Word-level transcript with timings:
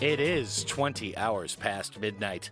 It 0.00 0.20
is 0.20 0.62
20 0.64 1.16
hours 1.16 1.56
past 1.56 1.98
midnight, 1.98 2.50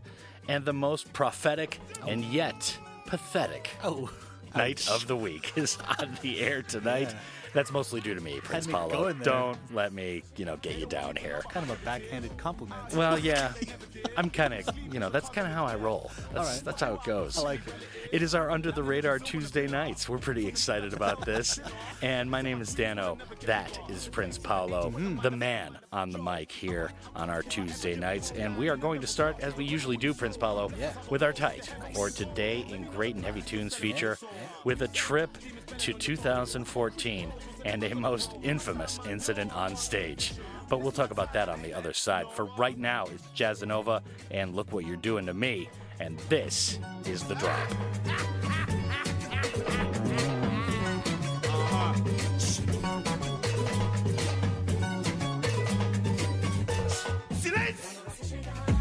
and 0.48 0.64
the 0.64 0.72
most 0.72 1.12
prophetic 1.12 1.78
and 2.08 2.24
yet 2.24 2.78
pathetic 3.04 3.70
Oh, 3.84 4.10
night 4.56 4.88
of 4.88 5.06
the 5.06 5.16
week 5.16 5.52
is 5.54 5.76
on 5.98 6.16
the 6.22 6.40
air 6.40 6.62
tonight. 6.62 7.10
Yeah. 7.10 7.18
That's 7.54 7.70
mostly 7.70 8.00
due 8.00 8.14
to 8.14 8.20
me, 8.20 8.40
Prince 8.42 8.66
Paolo. 8.66 9.12
Don't 9.12 9.56
let 9.72 9.92
me, 9.92 10.24
you 10.36 10.44
know, 10.44 10.56
get 10.56 10.76
you 10.76 10.86
down 10.86 11.14
here. 11.14 11.40
kind 11.50 11.68
of 11.70 11.80
a 11.80 11.84
backhanded 11.84 12.36
compliment. 12.36 12.92
Well, 12.94 13.16
yeah, 13.18 13.52
I'm 14.16 14.28
kind 14.28 14.52
of, 14.54 14.68
you 14.92 14.98
know, 14.98 15.08
that's 15.08 15.28
kind 15.30 15.46
of 15.46 15.52
how 15.52 15.64
I 15.64 15.76
roll. 15.76 16.10
That's, 16.32 16.36
All 16.48 16.54
right. 16.54 16.64
that's 16.64 16.80
how 16.82 16.94
it 16.94 17.04
goes. 17.04 17.38
I 17.38 17.42
like 17.42 17.60
it. 17.66 17.74
It 18.12 18.22
is 18.22 18.34
our 18.34 18.50
Under 18.50 18.70
the 18.72 18.82
Radar 18.82 19.18
Tuesday 19.18 19.66
nights. 19.68 20.08
We're 20.08 20.18
pretty 20.18 20.46
excited 20.46 20.92
about 20.94 21.24
this. 21.24 21.58
and 22.02 22.28
my 22.30 22.42
name 22.42 22.60
is 22.60 22.74
Dano. 22.74 23.18
That 23.46 23.78
is 23.88 24.08
Prince 24.08 24.36
Paolo, 24.36 24.90
Mm-hmm. 24.90 25.20
the 25.20 25.30
man 25.30 25.78
on 25.92 26.10
the 26.10 26.18
mic 26.18 26.50
here 26.52 26.90
on 27.16 27.30
our 27.30 27.42
Tuesday 27.42 27.94
nights. 27.96 28.32
And 28.32 28.56
we 28.58 28.68
are 28.68 28.76
going 28.76 29.00
to 29.00 29.06
start, 29.06 29.38
as 29.40 29.56
we 29.56 29.64
usually 29.64 29.96
do, 29.96 30.12
Prince 30.12 30.36
Paolo, 30.36 30.70
Yeah. 30.78 30.92
with 31.08 31.22
our 31.22 31.32
tight, 31.32 31.72
or 31.96 32.10
Today 32.10 32.64
in 32.68 32.84
Great 32.86 33.14
and 33.14 33.24
Heavy 33.24 33.42
Tunes 33.42 33.74
feature, 33.76 34.18
with 34.64 34.82
a 34.82 34.88
trip 34.88 35.38
to 35.78 35.92
2014 35.92 37.32
and 37.64 37.82
a 37.82 37.94
most 37.94 38.32
infamous 38.42 39.00
incident 39.08 39.54
on 39.54 39.76
stage. 39.76 40.34
But 40.68 40.80
we'll 40.80 40.92
talk 40.92 41.10
about 41.10 41.32
that 41.32 41.48
on 41.48 41.62
the 41.62 41.74
other 41.74 41.92
side. 41.92 42.26
For 42.32 42.44
right 42.56 42.78
now, 42.78 43.06
it's 43.06 43.26
Jazzanova, 43.36 44.02
and 44.30 44.54
look 44.54 44.72
what 44.72 44.86
you're 44.86 44.96
doing 44.96 45.26
to 45.26 45.34
me. 45.34 45.68
And 46.00 46.18
this 46.28 46.78
is 47.06 47.24
the 47.24 47.34
drop. 47.34 47.68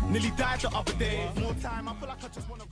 Nearly 0.10 0.30
died 0.38 0.60
the 0.60 0.70
other 0.70 0.94
day. 0.94 1.28
More 1.42 1.56
time, 1.56 1.88
I 1.88 1.94
feel 1.96 2.08
like 2.08 2.24
I 2.24 2.28
just 2.28 2.48
wanna 2.48 2.66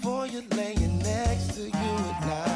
the 0.00 0.06
voyeur 0.08 0.56
laying 0.56 0.98
next 0.98 1.54
to 1.54 1.62
you 1.62 1.70
at 1.70 2.26
night, 2.26 2.49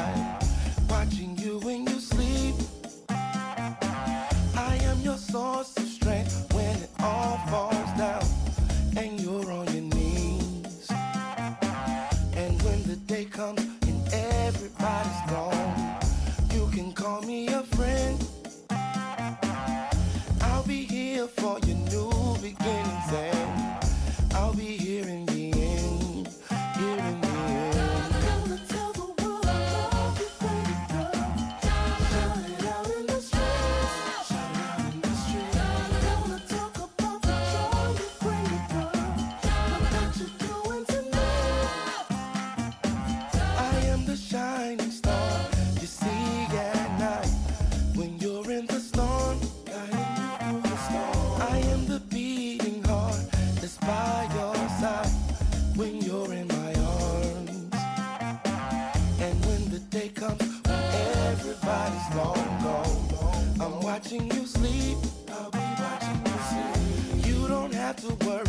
watching 64.15 64.39
you 64.39 64.45
sleep. 64.47 64.97
I'll 65.29 65.51
be 65.51 65.57
watching 65.79 66.21
you 66.25 66.37
sleep. 66.49 67.25
You 67.25 67.47
don't 67.47 67.73
have 67.73 67.95
to 67.97 68.25
worry 68.25 68.43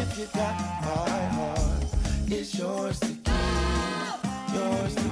if 0.00 0.18
you 0.18 0.26
got 0.34 0.58
my 0.82 1.24
heart. 1.36 1.84
It's 2.28 2.58
yours 2.58 2.98
to 3.00 3.08
keep, 3.08 4.54
yours 4.54 4.94
to 4.94 5.05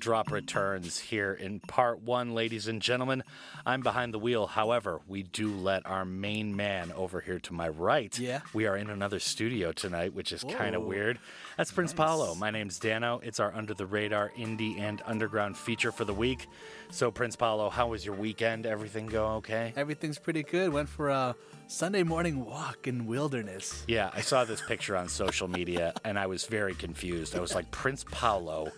drop 0.00 0.32
returns 0.32 0.98
here 0.98 1.32
in 1.32 1.60
part 1.60 2.00
one, 2.00 2.34
ladies 2.34 2.66
and 2.66 2.82
gentlemen. 2.82 3.22
I'm 3.64 3.82
behind 3.82 4.14
the 4.14 4.18
wheel. 4.18 4.46
However, 4.46 5.00
we 5.06 5.22
do 5.22 5.52
let 5.52 5.86
our 5.86 6.04
main 6.04 6.56
man 6.56 6.92
over 6.96 7.20
here 7.20 7.38
to 7.40 7.52
my 7.52 7.68
right. 7.68 8.18
Yeah. 8.18 8.40
We 8.54 8.66
are 8.66 8.76
in 8.76 8.90
another 8.90 9.20
studio 9.20 9.72
tonight, 9.72 10.14
which 10.14 10.32
is 10.32 10.42
kind 10.42 10.74
of 10.74 10.82
weird. 10.82 11.18
That's 11.56 11.70
Prince 11.70 11.92
Paolo. 11.92 12.34
My 12.34 12.50
name's 12.50 12.78
Dano. 12.78 13.20
It's 13.22 13.38
our 13.38 13.54
under 13.54 13.74
the 13.74 13.86
radar 13.86 14.32
indie 14.36 14.80
and 14.80 15.02
underground 15.04 15.56
feature 15.56 15.92
for 15.92 16.04
the 16.04 16.14
week. 16.14 16.46
So, 16.90 17.10
Prince 17.10 17.36
Paolo, 17.36 17.70
how 17.70 17.88
was 17.88 18.04
your 18.04 18.16
weekend? 18.16 18.66
Everything 18.66 19.06
go 19.06 19.26
okay? 19.36 19.72
Everything's 19.76 20.18
pretty 20.18 20.42
good. 20.42 20.72
Went 20.72 20.88
for 20.88 21.10
a 21.10 21.36
Sunday 21.66 22.02
morning 22.02 22.44
walk 22.44 22.88
in 22.88 23.06
wilderness. 23.06 23.84
Yeah, 23.86 24.10
I 24.12 24.22
saw 24.22 24.44
this 24.44 24.60
picture 24.62 24.96
on 24.96 25.08
social 25.08 25.46
media 25.46 25.92
and 26.04 26.18
I 26.18 26.26
was 26.26 26.46
very 26.46 26.74
confused. 26.74 27.36
I 27.36 27.40
was 27.40 27.54
like, 27.54 27.70
Prince 27.70 28.04
Paolo, 28.10 28.72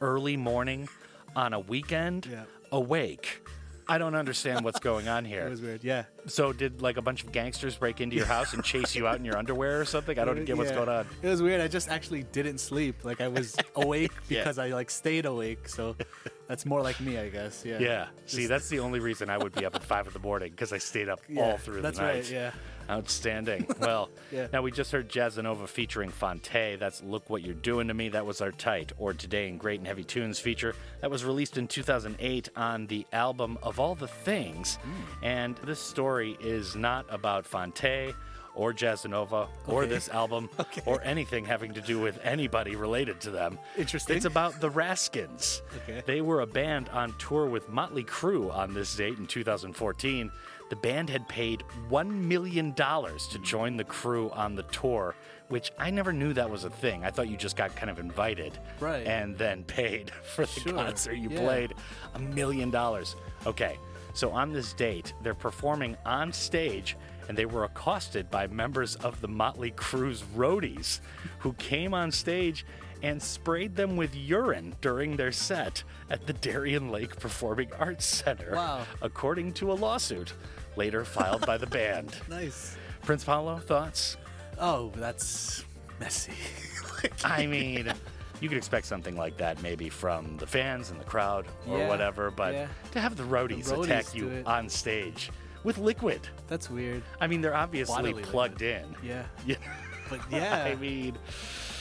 early 0.00 0.36
morning 0.36 0.88
on 1.34 1.52
a 1.52 1.60
weekend? 1.60 2.26
Yeah. 2.30 2.44
awake. 2.72 3.42
I 3.88 3.98
don't 3.98 4.16
understand 4.16 4.64
what's 4.64 4.80
going 4.80 5.06
on 5.06 5.24
here. 5.32 5.46
It 5.46 5.50
was 5.50 5.60
weird. 5.62 5.84
Yeah. 5.84 6.06
So, 6.26 6.52
did 6.52 6.82
like 6.82 6.96
a 6.96 7.02
bunch 7.02 7.22
of 7.22 7.30
gangsters 7.30 7.76
break 7.76 8.00
into 8.00 8.16
your 8.16 8.26
house 8.26 8.52
and 8.52 8.64
chase 8.64 8.96
you 8.96 9.06
out 9.06 9.14
in 9.16 9.24
your 9.24 9.36
underwear 9.38 9.80
or 9.80 9.84
something? 9.84 10.18
I 10.18 10.24
don't 10.24 10.44
get 10.44 10.56
what's 10.56 10.70
Yeah. 10.70 10.76
going 10.76 10.88
on. 10.88 11.06
It 11.22 11.28
was 11.28 11.40
weird. 11.40 11.60
I 11.60 11.68
just 11.68 11.88
actually 11.88 12.24
didn't 12.24 12.58
sleep. 12.58 13.04
Like 13.04 13.20
I 13.20 13.28
was 13.28 13.54
awake 13.76 14.10
Yeah. 14.28 14.40
because 14.40 14.58
I 14.58 14.70
like 14.70 14.90
stayed 14.90 15.24
awake. 15.24 15.68
So 15.68 15.94
that's 16.48 16.66
more 16.66 16.82
like 16.82 16.98
me, 17.00 17.16
I 17.18 17.28
guess. 17.28 17.62
Yeah. 17.64 17.78
Yeah. 17.78 18.06
See, 18.26 18.46
that's 18.46 18.68
the 18.68 18.80
only 18.80 18.98
reason 18.98 19.30
I 19.30 19.38
would 19.38 19.52
be 19.54 19.64
up 19.64 19.76
at 19.76 19.84
five 19.84 20.08
in 20.08 20.12
the 20.12 20.18
morning 20.18 20.50
because 20.50 20.72
I 20.72 20.78
stayed 20.78 21.08
up 21.08 21.20
Yeah, 21.28 21.42
all 21.42 21.56
through 21.56 21.82
that's 21.82 21.98
the 21.98 22.04
night. 22.06 22.14
right, 22.14 22.30
yeah. 22.30 22.50
Outstanding. 22.88 23.66
Well, 23.80 24.08
Yeah. 24.32 24.48
now 24.52 24.62
we 24.62 24.70
just 24.70 24.90
heard 24.92 25.08
Jazzanova 25.08 25.68
featuring 25.68 26.10
Phonte. 26.10 26.76
That's 26.78 27.02
Look 27.02 27.28
What 27.30 27.42
You're 27.42 27.54
Doing 27.54 27.88
to 27.88 27.94
Me. 27.94 28.08
That 28.08 28.26
was 28.26 28.40
our 28.40 28.52
tight. 28.52 28.92
Or 28.98 29.12
Today 29.12 29.48
in 29.48 29.58
Great 29.58 29.78
and 29.80 29.86
Heavy 29.86 30.04
Tunes 30.04 30.38
feature. 30.38 30.74
That 31.00 31.10
was 31.10 31.24
released 31.24 31.56
in 31.58 31.68
2008 31.68 32.48
on 32.56 32.86
the 32.86 33.06
album 33.12 33.58
Of 33.62 33.78
All 33.78 33.94
the 33.94 34.08
Things. 34.08 34.76
Hmm. 34.76 35.24
And 35.24 35.56
this 35.64 35.80
story 35.80 36.36
is 36.40 36.74
not 36.74 37.06
about 37.10 37.46
Phonte. 37.46 38.14
Or 38.54 38.72
Jazzanova, 38.72 39.48
or 39.66 39.82
Okay. 39.82 39.90
this 39.90 40.08
album, 40.08 40.48
or 40.86 41.02
anything 41.02 41.44
having 41.44 41.74
to 41.74 41.82
do 41.82 41.98
with 42.00 42.18
anybody 42.24 42.74
related 42.74 43.20
to 43.20 43.30
them. 43.30 43.58
Interesting. 43.76 44.16
It's 44.16 44.24
about 44.24 44.62
the 44.62 44.70
Raskins. 44.70 45.60
Okay. 45.82 46.02
They 46.06 46.22
were 46.22 46.40
a 46.40 46.46
band 46.46 46.88
on 46.88 47.12
tour 47.18 47.44
with 47.44 47.68
Motley 47.68 48.02
Crue 48.04 48.50
on 48.50 48.72
this 48.72 48.96
date 48.96 49.18
in 49.18 49.26
2014. 49.26 50.32
The 50.68 50.76
band 50.76 51.08
had 51.10 51.28
paid 51.28 51.62
$1 51.90 52.10
million 52.10 52.74
to 52.74 53.38
join 53.42 53.76
the 53.76 53.84
crew 53.84 54.30
on 54.30 54.54
the 54.56 54.64
tour, 54.64 55.14
which 55.48 55.70
I 55.78 55.90
never 55.90 56.12
knew 56.12 56.32
that 56.32 56.50
was 56.50 56.64
a 56.64 56.70
thing. 56.70 57.04
I 57.04 57.10
thought 57.10 57.28
you 57.28 57.36
just 57.36 57.56
got 57.56 57.74
kind 57.76 57.88
of 57.90 57.98
invited 58.00 58.58
Right. 58.80 59.06
and 59.06 59.38
then 59.38 59.62
paid 59.64 60.10
for 60.34 60.44
the 60.44 60.60
Sure. 60.60 60.72
concert 60.72 61.14
you 61.14 61.30
Yeah. 61.30 61.38
played. 61.40 61.74
A 62.14 62.18
million 62.18 62.70
dollars. 62.70 63.14
Okay, 63.46 63.78
so 64.12 64.30
on 64.32 64.52
this 64.52 64.72
date, 64.72 65.14
they're 65.22 65.34
performing 65.34 65.96
on 66.04 66.32
stage 66.32 66.96
and 67.28 67.36
they 67.38 67.46
were 67.46 67.64
accosted 67.64 68.30
by 68.30 68.46
members 68.48 68.96
of 68.96 69.20
the 69.20 69.28
Motley 69.28 69.70
Crue's 69.72 70.22
roadies 70.36 71.00
who 71.40 71.52
came 71.54 71.92
on 71.94 72.10
stage 72.10 72.64
and 73.02 73.22
sprayed 73.22 73.76
them 73.76 73.96
with 73.96 74.14
urine 74.14 74.74
during 74.80 75.16
their 75.16 75.32
set 75.32 75.82
at 76.10 76.26
the 76.26 76.32
Darien 76.32 76.90
Lake 76.90 77.18
Performing 77.18 77.70
Arts 77.78 78.06
Center, 78.06 78.52
Wow. 78.54 78.82
according 79.02 79.52
to 79.54 79.72
a 79.72 79.74
lawsuit 79.74 80.32
later 80.76 81.04
filed 81.04 81.44
by 81.46 81.56
the 81.58 81.66
band. 81.66 82.16
Nice. 82.28 82.76
Prince 83.02 83.24
Paolo, 83.24 83.58
thoughts? 83.58 84.16
Oh, 84.58 84.90
that's 84.96 85.64
messy. 86.00 86.32
I 87.24 87.46
mean, 87.46 87.92
you 88.40 88.48
could 88.48 88.58
expect 88.58 88.86
something 88.86 89.16
like 89.16 89.36
that 89.36 89.62
maybe 89.62 89.88
from 89.88 90.36
the 90.38 90.46
fans 90.46 90.90
and 90.90 90.98
the 90.98 91.04
crowd 91.04 91.46
or 91.68 91.78
Yeah, 91.78 91.88
whatever, 91.88 92.30
but 92.30 92.54
yeah. 92.54 92.66
to 92.92 93.00
have 93.00 93.16
the 93.16 93.22
roadies, 93.22 93.66
The 93.66 93.76
roadies 93.76 93.84
attack 93.84 94.14
you 94.14 94.28
it. 94.28 94.46
on 94.46 94.68
stage 94.68 95.30
with 95.62 95.78
liquid. 95.78 96.20
that's 96.48 96.68
weird. 96.70 97.02
I 97.20 97.26
mean, 97.26 97.40
they're 97.42 97.54
obviously 97.56 97.94
Bodily 98.12 98.22
plugged 98.24 98.62
in. 98.62 98.84
Yeah. 99.02 99.24
Yeah. 99.46 99.56
But 100.08 100.20
yeah. 100.30 100.64
I 100.64 100.74
mean, 100.76 101.16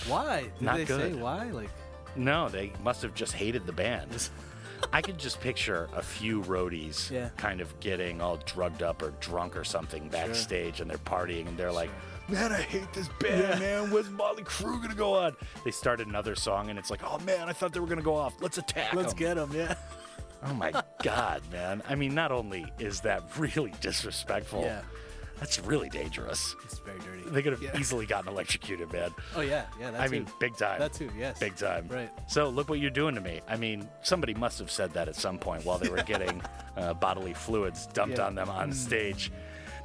why? 0.07 0.41
Did 0.57 0.61
not 0.61 0.77
they 0.77 0.85
say 0.85 1.09
good. 1.11 1.21
why? 1.21 1.45
Like 1.51 1.69
no, 2.15 2.47
they 2.49 2.71
must 2.83 3.01
have 3.01 3.13
just 3.13 3.33
hated 3.33 3.65
the 3.65 3.73
band. 3.73 4.29
I 4.93 5.01
could 5.01 5.17
just 5.17 5.39
picture 5.41 5.89
a 5.95 6.01
few 6.01 6.41
roadies 6.43 7.09
Yeah. 7.09 7.29
kind 7.37 7.59
of 7.61 7.77
getting 7.79 8.21
all 8.21 8.37
drugged 8.45 8.83
up 8.83 9.01
or 9.01 9.11
drunk 9.19 9.55
or 9.57 9.63
something 9.63 10.09
backstage 10.09 10.79
and 10.81 10.89
they're 10.89 10.97
partying 10.99 11.47
and 11.47 11.57
they're 11.57 11.71
like, 11.71 11.89
Man, 12.27 12.51
I 12.51 12.61
hate 12.61 12.91
this 12.93 13.07
band, 13.19 13.59
man. 13.59 13.91
When's 13.91 14.09
Motley 14.09 14.43
Crue 14.43 14.81
gonna 14.81 14.95
go 14.95 15.13
on? 15.13 15.35
They 15.63 15.71
started 15.71 16.07
another 16.07 16.35
song 16.35 16.69
and 16.69 16.77
it's 16.79 16.89
like, 16.91 17.01
oh 17.03 17.19
man, 17.19 17.47
I 17.49 17.53
thought 17.53 17.71
they 17.73 17.79
were 17.79 17.87
gonna 17.87 18.01
go 18.01 18.15
off. 18.15 18.33
Let's 18.41 18.57
attack. 18.57 18.93
let's 18.93 19.13
'em." 19.13 19.17
get 19.19 19.33
them. 19.35 19.51
Yeah. 19.53 19.75
Oh 20.43 20.53
my 20.53 20.71
god, 21.03 21.41
man. 21.51 21.81
I 21.89 21.95
mean, 21.95 22.13
not 22.13 22.31
only 22.31 22.65
is 22.79 23.01
that 23.01 23.23
really 23.37 23.73
disrespectful, 23.79 24.61
Yeah. 24.63 24.81
That's 25.39 25.59
really 25.59 25.89
dangerous. 25.89 26.55
It's 26.63 26.79
very 26.79 26.99
dirty. 26.99 27.29
They 27.29 27.41
could 27.41 27.51
have 27.53 27.61
Yeah. 27.61 27.77
easily 27.77 28.05
gotten 28.05 28.29
electrocuted, 28.29 28.91
man. 28.91 29.11
Oh 29.35 29.41
yeah, 29.41 29.65
yeah. 29.79 29.91
I 29.97 30.05
too. 30.07 30.11
mean, 30.11 30.27
big 30.39 30.55
time. 30.57 30.79
That 30.79 30.93
too. 30.93 31.09
Yes. 31.17 31.39
Big 31.39 31.55
time. 31.55 31.87
Right. 31.89 32.09
So 32.27 32.49
look 32.49 32.69
what 32.69 32.79
you're 32.79 32.89
doing 32.89 33.15
to 33.15 33.21
me. 33.21 33.41
I 33.47 33.55
mean, 33.57 33.87
somebody 34.01 34.33
must 34.33 34.59
have 34.59 34.71
said 34.71 34.93
that 34.93 35.07
at 35.07 35.15
some 35.15 35.37
point 35.37 35.65
while 35.65 35.77
they 35.77 35.89
were 35.89 36.03
getting 36.03 36.41
uh, 36.77 36.93
bodily 36.93 37.33
fluids 37.33 37.87
dumped 37.87 38.17
Yeah. 38.17 38.23
Mm. 38.23 38.27
on 38.27 38.35
them 38.35 38.49
on 38.49 38.73
stage. 38.73 39.31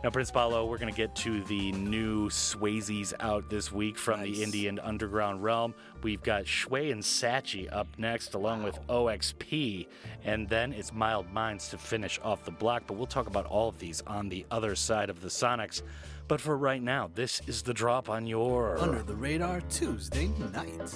Now, 0.02 0.08
Prince 0.08 0.30
Paolo, 0.30 0.64
we're 0.64 0.78
going 0.78 0.90
to 0.90 0.96
get 0.96 1.14
to 1.16 1.42
the 1.44 1.72
new 1.72 2.30
Swayzes 2.30 3.12
out 3.20 3.50
this 3.50 3.70
week 3.70 3.98
from 3.98 4.22
the 4.22 4.42
Indian 4.42 4.78
underground 4.78 5.42
realm. 5.42 5.74
We've 6.02 6.22
got 6.22 6.44
Schwey 6.44 6.90
and 6.90 7.02
Satchy 7.02 7.70
up 7.70 7.86
next, 7.98 8.32
along 8.32 8.62
with 8.62 8.78
OXP, 8.88 9.86
and 10.24 10.48
then 10.48 10.72
it's 10.72 10.94
Mild 10.94 11.30
Minds 11.30 11.68
to 11.68 11.76
finish 11.76 12.18
off 12.24 12.46
the 12.46 12.50
block. 12.50 12.84
But 12.86 12.96
we'll 12.96 13.06
talk 13.08 13.26
about 13.26 13.44
all 13.44 13.68
of 13.68 13.78
these 13.78 14.00
on 14.06 14.30
the 14.30 14.46
other 14.50 14.74
side 14.74 15.10
of 15.10 15.20
the 15.20 15.28
Sonics. 15.28 15.82
But 16.28 16.40
for 16.40 16.56
right 16.56 16.82
now, 16.82 17.10
this 17.14 17.42
is 17.46 17.60
the 17.60 17.74
drop 17.74 18.08
on 18.08 18.26
your. 18.26 18.78
Under 18.78 19.02
the 19.02 19.14
radar 19.14 19.60
Tuesday 19.68 20.28
night. 20.54 20.94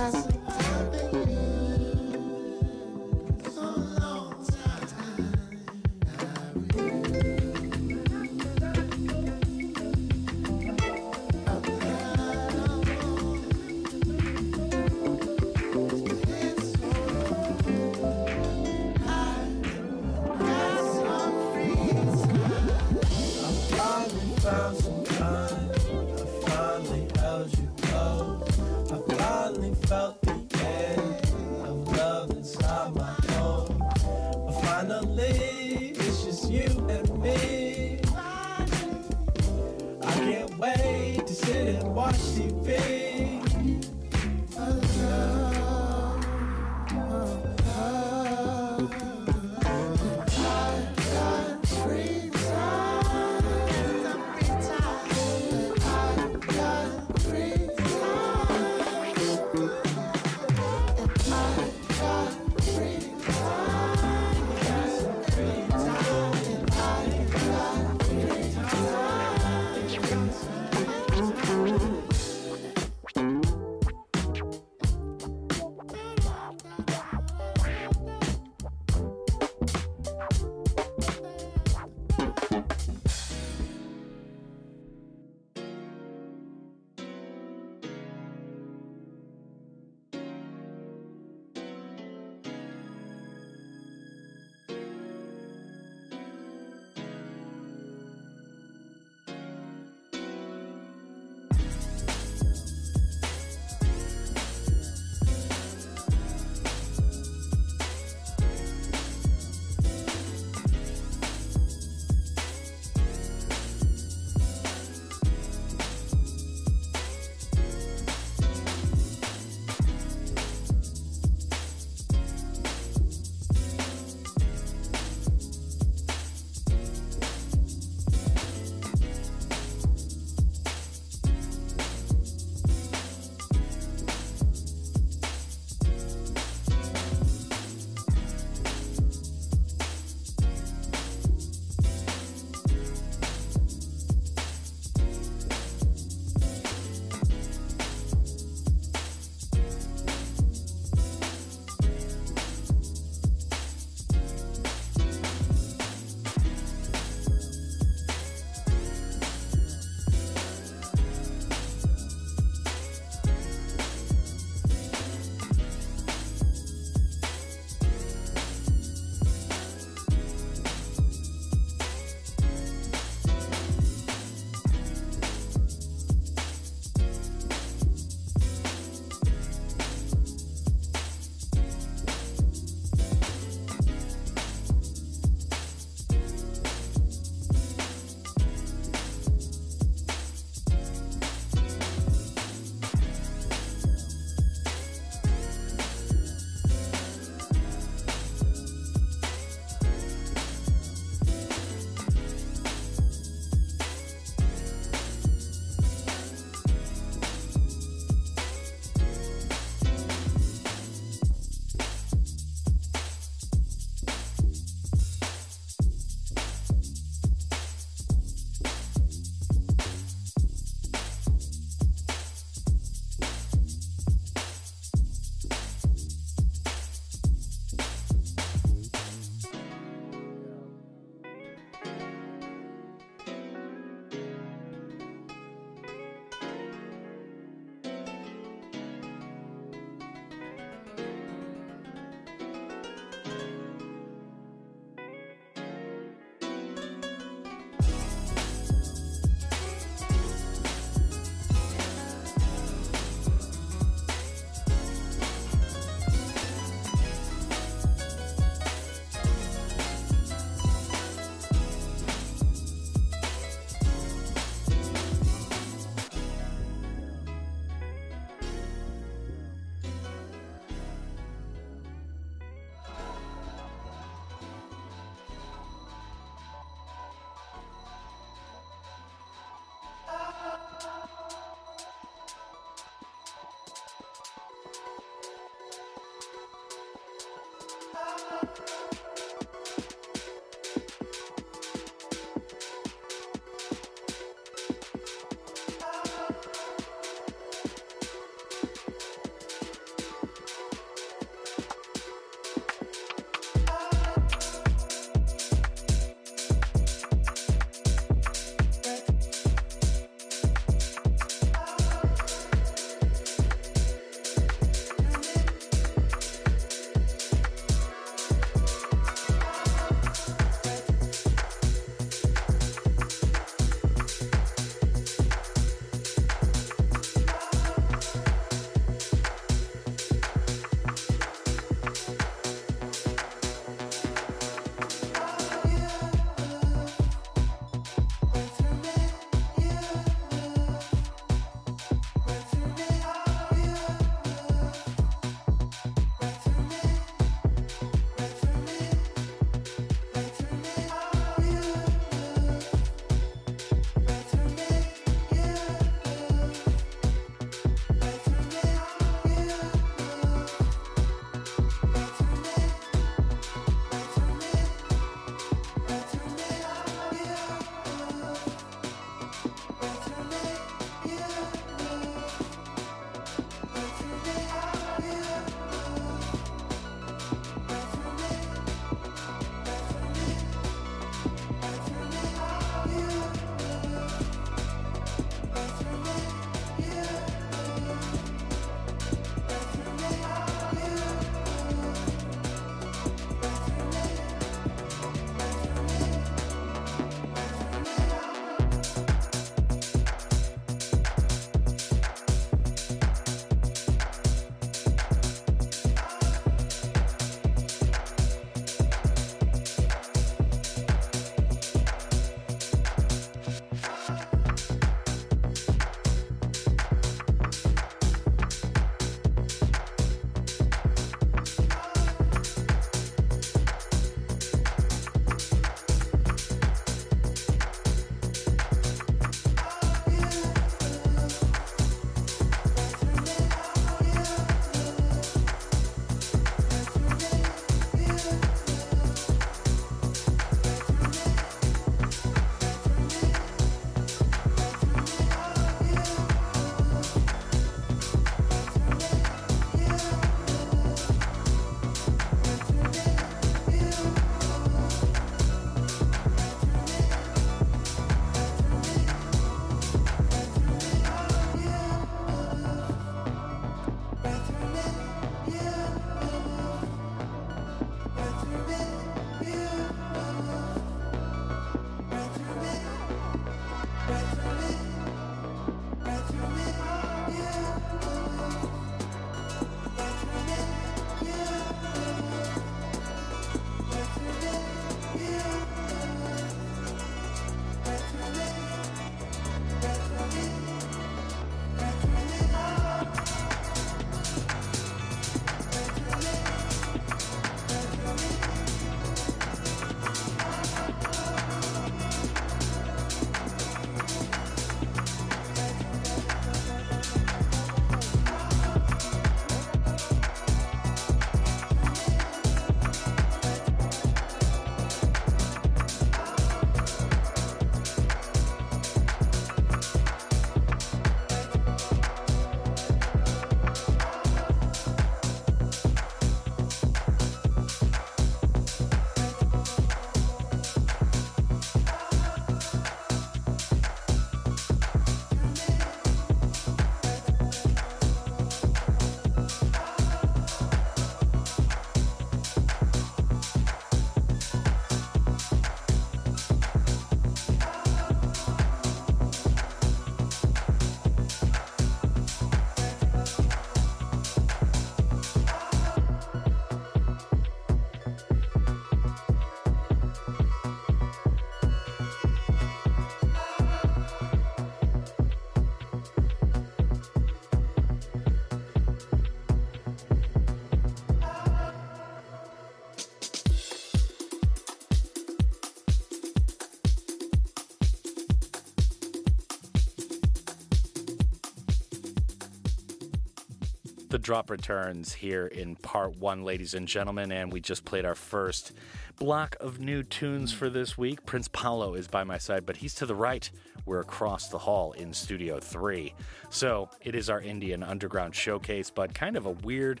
Drop 584.22 584.50
returns 584.50 585.12
here 585.12 585.46
in 585.46 585.76
part 585.76 586.16
one, 586.16 586.44
ladies 586.44 586.74
and 586.74 586.88
gentlemen, 586.88 587.32
and 587.32 587.52
we 587.52 587.60
just 587.60 587.84
played 587.84 588.04
our 588.04 588.14
first 588.14 588.72
block 589.18 589.56
of 589.60 589.80
new 589.80 590.02
tunes 590.02 590.52
for 590.52 590.70
this 590.70 590.96
week. 590.96 591.26
Prince 591.26 591.48
Paolo 591.48 591.94
is 591.94 592.08
by 592.08 592.24
my 592.24 592.38
side, 592.38 592.64
but 592.64 592.76
he's 592.76 592.94
to 592.94 593.06
the 593.06 593.14
right. 593.14 593.50
We're 593.84 594.00
across 594.00 594.48
the 594.48 594.58
hall 594.58 594.92
in 594.92 595.12
Studio 595.12 595.58
3. 595.58 596.14
So 596.50 596.88
it 597.00 597.14
is 597.14 597.28
our 597.28 597.40
Indian 597.40 597.82
Underground 597.82 598.34
showcase, 598.34 598.90
but 598.90 599.12
kind 599.12 599.36
of 599.36 599.46
a 599.46 599.50
weird, 599.50 600.00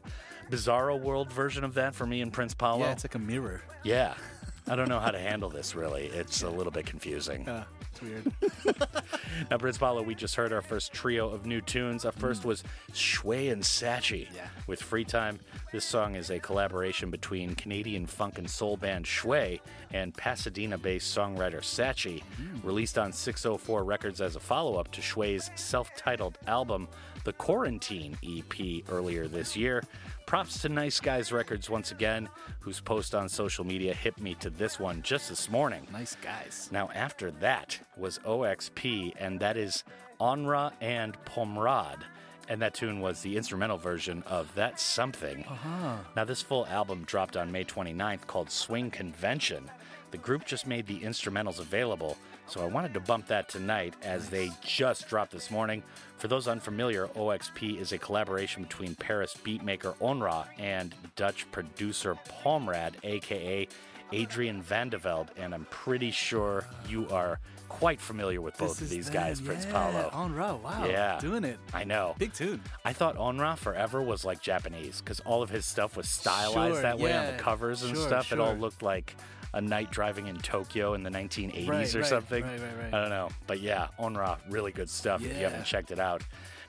bizarro 0.50 1.00
world 1.00 1.32
version 1.32 1.64
of 1.64 1.74
that 1.74 1.94
for 1.94 2.06
me 2.06 2.22
and 2.22 2.32
Prince 2.32 2.54
Paolo. 2.54 2.84
Yeah, 2.84 2.92
it's 2.92 3.04
like 3.04 3.16
a 3.16 3.18
mirror. 3.18 3.62
Yeah. 3.82 4.14
I 4.68 4.76
don't 4.76 4.88
know 4.88 5.00
how 5.00 5.10
to 5.10 5.18
handle 5.18 5.50
this 5.50 5.74
really. 5.74 6.06
It's 6.06 6.42
a 6.42 6.50
little 6.50 6.70
bit 6.70 6.86
confusing. 6.86 7.48
Uh, 7.48 7.64
weird. 8.02 8.32
Now, 9.50 9.58
Prince 9.58 9.78
Paolo, 9.78 10.02
we 10.02 10.14
just 10.14 10.36
heard 10.36 10.52
our 10.52 10.62
first 10.62 10.92
trio 10.92 11.28
of 11.28 11.46
new 11.46 11.60
tunes. 11.60 12.04
Our 12.04 12.12
first 12.12 12.42
mm. 12.42 12.46
was 12.46 12.64
Schwey 12.92 13.50
and 13.50 13.62
Satchy 13.62 14.28
Yeah. 14.34 14.46
with 14.66 14.82
Free 14.82 15.04
Time. 15.04 15.40
This 15.72 15.84
song 15.84 16.16
is 16.16 16.30
a 16.30 16.38
collaboration 16.38 17.10
between 17.10 17.54
Canadian 17.54 18.06
funk 18.06 18.38
and 18.38 18.48
soul 18.48 18.76
band 18.76 19.06
Schwey 19.06 19.60
and 19.92 20.14
Pasadena 20.14 20.78
based 20.78 21.16
songwriter 21.16 21.60
Satchy, 21.60 22.22
mm. 22.40 22.64
released 22.64 22.98
on 22.98 23.12
604 23.12 23.84
Records 23.84 24.20
as 24.20 24.36
a 24.36 24.40
follow 24.40 24.76
up 24.78 24.90
to 24.92 25.00
Schwey's 25.00 25.50
self 25.56 25.90
titled 25.96 26.38
album, 26.46 26.88
The 27.24 27.32
Quarantine 27.34 28.16
EP, 28.24 28.82
earlier 28.88 29.28
this 29.28 29.56
year. 29.56 29.84
Props 30.26 30.62
to 30.62 30.68
Nice 30.68 30.98
Guys 30.98 31.30
Records 31.30 31.70
once 31.70 31.92
again, 31.92 32.28
whose 32.60 32.80
post 32.80 33.14
on 33.14 33.28
social 33.28 33.64
media 33.64 33.94
hit 33.94 34.20
me 34.20 34.34
to 34.36 34.50
this 34.50 34.80
one 34.80 35.02
just 35.02 35.28
this 35.28 35.48
morning. 35.50 35.86
nice 35.92 36.16
guys. 36.22 36.68
Now, 36.72 36.90
after 36.94 37.30
that 37.32 37.78
was 37.96 38.18
OXP, 38.20 39.12
and 39.18 39.38
that 39.40 39.56
is 39.56 39.84
Onra 40.20 40.72
and 40.80 41.16
Pomrad. 41.24 41.98
And 42.48 42.60
that 42.60 42.74
tune 42.74 43.00
was 43.00 43.20
the 43.22 43.36
instrumental 43.36 43.78
version 43.78 44.24
of 44.26 44.52
That 44.56 44.80
Something. 44.80 45.44
Uh-huh. 45.44 45.96
Now, 46.16 46.24
this 46.24 46.42
full 46.42 46.66
album 46.66 47.04
dropped 47.04 47.36
on 47.36 47.52
May 47.52 47.64
29th 47.64 48.26
called 48.26 48.50
Swing 48.50 48.90
Convention. 48.90 49.70
The 50.10 50.18
group 50.18 50.44
just 50.44 50.66
made 50.66 50.86
the 50.86 50.98
instrumentals 51.00 51.60
available, 51.60 52.18
so 52.46 52.62
I 52.62 52.66
wanted 52.66 52.92
to 52.94 53.00
bump 53.00 53.26
that 53.28 53.48
tonight 53.48 53.94
as 54.02 54.28
they 54.28 54.50
just 54.62 55.08
dropped 55.08 55.32
this 55.32 55.50
morning. 55.50 55.82
For 56.18 56.28
those 56.28 56.46
unfamiliar, 56.48 57.08
OXP 57.08 57.80
is 57.80 57.92
a 57.92 57.98
collaboration 57.98 58.62
between 58.62 58.94
Paris 58.94 59.36
beatmaker 59.42 59.96
Onra 59.96 60.46
and 60.58 60.94
Dutch 61.16 61.50
producer 61.50 62.16
Pomrad, 62.44 62.94
aka 63.02 63.66
Adrian 64.12 64.62
Vandeveld, 64.62 65.28
and 65.36 65.54
I'm 65.54 65.64
pretty 65.70 66.10
sure 66.10 66.66
you 66.88 67.08
are 67.08 67.40
quite 67.68 68.00
familiar 68.00 68.42
with 68.42 68.56
both 68.58 68.78
This 68.78 68.82
of 68.82 68.90
these 68.90 69.06
them, 69.06 69.14
guys, 69.14 69.40
Prince 69.40 69.64
yeah, 69.64 69.72
Paolo. 69.72 70.10
Onra. 70.12 70.60
Wow. 70.60 70.86
Yeah. 70.86 71.18
Doing 71.18 71.44
it. 71.44 71.58
I 71.72 71.84
know. 71.84 72.14
Big 72.18 72.34
tune. 72.34 72.60
I 72.84 72.92
thought 72.92 73.16
Onra 73.16 73.56
forever 73.56 74.02
was 74.02 74.24
like 74.26 74.42
Japanese 74.42 75.00
because 75.00 75.20
all 75.20 75.42
of 75.42 75.48
his 75.48 75.64
stuff 75.64 75.96
was 75.96 76.08
stylized 76.08 76.74
Sure, 76.74 76.82
that 76.82 76.98
way 76.98 77.16
on 77.16 77.26
the 77.34 77.42
covers 77.42 77.82
and 77.82 77.96
Sure, 77.96 78.06
stuff. 78.06 78.30
It 78.30 78.38
all 78.38 78.54
looked 78.54 78.82
like 78.82 79.16
a 79.54 79.60
night 79.60 79.90
driving 79.90 80.26
in 80.28 80.38
Tokyo 80.38 80.94
in 80.94 81.02
the 81.02 81.10
1980s 81.10 81.68
Right, 81.68 81.94
or 81.94 81.98
right, 82.00 82.06
something. 82.08 82.42
right, 82.44 82.60
right, 82.60 82.76
right. 82.84 82.94
I 82.94 83.00
don't 83.00 83.10
know. 83.10 83.28
But 83.46 83.60
yeah, 83.60 83.88
Onra, 83.98 84.38
really 84.48 84.72
good 84.72 84.88
stuff 84.90 85.22
if 85.24 85.36
you 85.36 85.44
haven't 85.44 85.64
checked 85.64 85.90
it 85.90 85.98
out. 85.98 86.22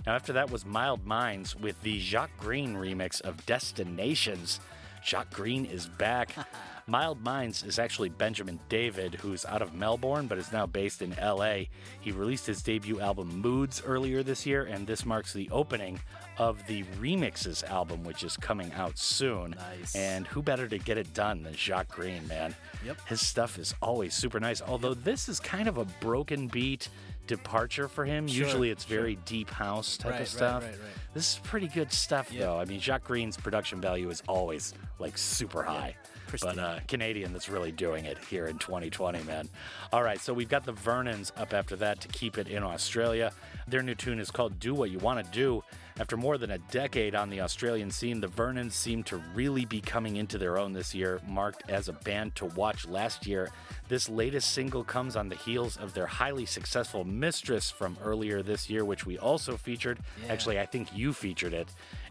Now, 0.06 0.15
after 0.15 0.34
that 0.34 0.52
was 0.52 0.65
Mild 0.65 1.06
Minds 1.06 1.56
with 1.56 1.82
the 1.82 2.00
Jacques 2.00 2.38
Greene 2.38 2.76
remix 2.76 3.22
of 3.22 3.46
Destinations. 3.46 4.60
Jacques 5.04 5.32
Greene 5.34 5.65
is 5.65 5.88
back. 5.88 6.36
Mild 6.86 7.24
Minds 7.24 7.63
is 7.63 7.80
actually 7.80 8.10
Benjamin 8.10 8.60
David, 8.67 9.15
who's 9.15 9.46
out 9.46 9.62
of 9.62 9.74
Melbourne 9.74 10.28
but 10.28 10.38
is 10.38 10.52
now 10.52 10.65
based 10.65 11.02
in 11.02 11.15
LA. 11.22 11.65
He 12.02 12.12
released 12.12 12.46
his 12.46 12.62
debut 12.62 13.00
album 13.00 13.39
Moods 13.41 13.82
earlier 13.86 14.22
this 14.22 14.46
year, 14.46 14.63
and 14.63 14.86
this 14.86 15.06
marks 15.06 15.32
the 15.32 15.50
opening 15.52 16.00
of 16.38 16.65
the 16.67 16.84
Remixes 17.00 17.63
album, 17.69 18.04
which 18.04 18.24
is 18.24 18.36
coming 18.36 18.72
out 18.74 18.98
soon. 18.98 19.52
Nice. 19.52 19.96
And 19.96 20.28
who 20.28 20.41
better 20.41 20.67
to 20.67 20.78
get 20.78 20.98
it 20.98 21.13
done 21.13 21.43
than 21.43 21.54
Jacques 21.54 21.89
Greene, 21.89 22.28
man? 22.28 22.54
Yep. 22.86 22.98
His 23.08 23.26
stuff 23.26 23.58
is 23.58 23.74
always 23.82 24.13
super 24.13 24.39
nice, 24.41 24.62
although 24.62 24.93
this 24.93 25.30
is 25.30 25.39
kind 25.39 25.69
of 25.69 25.78
a 25.78 25.86
broken 26.02 26.48
beat 26.48 26.89
departure 27.28 27.88
for 27.88 28.04
him. 28.04 28.28
Sure, 28.28 28.43
Usually 28.46 28.69
it's 28.72 28.86
sure. 28.86 28.98
very 29.00 29.15
deep 29.24 29.50
house 29.50 29.96
type 29.96 30.12
Right, 30.12 30.22
of 30.22 30.28
stuff. 30.28 30.63
right, 30.63 30.72
right. 30.72 30.80
This 31.13 31.34
is 31.36 31.39
pretty 31.43 31.67
good 31.69 31.93
stuff, 31.93 32.30
Yeah. 32.34 32.41
though. 32.48 32.60
I 32.60 32.65
mean, 32.65 32.82
Jacques 32.82 33.06
Greene's 33.06 33.38
production 33.38 33.80
value 33.80 34.10
is 34.10 34.22
always 34.28 34.74
like 35.00 35.17
super 35.17 35.63
high. 35.63 35.96
But 36.41 36.60
uh, 36.60 36.80
Canadian 36.88 37.34
that's 37.34 37.50
really 37.50 37.72
doing 37.72 38.06
it 38.06 38.17
here 38.30 38.48
in 38.48 38.58
2020, 38.58 39.24
man. 39.24 39.50
All 39.91 40.04
right, 40.04 40.19
so 40.19 40.34
we've 40.34 40.50
got 40.50 40.65
the 40.65 40.74
Vernons 40.74 41.32
up 41.38 41.54
after 41.54 41.76
that 41.78 42.02
to 42.02 42.08
keep 42.08 42.38
it 42.38 42.48
in 42.48 42.63
Australia. 42.63 43.32
Their 43.67 43.82
new 43.82 43.96
tune 43.96 44.19
is 44.19 44.32
called 44.32 44.60
Do 44.60 44.74
What 44.74 44.89
You 44.89 45.00
Want 45.00 45.24
to 45.24 45.32
Do. 45.32 45.63
After 46.00 46.17
more 46.17 46.39
than 46.39 46.52
a 46.52 46.58
decade 46.58 47.13
on 47.13 47.30
the 47.30 47.41
Australian 47.41 47.91
scene, 47.91 48.19
the 48.19 48.28
Vernons 48.28 48.74
seem 48.74 49.04
to 49.04 49.17
really 49.36 49.63
be 49.65 49.80
coming 49.80 50.15
into 50.15 50.39
their 50.39 50.58
own 50.58 50.74
this 50.74 50.96
year, 50.96 51.22
marked 51.28 51.69
as 51.69 51.88
a 51.88 51.93
band 51.93 52.34
to 52.36 52.46
watch 52.46 52.88
last 52.88 53.28
year. 53.28 53.52
This 53.89 54.10
latest 54.10 54.54
single 54.54 54.84
comes 54.84 55.15
on 55.15 55.30
the 55.30 55.36
heels 55.36 55.78
of 55.78 55.93
their 55.93 56.08
highly 56.08 56.48
successful 56.48 57.04
Mistress 57.04 57.69
from 57.69 57.96
earlier 58.04 58.41
this 58.41 58.72
year, 58.72 58.84
which 58.84 59.06
we 59.06 59.19
also 59.19 59.56
featured. 59.56 60.00
Yeah. 60.24 60.34
Actually, 60.34 60.60
I 60.60 60.65
think 60.65 60.88
you 60.96 61.13
featured 61.13 61.54
it. 61.54 61.67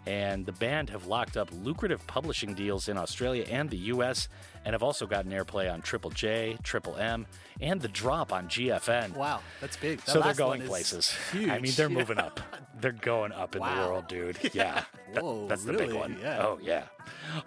And 0.07 0.45
the 0.45 0.53
band 0.53 0.91
have 0.91 1.07
locked 1.07 1.37
up 1.37 1.49
lucrative 1.53 2.05
publishing 2.09 2.55
deals 2.55 2.89
in 2.89 2.97
Australia 2.97 3.45
and 3.49 3.71
the 3.71 3.77
US, 3.77 4.29
and 4.65 4.75
have 4.75 4.83
also 4.83 5.07
gotten 5.07 5.31
airplay 5.31 5.73
on 5.73 5.81
Triple 5.81 6.11
J, 6.11 6.57
Triple 6.65 6.97
M, 6.97 7.27
and 7.61 7.81
The 7.81 7.87
Drop 7.89 8.33
on 8.33 8.49
GFN. 8.49 9.15
Wow. 9.15 9.41
That's 9.61 9.77
big. 9.77 10.01
That 10.01 10.11
So 10.11 10.21
they're 10.21 10.35
going 10.35 10.63
places. 10.63 11.15
Huge. 11.31 11.49
I 11.49 11.61
mean, 11.61 11.73
they're 11.77 11.89
moving 12.01 12.19
up. 12.19 12.41
They're 12.81 12.91
going 12.91 13.31
up 13.31 13.55
in 13.55 13.63
the 13.63 13.69
world, 13.69 14.09
dude. 14.09 14.39
Yeah. 14.53 14.83
That- 15.15 15.23
Whoa, 15.23 15.47
that's 15.47 15.65
the 15.65 15.73
big 15.73 15.81
really? 15.89 15.95
one. 15.99 16.17
Yeah. 16.21 16.43
Oh, 16.47 16.59
yeah. 16.61 16.85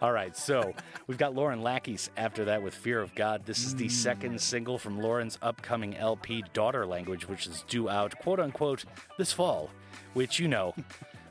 All 0.02 0.12
right. 0.14 0.36
So 0.38 0.74
we've 1.08 1.18
got 1.18 1.36
Lauren 1.36 1.62
Lakis 1.62 2.10
after 2.16 2.46
that 2.46 2.62
with 2.64 2.74
Fear 2.74 3.02
of 3.02 3.14
God. 3.16 3.46
This 3.46 3.66
is 3.66 3.76
the 3.76 3.88
Mm. 3.88 3.92
second 3.92 4.42
single 4.42 4.78
from 4.80 5.02
Lauren's 5.02 5.38
upcoming 5.42 5.98
LP, 5.98 6.44
Daughter 6.54 6.86
Language, 6.86 7.28
which 7.28 7.48
is 7.48 7.64
due 7.68 7.90
out, 7.90 8.18
quote 8.20 8.40
unquote, 8.40 8.86
this 9.18 9.34
fall, 9.34 9.70
which, 10.14 10.40
you 10.40 10.48
know, 10.48 10.74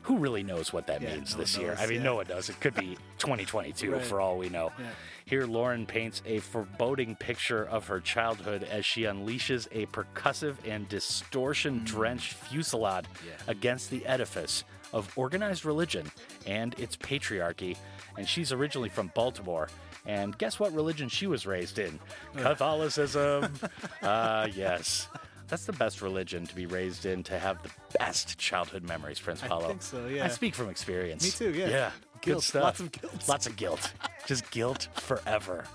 who 0.05 0.17
really 0.17 0.43
knows 0.43 0.71
what 0.73 0.87
that 0.87 1.01
Yeah, 1.01 1.15
means 1.15 1.33
no 1.35 1.41
this 1.41 1.57
year? 1.57 1.69
knows, 1.69 1.79
I 1.81 1.85
mean, 1.87 1.97
yeah. 1.97 2.03
no 2.03 2.15
one 2.15 2.27
knows. 2.27 2.49
It 2.49 2.59
could 2.59 2.75
be 2.75 2.97
2022 3.19 3.91
Right. 3.91 4.01
for 4.03 4.21
all 4.21 4.37
we 4.37 4.49
know. 4.49 4.71
Yeah. 4.79 4.85
Here, 5.25 5.45
Lauren 5.45 5.85
paints 5.85 6.21
a 6.25 6.39
foreboding 6.39 7.15
picture 7.15 7.63
of 7.65 7.87
her 7.87 7.99
childhood 7.99 8.63
as 8.63 8.85
she 8.85 9.01
unleashes 9.03 9.67
a 9.71 9.87
percussive 9.87 10.55
and 10.67 10.87
distortion 10.89 11.81
drenched 11.83 12.33
fusillade 12.33 13.05
Mm. 13.05 13.47
Against 13.47 13.89
the 13.89 14.05
edifice 14.05 14.63
of 14.93 15.11
organized 15.17 15.65
religion 15.65 16.11
and 16.45 16.77
its 16.79 16.95
patriarchy. 16.95 17.75
And 18.17 18.27
she's 18.27 18.51
originally 18.51 18.89
from 18.89 19.11
Baltimore. 19.15 19.67
And 20.05 20.37
guess 20.37 20.59
what 20.59 20.71
religion 20.73 21.09
she 21.09 21.25
was 21.25 21.47
raised 21.47 21.79
in? 21.79 21.99
Catholicism. 22.37 23.51
Ah, 24.03 24.45
yes. 24.45 25.07
That's 25.47 25.65
the 25.65 25.73
best 25.73 26.01
religion 26.01 26.45
to 26.47 26.55
be 26.55 26.65
raised 26.65 27.05
in 27.05 27.23
to 27.23 27.37
have 27.37 27.61
the 27.63 27.69
best 27.99 28.37
childhood 28.37 28.83
memories, 28.83 29.19
Prince 29.19 29.43
I 29.43 29.59
think 29.67 29.81
so, 29.81 30.07
yeah. 30.07 30.25
I 30.25 30.27
speak 30.29 30.55
from 30.55 30.69
experience. 30.69 31.23
Me 31.23 31.29
too, 31.29 31.57
yeah. 31.57 31.69
Yeah. 31.69 31.91
Good 32.25 32.41
stuff. 32.41 32.63
lots 32.63 32.79
of 32.79 32.91
guilt. 32.91 33.27
Lots 33.27 33.47
of 33.47 33.55
guilt. 33.55 33.93
Just 34.25 34.49
guilt 34.49 34.87
forever. 34.95 35.65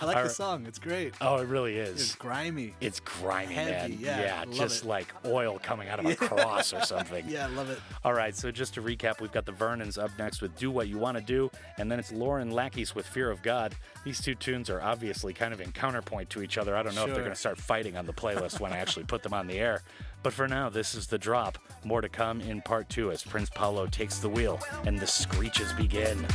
I 0.00 0.04
like 0.04 0.16
All 0.18 0.24
the 0.24 0.28
song. 0.28 0.66
It's 0.66 0.78
great. 0.78 1.14
Oh, 1.22 1.36
it 1.38 1.48
really 1.48 1.76
is. 1.78 2.02
It's 2.02 2.14
grimy. 2.14 2.74
It's 2.80 3.00
grimy, 3.00 3.54
Heavy, 3.54 3.96
man. 3.96 3.98
yeah, 3.98 4.44
love 4.46 4.54
just 4.54 4.84
it. 4.84 4.88
like 4.88 5.06
oil 5.24 5.58
coming 5.62 5.88
out 5.88 6.00
of 6.00 6.06
a 6.06 6.14
cross 6.14 6.74
or 6.74 6.82
something. 6.84 7.24
Yeah, 7.26 7.46
I 7.46 7.48
love 7.50 7.70
it. 7.70 7.78
All 8.04 8.12
right, 8.12 8.36
so 8.36 8.50
just 8.50 8.74
to 8.74 8.82
recap, 8.82 9.22
we've 9.22 9.32
got 9.32 9.46
the 9.46 9.52
Vernons 9.52 9.96
up 9.96 10.10
next 10.18 10.42
with 10.42 10.54
Do 10.58 10.70
What 10.70 10.88
You 10.88 10.98
Want 10.98 11.16
to 11.16 11.22
Do, 11.22 11.50
and 11.78 11.90
then 11.90 11.98
it's 11.98 12.12
Lauren 12.12 12.50
Lakis 12.50 12.94
with 12.94 13.06
Fear 13.06 13.30
of 13.30 13.42
God. 13.42 13.74
These 14.04 14.20
two 14.20 14.34
tunes 14.34 14.68
are 14.68 14.82
obviously 14.82 15.32
kind 15.32 15.54
of 15.54 15.62
in 15.62 15.72
counterpoint 15.72 16.28
to 16.30 16.42
each 16.42 16.58
other. 16.58 16.76
I 16.76 16.82
don't 16.82 16.94
know 16.94 17.04
if 17.06 17.14
they're 17.14 17.22
going 17.22 17.30
to 17.30 17.34
start 17.38 17.56
fighting 17.56 17.96
on 17.96 18.04
the 18.04 18.12
playlist 18.12 18.60
when 18.60 18.72
I 18.72 18.76
actually 18.78 19.06
put 19.06 19.22
them 19.22 19.32
on 19.32 19.46
the 19.46 19.58
air. 19.58 19.82
But 20.24 20.32
for 20.32 20.48
now, 20.48 20.70
this 20.70 20.94
is 20.94 21.06
the 21.06 21.18
drop. 21.18 21.58
More 21.84 22.00
to 22.00 22.08
come 22.08 22.40
in 22.40 22.62
part 22.62 22.88
two 22.88 23.10
as 23.10 23.22
Prince 23.22 23.50
Paolo 23.50 23.86
takes 23.86 24.20
the 24.20 24.28
wheel 24.28 24.58
and 24.86 24.98
the 24.98 25.06
screeches 25.06 25.70
begin. 25.74 26.26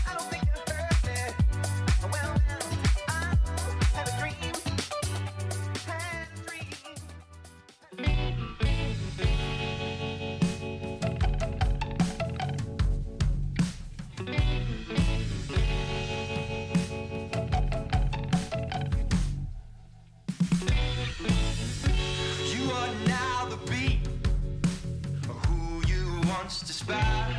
You 26.59 26.65
once 26.65 26.67
despised. 26.67 27.37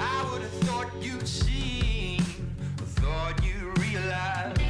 I 0.00 0.30
would 0.30 0.42
have 0.42 0.50
thought 0.64 0.88
you'd 1.00 1.26
seen, 1.26 2.20
thought 3.00 3.40
you 3.42 3.72
realized. 3.80 4.60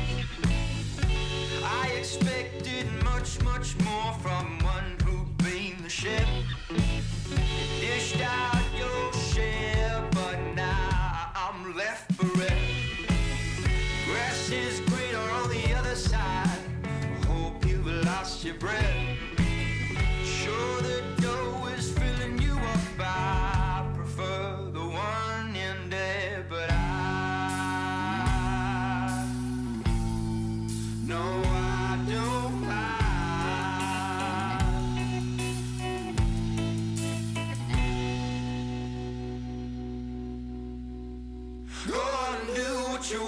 I 1.64 1.88
expected 1.98 2.86
much, 3.04 3.42
much 3.42 3.78
more 3.80 4.12
from 4.14 4.58
one 4.60 4.96
who 5.04 5.24
beamed 5.44 5.84
the 5.84 5.88
ship. 5.88 6.26
You 6.70 7.80
dished 7.80 8.20
out 8.20 8.62
your 8.76 9.12
share, 9.12 9.81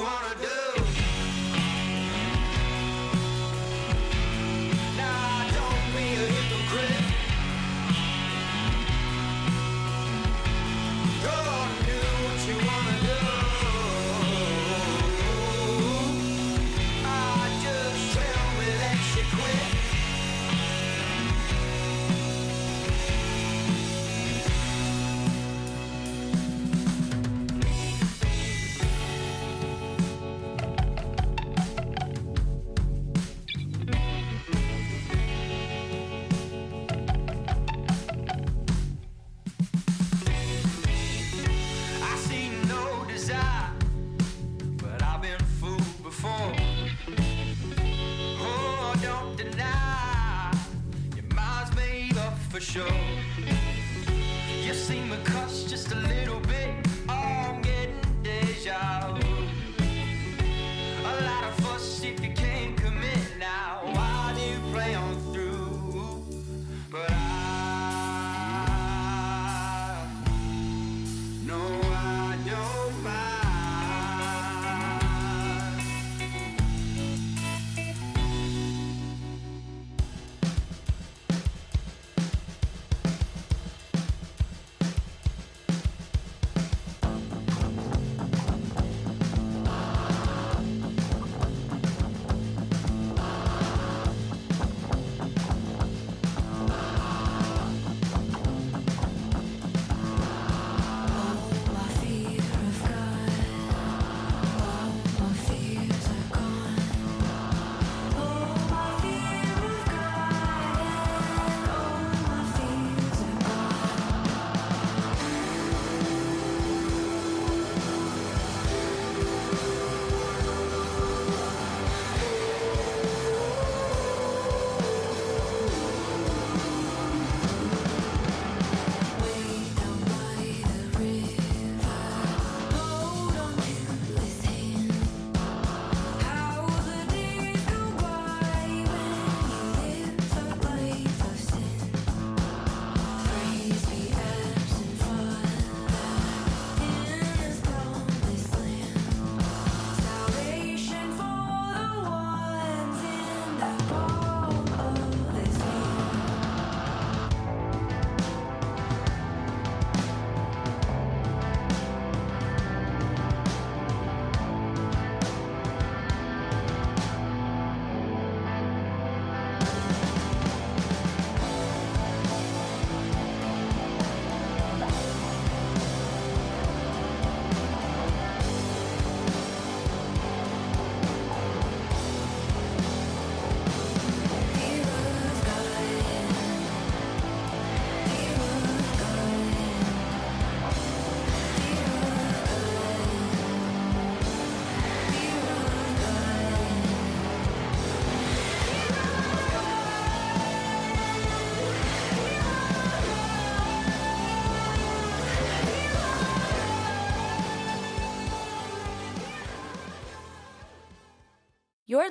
wanna 0.05 0.35
do. 0.43 0.64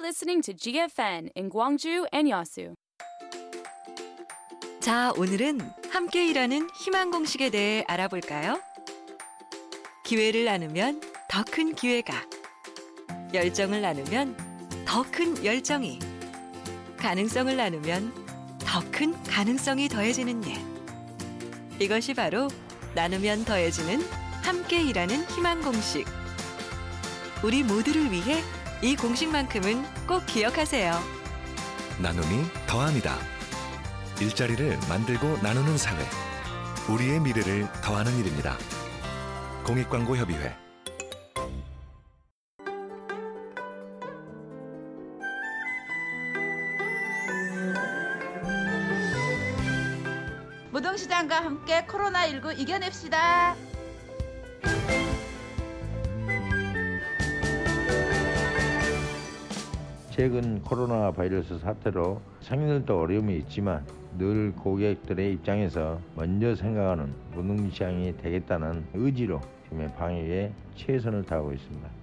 Listening 0.04 0.42
to 0.42 0.54
GFN 0.54 1.30
in 1.34 1.50
Gwangju 1.50 2.06
and 2.14 2.30
Yasu. 2.30 2.76
자, 4.82 5.14
오늘은 5.16 5.62
함께 5.92 6.28
일하는 6.28 6.70
희망 6.76 7.10
공식에 7.10 7.50
대해 7.50 7.86
알아볼까요? 7.88 8.60
기회를 10.04 10.44
나누면 10.44 11.00
더 11.30 11.44
큰 11.46 11.74
기회가, 11.74 12.14
열정을 13.34 13.82
나누면 13.82 14.36
더 14.86 15.04
큰 15.04 15.44
열정이, 15.46 16.00
가능성을 16.98 17.56
나누면 17.56 18.14
더 18.60 18.82
큰 18.92 19.14
가능성이 19.24 19.88
더해지는 19.88 20.44
일. 20.44 20.58
이것이 21.80 22.14
바로 22.14 22.50
나누면 22.94 23.46
더해지는 23.46 24.02
함께 24.44 24.82
일하는 24.84 25.24
희망 25.30 25.62
공식. 25.62 26.06
우리 27.42 27.64
모두를 27.64 28.12
위해 28.12 28.42
이 28.84 28.98
공식만큼은 28.98 29.82
꼭 30.06 30.26
기억하세요. 30.26 30.92
나눔이 32.02 32.44
더합니다. 32.68 33.16
일자리를 34.20 34.78
만들고 34.90 35.38
나누는 35.42 35.78
사회. 35.78 36.06
우리의 36.90 37.22
미래를 37.22 37.66
더하는 37.82 38.14
일입니다. 38.18 38.58
공익광고협의회 39.64 40.54
무등시장과 50.72 51.38
함께 51.38 51.86
코로나19 51.86 52.60
이겨냅시다. 52.60 53.56
최근 60.16 60.62
코로나 60.62 61.12
바이러스 61.12 61.58
사태로 61.58 62.22
상인들도 62.42 63.00
어려움이 63.00 63.36
있지만 63.38 63.84
늘 64.16 64.54
고객들의 64.54 65.34
입장에서 65.34 66.00
먼저 66.16 66.54
생각하는 66.54 67.12
무등시장이 67.34 68.18
되겠다는 68.18 68.86
의지로 68.94 69.42
지금 69.68 69.92
방역에 69.98 70.52
최선을 70.76 71.24
다하고 71.24 71.54
있습니다. 71.54 72.03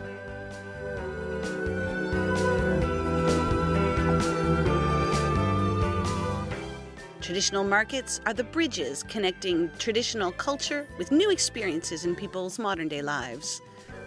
Traditional 7.31 7.63
markets 7.63 8.19
are 8.25 8.33
the 8.33 8.43
bridges 8.43 9.03
connecting 9.03 9.71
traditional 9.79 10.33
culture 10.33 10.85
with 10.97 11.13
new 11.13 11.31
experiences 11.31 12.03
in 12.03 12.13
people's 12.13 12.59
modern 12.59 12.89
day 12.89 13.01
lives. 13.01 13.61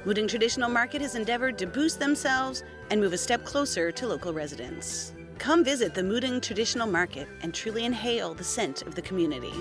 Mudeung 0.05 0.29
Traditional 0.29 0.69
Market 0.69 1.01
has 1.01 1.15
endeavored 1.15 1.57
to 1.57 1.67
boost 1.67 1.99
themselves 1.99 2.65
and 2.91 3.01
move 3.01 3.15
a 3.15 3.17
step 3.17 3.43
closer 3.47 3.91
to 3.91 4.07
local 4.07 4.35
residents. 4.35 5.15
Come 5.39 5.65
visit 5.65 5.95
the 5.95 6.03
Mudeung 6.03 6.43
Traditional 6.43 6.87
Market 6.87 7.27
and 7.41 7.55
truly 7.55 7.87
inhale 7.87 8.35
the 8.35 8.45
scent 8.45 8.83
of 8.83 8.95
the 8.95 9.01
community. 9.01 9.55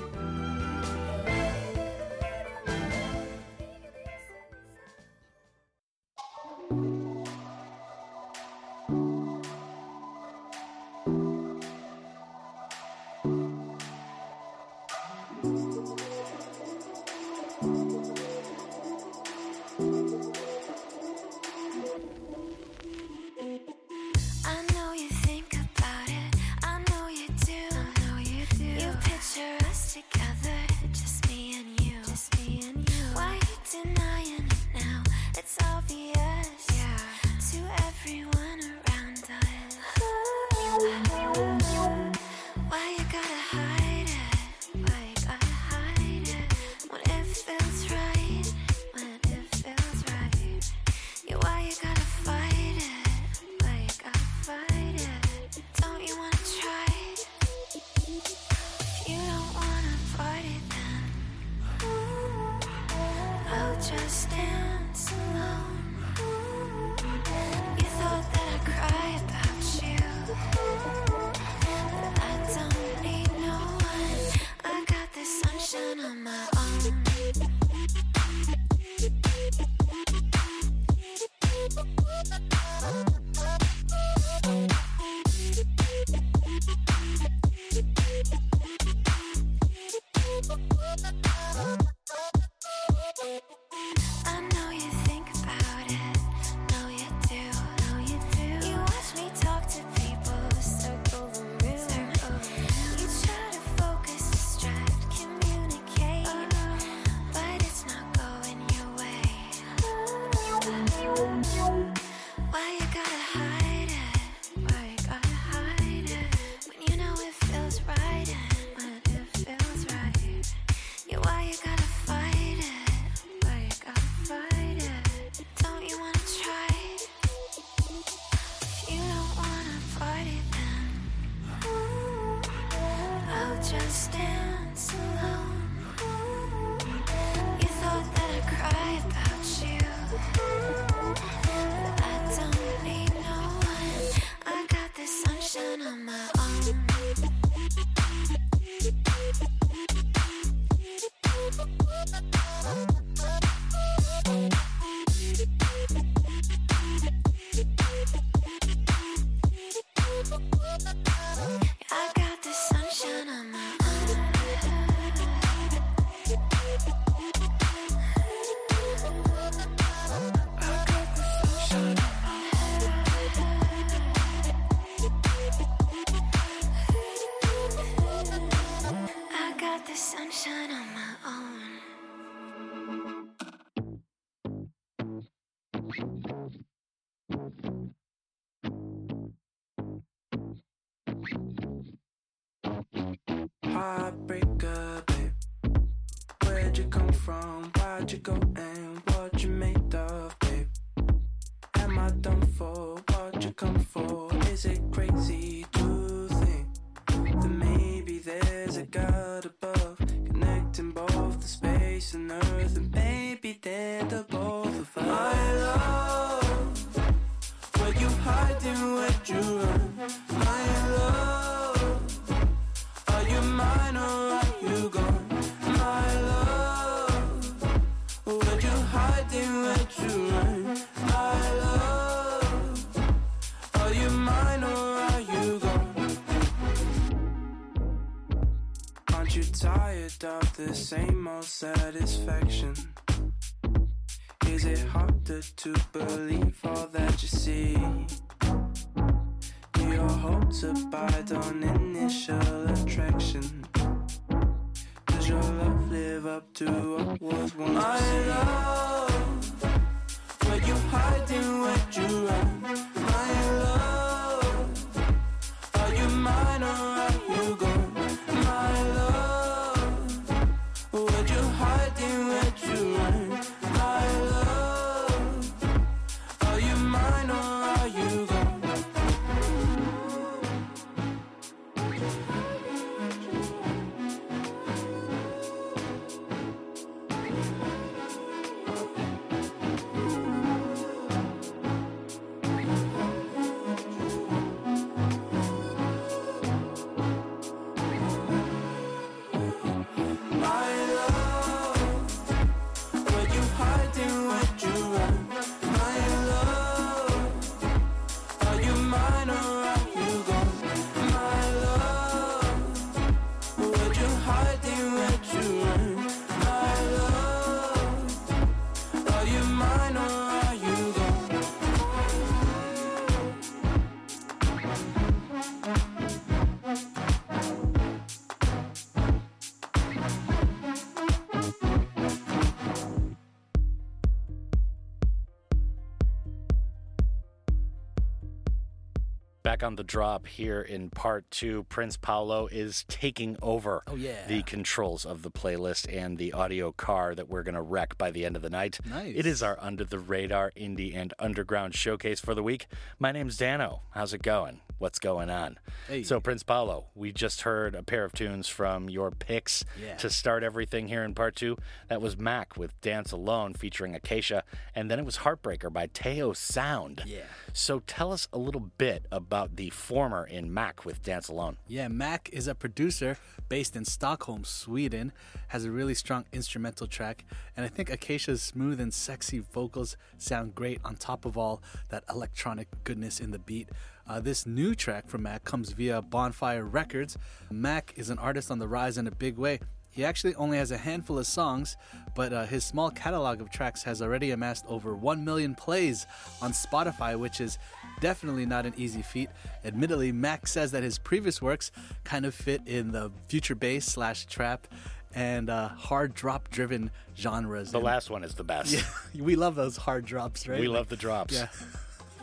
Back 339.53 339.61
on 339.61 339.75
the 339.75 339.83
drop 339.83 340.25
here 340.25 340.63
in 340.63 340.89
part 340.89 341.29
two, 341.33 341.63
Prince 341.63 341.97
Paolo 341.97 342.47
is 342.47 342.85
taking 342.87 343.35
over 343.41 343.83
Oh, 343.87 343.95
yeah. 343.95 344.25
the 344.27 344.43
controls 344.43 345.05
of 345.05 345.21
the 345.23 345.31
playlist 345.31 345.93
and 345.93 346.17
the 346.17 346.31
audio 346.31 346.71
car 346.71 347.13
that 347.15 347.27
we're 347.27 347.43
going 347.43 347.55
to 347.55 347.61
wreck 347.61 347.97
by 347.97 348.11
the 348.11 348.25
end 348.25 348.35
of 348.37 348.41
the 348.41 348.49
night. 348.49 348.79
Nice. 348.87 349.13
It 349.17 349.25
is 349.25 349.43
our 349.43 349.57
under 349.59 349.83
the 349.83 349.99
radar 349.99 350.51
indie 350.55 350.95
and 350.95 351.13
underground 351.19 351.75
showcase 351.75 352.19
for 352.21 352.33
the 352.33 352.43
week. 352.43 352.67
My 352.99 353.11
name's 353.11 353.35
Dano. 353.37 353.81
How's 353.91 354.13
it 354.13 354.21
going? 354.21 354.61
What's 354.79 354.99
going 354.99 355.29
on? 355.29 355.59
Hey. 355.87 356.03
So, 356.03 356.19
Prince 356.19 356.43
Paolo, 356.43 356.87
we 356.93 357.13
just 357.13 357.41
heard 357.41 357.73
a 357.73 357.83
pair 357.83 358.03
of 358.03 358.11
tunes 358.11 358.49
from 358.49 358.89
your 358.89 359.11
picks 359.11 359.63
Yeah. 359.81 359.95
to 359.97 360.09
start 360.09 360.43
everything 360.43 360.89
here 360.89 361.03
in 361.03 361.13
part 361.13 361.35
two. 361.37 361.57
That 361.87 362.01
was 362.01 362.17
Mak 362.17 362.57
with 362.57 362.79
Dance 362.81 363.11
Alone 363.13 363.53
featuring 363.53 363.93
Akacia, 363.93 364.41
and 364.75 364.91
then 364.91 364.99
it 364.99 365.05
was 365.05 365.17
Heartbreaker 365.19 365.71
by 365.71 365.87
Tayo 365.87 366.35
Sound. 366.35 367.03
Yeah. 367.05 367.21
So 367.53 367.79
tell 367.87 368.11
us 368.11 368.27
a 368.33 368.37
little 368.37 368.71
bit 368.77 369.05
about 369.09 369.55
the 369.55 369.69
former 369.69 370.25
in 370.25 370.53
Mak 370.53 370.83
with 370.83 371.01
Dance 371.01 371.22
Alone. 371.29 371.57
Yeah, 371.67 371.87
Mak 371.87 372.29
is 372.31 372.47
a 372.47 372.55
producer 372.55 373.17
based 373.49 373.75
in 373.75 373.85
Stockholm, 373.85 374.43
Sweden, 374.43 375.11
has 375.49 375.65
a 375.65 375.71
really 375.71 375.93
strong 375.93 376.25
instrumental 376.31 376.87
track, 376.87 377.25
and 377.55 377.65
I 377.65 377.69
think 377.69 377.89
Akacia's 377.89 378.41
smooth 378.41 378.79
and 378.79 378.93
sexy 378.93 379.39
vocals 379.39 379.97
sound 380.17 380.55
great 380.55 380.79
on 380.83 380.95
top 380.95 381.25
of 381.25 381.37
all 381.37 381.61
that 381.89 382.03
electronic 382.09 382.67
goodness 382.83 383.19
in 383.19 383.31
the 383.31 383.39
beat. 383.39 383.69
Uh, 384.07 384.19
this 384.19 384.45
new 384.45 384.75
track 384.75 385.07
from 385.07 385.23
Mak 385.23 385.43
comes 385.43 385.71
via 385.71 386.01
Bonfire 386.01 386.65
Records. 386.65 387.17
Mak 387.49 387.93
is 387.95 388.09
an 388.09 388.19
artist 388.19 388.51
on 388.51 388.59
the 388.59 388.67
rise 388.67 388.97
in 388.97 389.07
a 389.07 389.11
big 389.11 389.37
way. 389.37 389.59
He 389.93 390.03
actually 390.03 390.33
only 390.35 390.57
has 390.57 390.71
a 390.71 390.77
handful 390.77 391.19
of 391.19 391.27
songs, 391.27 391.77
but 392.15 392.33
uh, 392.33 392.45
his 392.45 392.63
small 392.65 392.89
catalog 392.89 393.39
of 393.41 393.51
tracks 393.51 393.83
has 393.83 394.01
already 394.01 394.31
amassed 394.31 394.65
over 394.67 394.95
1 394.95 395.23
million 395.23 395.53
plays 395.53 396.07
on 396.41 396.51
Spotify, 396.51 397.17
which 397.17 397.39
is 397.39 397.59
definitely 398.01 398.47
not 398.47 398.65
an 398.65 398.73
easy 398.75 399.03
feat. 399.03 399.29
Admittedly, 399.63 400.11
Mak 400.11 400.47
says 400.47 400.71
that 400.71 400.81
his 400.81 400.97
previous 400.97 401.43
works 401.43 401.71
kind 402.03 402.25
of 402.25 402.33
fit 402.33 402.61
in 402.65 402.91
the 402.91 403.11
future 403.27 403.53
bass 403.55 403.85
slash 403.85 404.25
trap 404.25 404.67
and 405.13 405.47
uh, 405.51 405.67
hard 405.69 406.15
drop 406.15 406.49
driven 406.49 406.89
genres. 407.15 407.71
The 407.71 407.77
And- 407.77 407.85
last 407.85 408.09
one 408.09 408.23
is 408.23 408.33
the 408.33 408.43
best. 408.43 408.73
Yeah, 408.73 408.81
we 409.23 409.35
love 409.35 409.53
those 409.53 409.77
hard 409.77 410.05
drops, 410.05 410.47
right? 410.47 410.59
We 410.59 410.67
Like- 410.67 410.77
love 410.79 410.89
the 410.89 410.97
drops. 410.97 411.35
Yeah. 411.35 411.47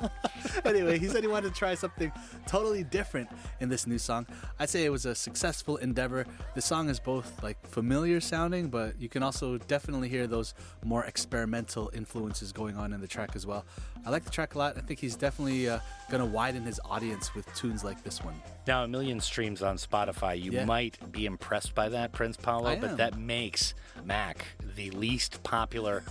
anyway, 0.65 0.99
he 0.99 1.09
said 1.09 1.23
he 1.23 1.29
wanted 1.29 1.53
to 1.53 1.59
try 1.59 1.75
something 1.75 2.11
totally 2.47 2.85
different 2.85 3.29
in 3.61 3.69
this 3.69 3.87
new 3.87 3.99
song. 3.99 4.27
I'd 4.59 4.69
say 4.71 4.85
it 4.85 4.91
was 4.91 5.07
a 5.07 5.15
successful 5.15 5.77
endeavor. 5.79 6.27
The 6.55 6.63
song 6.63 6.89
is 6.89 6.99
both 7.01 7.43
like 7.43 7.65
familiar 7.67 8.21
sounding, 8.21 8.69
but 8.69 9.01
you 9.01 9.09
can 9.09 9.23
also 9.23 9.59
definitely 9.59 10.09
hear 10.09 10.27
those 10.27 10.55
more 10.85 11.05
experimental 11.05 11.91
influences 11.95 12.53
going 12.53 12.77
on 12.77 12.93
in 12.93 13.01
the 13.01 13.09
track 13.09 13.31
as 13.35 13.47
well. 13.47 13.65
I 14.07 14.11
like 14.11 14.25
the 14.25 14.31
track 14.31 14.55
a 14.55 14.59
lot. 14.59 14.77
I 14.79 14.81
think 14.81 14.99
he's 14.99 15.17
definitely 15.17 15.69
uh, 15.69 15.81
going 16.11 16.23
to 16.23 16.27
widen 16.29 16.63
his 16.65 16.81
audience 16.85 17.35
with 17.35 17.53
tunes 17.55 17.85
like 17.85 18.03
this 18.03 18.23
one. 18.25 18.35
Now, 18.67 18.85
a 18.85 18.89
million 18.89 19.21
streams 19.21 19.63
on 19.63 19.77
Spotify. 19.77 20.41
You 20.41 20.53
Yeah. 20.53 20.65
might 20.65 20.97
be 21.13 21.27
impressed 21.27 21.75
by 21.75 21.89
that, 21.91 22.13
Prince 22.13 22.37
Paolo, 22.37 22.77
but 22.81 22.97
that 22.97 23.19
makes 23.19 23.75
Mak 24.05 24.47
the 24.77 24.91
least 24.91 25.43
popular 25.43 26.03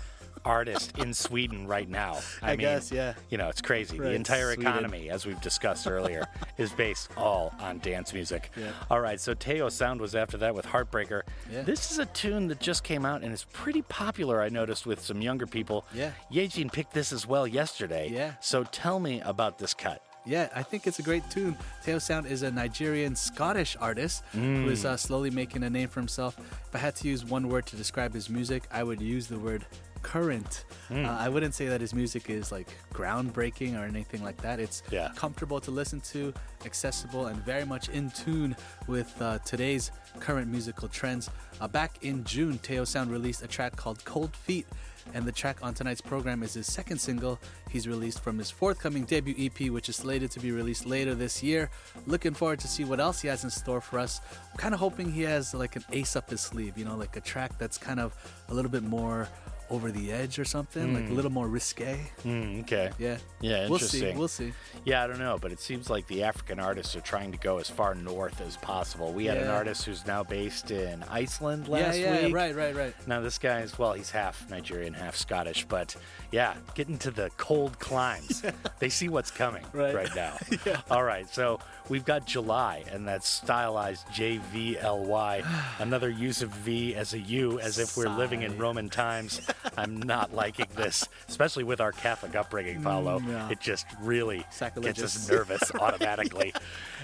artist 0.49 0.97
in 0.97 1.13
Sweden 1.13 1.67
right 1.67 1.87
now. 1.87 2.17
I 2.41 2.51
mean 2.51 2.59
guess, 2.61 2.91
yeah. 2.91 3.13
You 3.29 3.37
know, 3.37 3.49
it's 3.49 3.61
crazy. 3.61 3.99
Right, 3.99 4.09
the 4.09 4.15
entire 4.15 4.53
Sweden. 4.53 4.67
economy, 4.67 5.09
as 5.09 5.25
we've 5.25 5.39
discussed 5.41 5.87
earlier, 5.87 6.27
is 6.57 6.71
based 6.71 7.11
all 7.15 7.53
on 7.59 7.79
dance 7.79 8.13
music. 8.13 8.51
Yeah. 8.57 8.71
All 8.89 8.99
right, 8.99 9.19
so 9.19 9.35
Tayo 9.35 9.71
Sound 9.71 10.01
was 10.01 10.15
after 10.15 10.37
that 10.37 10.55
with 10.55 10.65
Heartbreaker. 10.65 11.21
Yeah. 11.51 11.61
This 11.61 11.91
is 11.91 11.99
a 11.99 12.05
tune 12.07 12.47
that 12.47 12.59
just 12.59 12.83
came 12.83 13.05
out 13.05 13.21
and 13.23 13.31
is 13.31 13.45
pretty 13.53 13.83
popular, 13.83 14.41
I 14.41 14.49
noticed, 14.49 14.85
with 14.85 15.01
some 15.01 15.21
younger 15.21 15.45
people. 15.47 15.85
Yeah. 15.93 16.11
Yejin 16.31 16.71
picked 16.71 16.93
this 16.93 17.13
as 17.13 17.27
well 17.27 17.45
yesterday. 17.47 18.09
Yeah. 18.11 18.33
So 18.41 18.63
tell 18.63 18.99
me 18.99 19.21
about 19.21 19.59
this 19.59 19.73
cut. 19.73 20.01
Yeah, 20.25 20.49
I 20.53 20.63
think 20.63 20.85
it's 20.85 20.99
a 20.99 21.01
great 21.01 21.23
tune. 21.31 21.57
Tayo 21.83 21.99
Sound 22.01 22.27
is 22.27 22.43
a 22.43 22.51
Nigerian 22.51 23.15
Scottish 23.15 23.77
artist 23.79 24.23
who 24.33 24.69
is 24.69 24.85
uh, 24.85 24.97
slowly 24.97 25.31
making 25.31 25.63
a 25.63 25.69
name 25.69 25.87
for 25.87 26.01
himself. 26.01 26.37
If 26.37 26.75
I 26.75 26.77
had 26.79 26.95
to 26.97 27.07
use 27.07 27.23
one 27.23 27.47
word 27.47 27.65
to 27.67 27.75
describe 27.75 28.13
his 28.13 28.29
music, 28.29 28.63
I 28.71 28.83
would 28.83 29.01
use 29.01 29.27
the 29.27 29.39
word 29.39 29.65
current. 30.01 30.65
Mm. 30.89 31.05
Uh, 31.07 31.17
I 31.19 31.29
wouldn't 31.29 31.53
say 31.53 31.67
that 31.67 31.81
his 31.81 31.93
music 31.93 32.29
is 32.29 32.51
like 32.51 32.67
groundbreaking 32.93 33.79
or 33.79 33.85
anything 33.85 34.23
like 34.23 34.37
that. 34.41 34.59
It's 34.59 34.83
Yeah. 34.91 35.09
comfortable 35.15 35.59
to 35.61 35.71
listen 35.71 36.01
to, 36.13 36.33
accessible, 36.65 37.27
and 37.27 37.37
very 37.45 37.65
much 37.65 37.89
in 37.89 38.11
tune 38.11 38.55
with 38.87 39.09
uh, 39.21 39.39
today's 39.39 39.91
current 40.19 40.47
musical 40.49 40.87
trends. 40.87 41.29
Uh, 41.61 41.67
back 41.67 42.03
in 42.03 42.23
June, 42.23 42.59
Tayo 42.59 42.85
Sound 42.85 43.11
released 43.11 43.41
a 43.43 43.47
track 43.47 43.75
called 43.75 44.03
Cold 44.05 44.35
Feet. 44.35 44.67
And 45.15 45.25
the 45.25 45.31
track 45.31 45.57
on 45.63 45.73
tonight's 45.73 46.01
program 46.01 46.43
is 46.43 46.53
his 46.53 46.71
second 46.71 46.99
single 46.99 47.39
he's 47.71 47.87
released 47.87 48.19
from 48.19 48.37
his 48.37 48.51
forthcoming 48.51 49.05
debut 49.05 49.33
EP, 49.39 49.71
which 49.71 49.89
is 49.89 49.95
slated 49.95 50.29
to 50.31 50.39
be 50.39 50.51
released 50.51 50.85
later 50.85 51.15
this 51.15 51.41
year. 51.41 51.71
Looking 52.05 52.35
forward 52.35 52.59
to 52.59 52.67
see 52.67 52.83
what 52.83 52.99
else 52.99 53.19
he 53.19 53.27
has 53.27 53.43
in 53.43 53.49
store 53.49 53.81
for 53.81 53.97
us. 53.97 54.21
I'm 54.51 54.57
kind 54.57 54.73
of 54.75 54.79
hoping 54.79 55.11
he 55.11 55.23
has 55.23 55.55
like 55.55 55.75
an 55.75 55.83
ace 55.91 56.15
up 56.15 56.29
his 56.29 56.41
sleeve, 56.41 56.77
you 56.77 56.85
know, 56.85 56.95
like 56.95 57.15
a 57.15 57.21
track 57.21 57.57
that's 57.57 57.75
kind 57.77 57.99
of 57.99 58.13
a 58.49 58.53
little 58.53 58.69
bit 58.69 58.83
more 58.83 59.27
over 59.69 59.91
the 59.91 60.11
edge 60.11 60.39
or 60.39 60.45
something, 60.45 60.93
like 60.93 61.03
a 61.03 61.07
Mm. 61.07 61.15
little 61.15 61.31
more 61.31 61.47
risque. 61.47 61.99
Mm, 62.23 62.61
okay. 62.61 62.91
Yeah. 62.97 63.17
Yeah, 63.41 63.67
We'll 63.69 63.79
see, 63.79 63.97
interesting. 63.99 64.17
we'll 64.17 64.27
see. 64.27 64.53
Yeah, 64.85 65.03
I 65.03 65.07
don't 65.07 65.19
know, 65.19 65.37
but 65.39 65.51
it 65.51 65.59
seems 65.59 65.89
like 65.89 66.07
the 66.07 66.23
African 66.23 66.59
artists 66.59 66.95
are 66.95 67.01
trying 67.01 67.31
to 67.33 67.37
go 67.37 67.57
as 67.59 67.69
far 67.69 67.93
north 67.95 68.41
as 68.41 68.57
possible. 68.57 69.11
We 69.13 69.25
had 69.25 69.37
an 69.37 69.47
artist 69.47 69.85
who's 69.85 70.05
now 70.07 70.23
based 70.23 70.71
in 70.71 71.03
Iceland 71.03 71.67
Yeah, 71.67 71.73
last 71.73 71.99
yeah, 71.99 72.25
week. 72.25 72.33
right, 72.35 72.55
right, 72.55 72.75
right. 72.75 73.07
Now 73.07 73.19
this 73.21 73.37
guy 73.37 73.49
guy's 73.61 73.79
well, 73.79 73.93
he's 73.93 74.11
half 74.11 74.47
Nigerian, 74.49 74.93
half 74.93 75.15
Scottish, 75.15 75.65
but 75.67 75.95
yeah, 76.31 76.55
getting 76.75 76.97
to 76.99 77.11
the 77.11 77.29
cold 77.37 77.79
climes. 77.79 78.43
They 78.79 78.87
see 78.87 79.09
what's 79.09 79.29
coming 79.29 79.65
Right. 79.73 80.07
now. 80.15 80.37
All 80.89 81.03
right, 81.03 81.27
so 81.29 81.59
we've 81.89 82.05
got 82.05 82.25
July, 82.25 82.85
and 82.89 83.05
that's 83.05 83.27
stylized 83.27 84.05
J 84.13 84.37
V 84.53 84.77
L 84.79 85.03
Y. 85.03 85.43
Another 85.79 86.09
use 86.09 86.41
of 86.41 86.49
V 86.51 86.95
as 86.95 87.13
a 87.13 87.19
U, 87.19 87.59
as 87.59 87.77
if 87.77 87.97
we're 87.97 88.07
living 88.07 88.43
in 88.43 88.57
Roman 88.57 88.87
times. 88.87 89.41
I'm 89.77 90.01
not 90.01 90.33
liking 90.33 90.67
this, 90.77 91.09
especially 91.27 91.65
with 91.65 91.81
our 91.81 91.91
Catholic 91.91 92.35
upbringing, 92.37 92.81
Paolo. 92.81 93.19
Mm, 93.19 93.27
yeah. 93.27 93.49
It 93.49 93.59
just 93.59 93.85
really 94.01 94.45
gets 94.59 95.03
us 95.03 95.29
nervous 95.29 95.61
automatically. 95.75 96.53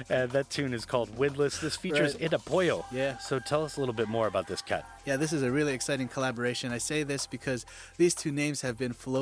and 0.10 0.32
that 0.32 0.50
tune 0.50 0.74
is 0.74 0.86
called 0.86 1.16
Windless. 1.18 1.60
This 1.60 1.76
features 1.76 2.14
Right. 2.16 2.24
Ida 2.26 2.40
Pollo. 2.40 2.86
Yeah. 2.90 3.18
So 3.18 3.40
tell 3.40 3.66
us 3.66 3.76
a 3.76 3.82
little 3.82 3.96
bit 3.96 4.08
more 4.08 4.28
about 4.28 4.48
this 4.48 4.62
cut. 4.62 4.86
Yeah, 5.06 5.18
this 5.18 5.34
is 5.34 5.44
a 5.44 5.52
really 5.52 5.74
exciting 5.74 6.08
collaboration. 6.08 6.72
I 6.72 6.78
say 6.80 7.04
this 7.04 7.28
because 7.28 7.66
these 7.98 8.16
two 8.16 8.32
names 8.32 8.62
have 8.62 8.78
been 8.78 8.94
floating 8.94 9.15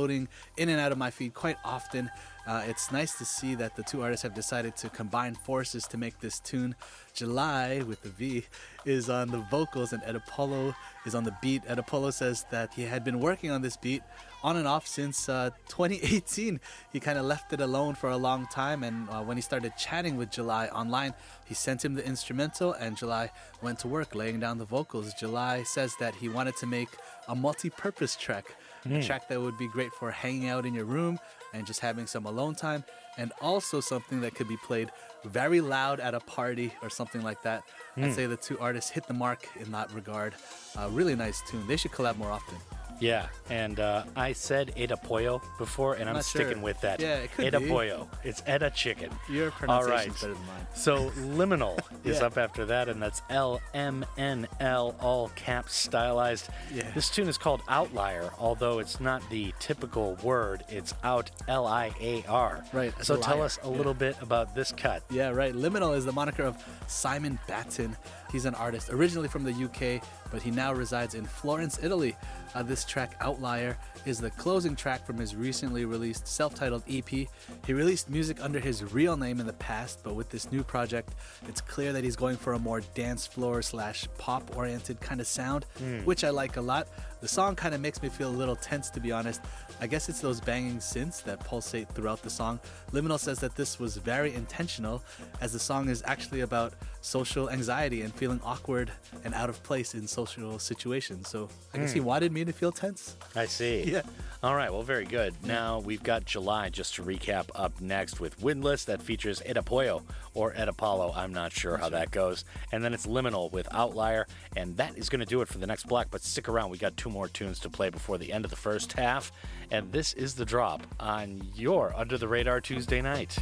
in 0.58 0.70
and 0.70 0.80
out 0.80 0.92
of 0.92 0.98
my 0.98 1.12
feed 1.12 1.34
quite 1.34 1.58
often. 1.64 2.10
Uh, 2.46 2.64
it's 2.68 2.92
nice 2.92 3.18
to 3.18 3.24
see 3.24 3.56
that 3.56 3.76
the 3.76 3.84
two 3.84 4.02
artists 4.02 4.24
have 4.24 4.34
decided 4.34 4.76
to 4.76 4.90
combine 4.90 5.34
forces 5.34 5.88
to 5.88 5.98
make 5.98 6.20
this 6.20 6.40
tune. 6.40 6.76
July, 7.14 7.82
with 7.88 8.02
the 8.02 8.10
V, 8.10 8.46
is 8.86 9.10
on 9.10 9.30
the 9.30 9.46
vocals 9.50 9.94
and 9.94 10.04
Ed 10.04 10.16
Apollo 10.16 10.76
is 11.06 11.16
on 11.16 11.24
the 11.24 11.36
beat. 11.42 11.62
Ed 11.68 11.80
Apollo 11.80 12.12
says 12.12 12.46
that 12.52 12.74
he 12.74 12.84
had 12.84 13.04
been 13.04 13.20
working 13.20 13.50
on 13.50 13.62
this 13.62 13.78
beat 13.78 14.02
on 14.44 14.58
and 14.58 14.68
off 14.68 14.86
since 14.86 15.30
uh, 15.30 15.52
2018. 15.70 16.60
He 16.92 17.00
kind 17.00 17.18
of 17.18 17.26
left 17.26 17.54
it 17.54 17.62
alone 17.62 17.96
for 17.96 18.10
a 18.10 18.18
long 18.18 18.46
time, 18.48 18.84
and 18.84 19.10
uh, 19.10 19.22
when 19.22 19.38
he 19.38 19.42
started 19.42 19.74
chatting 19.78 20.18
with 20.18 20.30
July 20.30 20.68
online, 20.68 21.14
he 21.46 21.54
sent 21.54 21.84
him 21.84 21.96
the 21.96 22.06
instrumental, 22.06 22.74
and 22.74 22.98
July 22.98 23.32
went 23.62 23.80
to 23.80 23.88
work 23.88 24.16
laying 24.16 24.40
down 24.40 24.58
the 24.58 24.66
vocals. 24.66 25.14
July 25.14 25.64
says 25.64 25.96
that 26.00 26.14
he 26.16 26.28
wanted 26.28 26.58
to 26.58 26.66
make 26.66 26.90
a 27.30 27.36
multi 27.36 27.70
purpose 27.70 28.16
track, 28.16 28.56
a 28.86 28.88
Hmm. 28.90 29.00
track 29.02 29.28
that 29.30 29.40
would 29.40 29.58
be 29.58 29.68
great 29.68 29.94
for 29.94 30.12
hanging 30.12 30.50
out 30.50 30.66
in 30.66 30.74
your 30.74 30.86
room 30.86 31.20
and 31.54 31.66
just 31.66 31.80
having 31.80 32.08
some 32.08 32.26
alone 32.26 32.56
time, 32.56 32.84
and 33.18 33.32
also 33.42 33.80
something 33.80 34.22
that 34.22 34.34
could 34.36 34.48
be 34.48 34.58
played 34.58 34.92
very 35.24 35.62
loud 35.62 36.00
at 36.00 36.14
a 36.14 36.20
party 36.20 36.74
or 36.82 36.90
something 36.90 37.22
like 37.22 37.42
that. 37.44 37.64
Hmm. 37.96 38.06
I'd 38.06 38.14
say 38.14 38.26
the 38.26 38.36
two 38.38 38.60
artists 38.60 38.90
hit 38.92 39.08
the 39.08 39.14
mark 39.14 39.48
in 39.60 39.72
that 39.72 39.92
regard. 39.94 40.34
Uh, 40.78 40.90
really 40.92 41.16
nice 41.16 41.42
tune. 41.50 41.66
They 41.68 41.78
should 41.78 41.92
collab 41.92 42.18
more 42.18 42.32
often. 42.32 42.58
Yeah, 43.00 43.28
and 43.50 43.80
uh, 43.80 44.04
I 44.16 44.32
said 44.34 44.72
Eda 44.78 44.96
Pollo 44.98 45.42
before, 45.58 45.96
and 45.96 46.08
I'm 46.10 46.16
Not 46.16 46.26
sticking 46.26 46.62
with 46.62 46.80
that. 46.82 47.02
Yeah, 47.02 47.16
it 47.18 47.32
could 47.34 47.46
Eda 47.46 47.60
be. 47.60 47.68
Pollo. 47.68 48.08
It's 48.24 48.42
Eda 48.48 48.70
Chicken. 48.70 49.10
Your 49.30 49.52
pronunciation's 49.52 50.22
better 50.22 50.34
than 50.34 50.46
mine. 50.46 50.68
So 50.74 51.10
Liminal 51.12 51.80
is 52.06 52.20
Yeah. 52.20 52.28
up 52.28 52.38
after 52.38 52.66
that, 52.68 52.88
and 52.90 53.02
that's 53.02 53.22
L 53.30 53.60
M 53.74 54.06
N 54.18 54.48
L, 54.60 54.96
all 55.02 55.30
caps 55.36 55.76
stylized. 55.76 56.50
Yeah. 56.74 56.90
This 56.96 57.10
tune 57.10 57.28
is 57.28 57.38
called 57.38 57.62
Outlier, 57.68 58.32
although 58.40 58.80
it's 58.80 59.00
not 59.00 59.28
the 59.30 59.54
typical 59.60 60.16
word. 60.24 60.64
It's 60.70 60.94
out 61.04 61.30
L 61.48 61.68
I 61.68 61.92
A 62.00 62.24
R. 62.30 62.64
Right, 62.72 62.94
So 63.04 63.18
tell 63.18 63.42
us 63.42 63.60
a 63.64 63.68
Yeah. 63.70 63.76
little 63.78 63.94
bit 63.94 64.16
about 64.22 64.56
this 64.56 64.72
cut. 64.72 65.04
Yeah, 65.10 65.30
right. 65.30 65.54
Liminal 65.54 65.96
is 65.98 66.06
the 66.06 66.14
moniker 66.14 66.44
of 66.44 66.56
Simon 66.88 67.38
Batten. 67.48 67.98
He's 68.32 68.46
an 68.46 68.56
artist 68.56 68.90
originally 68.90 69.28
from 69.28 69.44
the 69.44 69.52
UK, 69.54 70.02
but 70.34 70.42
he 70.42 70.50
now 70.50 70.74
resides 70.74 71.14
in 71.14 71.24
Florence, 71.26 71.80
Italy. 71.84 72.18
Uh, 72.56 72.64
this 72.64 72.84
track, 72.84 73.16
Outlier, 73.22 73.78
is 74.06 74.20
the 74.20 74.32
closing 74.32 74.76
track 74.76 75.06
from 75.06 75.18
his 75.18 75.36
recently 75.36 75.86
released 75.86 76.28
self 76.28 76.56
titled 76.56 76.82
EP. 76.90 77.08
He 77.10 77.28
released 77.74 78.10
music 78.10 78.38
under 78.44 78.60
his 78.60 78.84
real 78.94 79.16
name 79.16 79.40
in 79.40 79.46
the 79.46 79.54
past, 79.54 80.00
but 80.04 80.16
with 80.16 80.30
this 80.30 80.52
new 80.52 80.64
project, 80.64 81.14
it's 81.48 81.62
clear 81.62 81.94
that 81.94 82.04
he's 82.04 82.16
going 82.16 82.36
for 82.38 82.54
a 82.54 82.60
more 82.60 82.82
dance 82.96 83.28
floor 83.28 83.62
slash 83.62 84.08
pop 84.18 84.58
oriented 84.58 85.00
kind 85.00 85.22
of 85.22 85.28
sound, 85.28 85.66
Mm. 85.80 86.04
which 86.06 86.24
I 86.24 86.32
like 86.32 86.58
a 86.58 86.62
lot. 86.62 86.88
The 87.24 87.30
song 87.30 87.56
kind 87.56 87.74
of 87.74 87.80
makes 87.80 88.02
me 88.02 88.10
feel 88.10 88.28
a 88.28 88.36
little 88.36 88.58
tense, 88.58 88.90
to 88.90 89.00
be 89.00 89.10
honest. 89.14 89.40
I 89.80 89.88
guess 89.88 90.10
it's 90.10 90.20
those 90.20 90.42
banging 90.42 90.80
synths 90.80 91.24
that 91.24 91.40
pulsate 91.40 91.88
throughout 91.88 92.22
the 92.22 92.30
song. 92.30 92.60
Liminal 92.92 93.18
says 93.18 93.40
that 93.40 93.56
this 93.56 93.80
was 93.80 93.96
very 93.96 94.34
intentional, 94.34 95.02
as 95.40 95.54
the 95.54 95.60
song 95.60 95.88
is 95.88 96.04
actually 96.06 96.42
about 96.42 96.74
social 97.00 97.50
anxiety 97.50 98.02
and 98.02 98.14
feeling 98.14 98.42
awkward 98.44 98.92
and 99.24 99.34
out 99.36 99.48
of 99.50 99.64
place 99.64 99.94
in 99.94 100.06
social 100.06 100.60
situations. 100.60 101.30
So 101.30 101.48
I 101.74 101.78
guess 101.78 101.94
he 101.94 102.00
Hmm. 102.02 102.08
wanted 102.08 102.34
me 102.34 102.44
to 102.44 102.52
feel 102.52 102.74
tense. 102.74 103.16
I 103.38 103.46
see. 103.46 103.84
Yeah. 103.94 104.02
All 104.44 104.56
right. 104.56 104.70
Well, 104.74 104.84
very 104.84 105.06
good. 105.06 105.34
Now 105.46 105.80
we've 105.80 106.04
got 106.04 106.26
July 106.26 106.68
just 106.70 106.96
to 106.96 107.04
recap 107.04 107.46
up 107.56 107.80
next 107.80 108.20
with 108.20 108.42
Windless 108.42 108.84
that 108.86 109.02
features 109.02 109.42
Eda 109.48 109.64
Pollo 109.64 110.04
or 110.34 110.54
Ed 110.56 110.68
Apollo. 110.68 111.14
I'm 111.16 111.34
not 111.34 111.52
sure 111.52 111.78
how 111.78 111.90
that 111.90 112.12
goes. 112.12 112.46
And 112.72 112.84
then 112.84 112.94
it's 112.94 113.06
Liminal 113.06 113.52
with 113.52 113.68
Outlier. 113.72 114.28
And 114.56 114.78
that 114.78 114.98
is 114.98 115.10
going 115.10 115.20
to 115.20 115.26
do 115.26 115.42
it 115.42 115.48
for 115.48 115.58
the 115.58 115.68
next 115.68 115.88
block. 115.88 116.08
But 116.12 116.22
stick 116.22 116.50
around. 116.50 116.70
We 116.70 116.78
got 116.78 116.98
two 116.98 117.10
more 117.10 117.28
tunes 117.28 117.60
to 117.60 117.70
play 117.70 117.90
before 117.90 118.18
the 118.18 118.32
end 118.32 118.46
of 118.46 118.52
the 118.52 118.58
first 118.58 118.94
half. 118.94 119.32
And 119.72 119.92
this 119.92 120.14
is 120.14 120.36
the 120.36 120.46
drop 120.46 120.86
on 121.00 121.42
your 121.56 121.94
Under 121.96 122.18
the 122.18 122.28
Radar 122.28 122.62
Tuesday 122.62 123.02
night. 123.02 123.38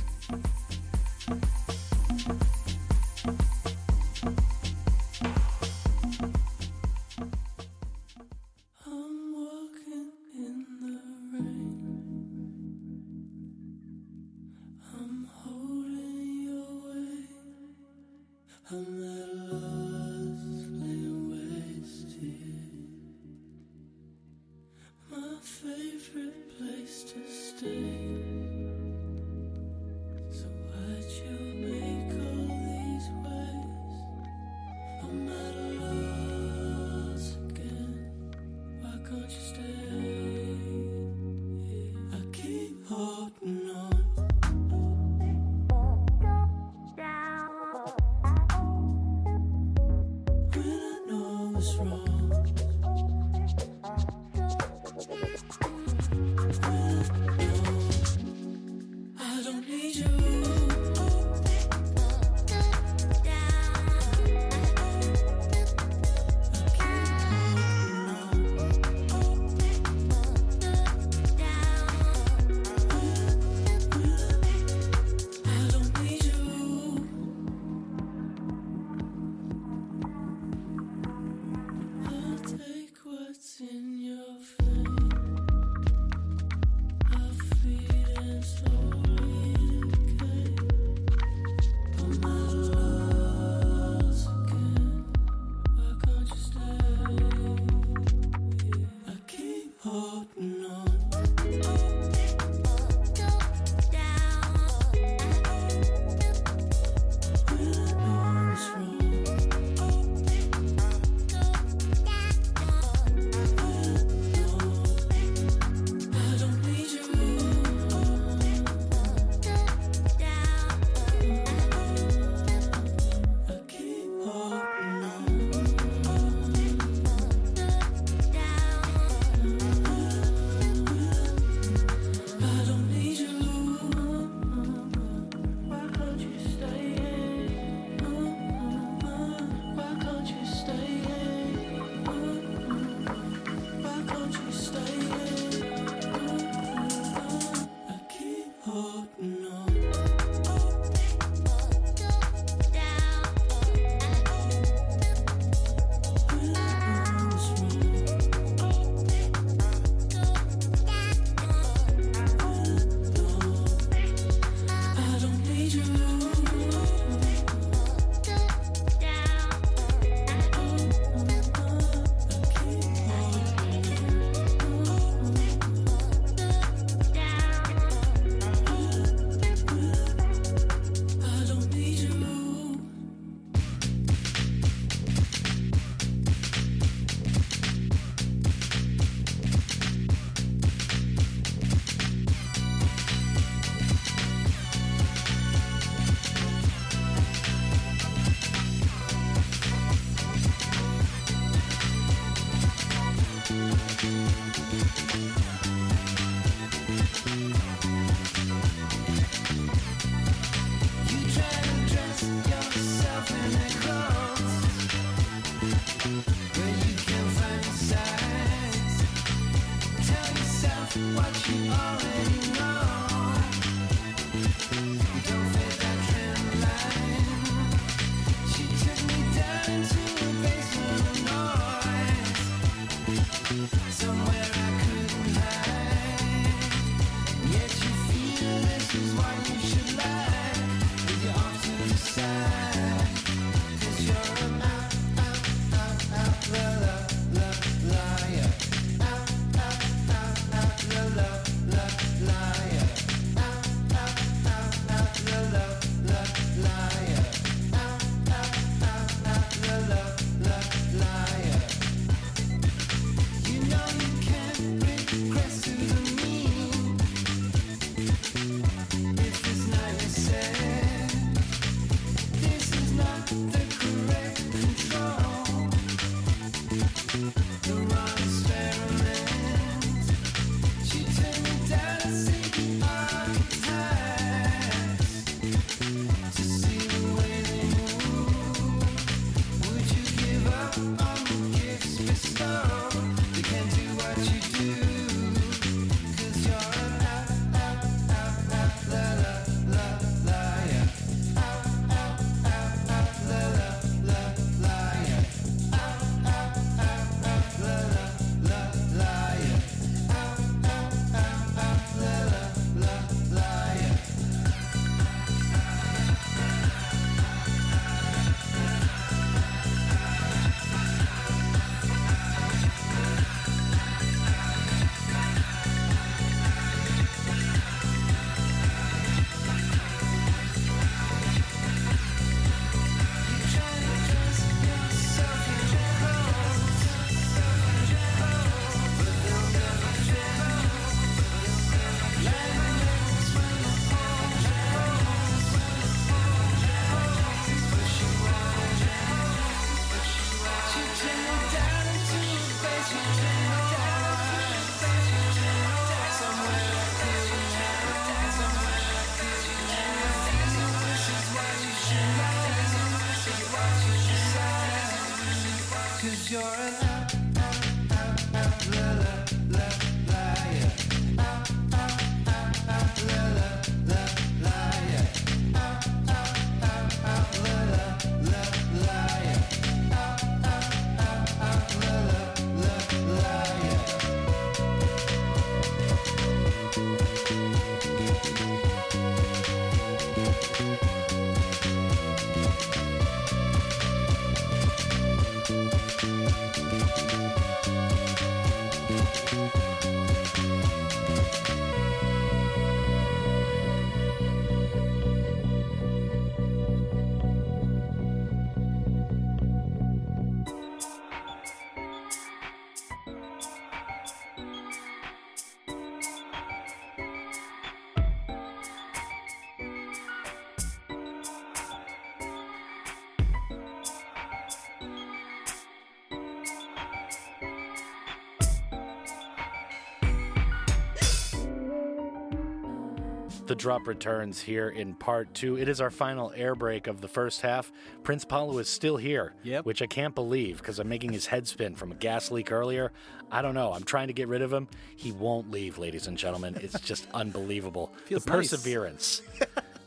The 433.52 433.56
drop 433.56 433.86
returns 433.86 434.40
here 434.40 434.70
in 434.70 434.94
part 434.94 435.34
two. 435.34 435.58
It 435.58 435.68
is 435.68 435.82
our 435.82 435.90
final 435.90 436.32
air 436.38 436.56
break 436.56 436.88
of 436.88 437.02
the 437.02 437.10
first 437.10 437.42
half. 437.42 437.70
Prince 438.02 438.24
Paolo 438.24 438.58
is 438.60 438.70
still 438.70 438.96
here, 438.96 439.34
Yep. 439.44 439.66
which 439.66 439.82
I 439.82 439.88
can't 439.88 440.16
believe 440.16 440.60
because 440.60 440.80
I'm 440.80 440.88
making 440.88 441.12
his 441.12 441.26
head 441.26 441.46
spin 441.50 441.76
from 441.76 441.92
a 441.92 441.96
gas 441.96 442.32
leak 442.32 442.50
earlier. 442.50 442.94
I 443.30 443.42
don't 443.42 443.54
know. 443.54 443.74
I'm 443.74 443.84
trying 443.84 444.08
to 444.08 444.14
get 444.14 444.30
rid 444.30 444.42
of 444.42 444.54
him. 444.54 444.70
He 444.96 445.12
won't 445.12 445.52
leave, 445.52 445.78
ladies 445.78 446.08
and 446.08 446.18
gentlemen. 446.18 446.56
It's 446.62 446.80
just 446.80 447.10
unbelievable. 447.14 447.92
Feels 448.06 448.24
the 448.24 448.30
nice. 448.32 448.52
perseverance, 448.52 449.22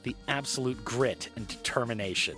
the 0.02 0.14
absolute 0.28 0.84
grit 0.84 1.30
and 1.34 1.48
determination. 1.48 2.36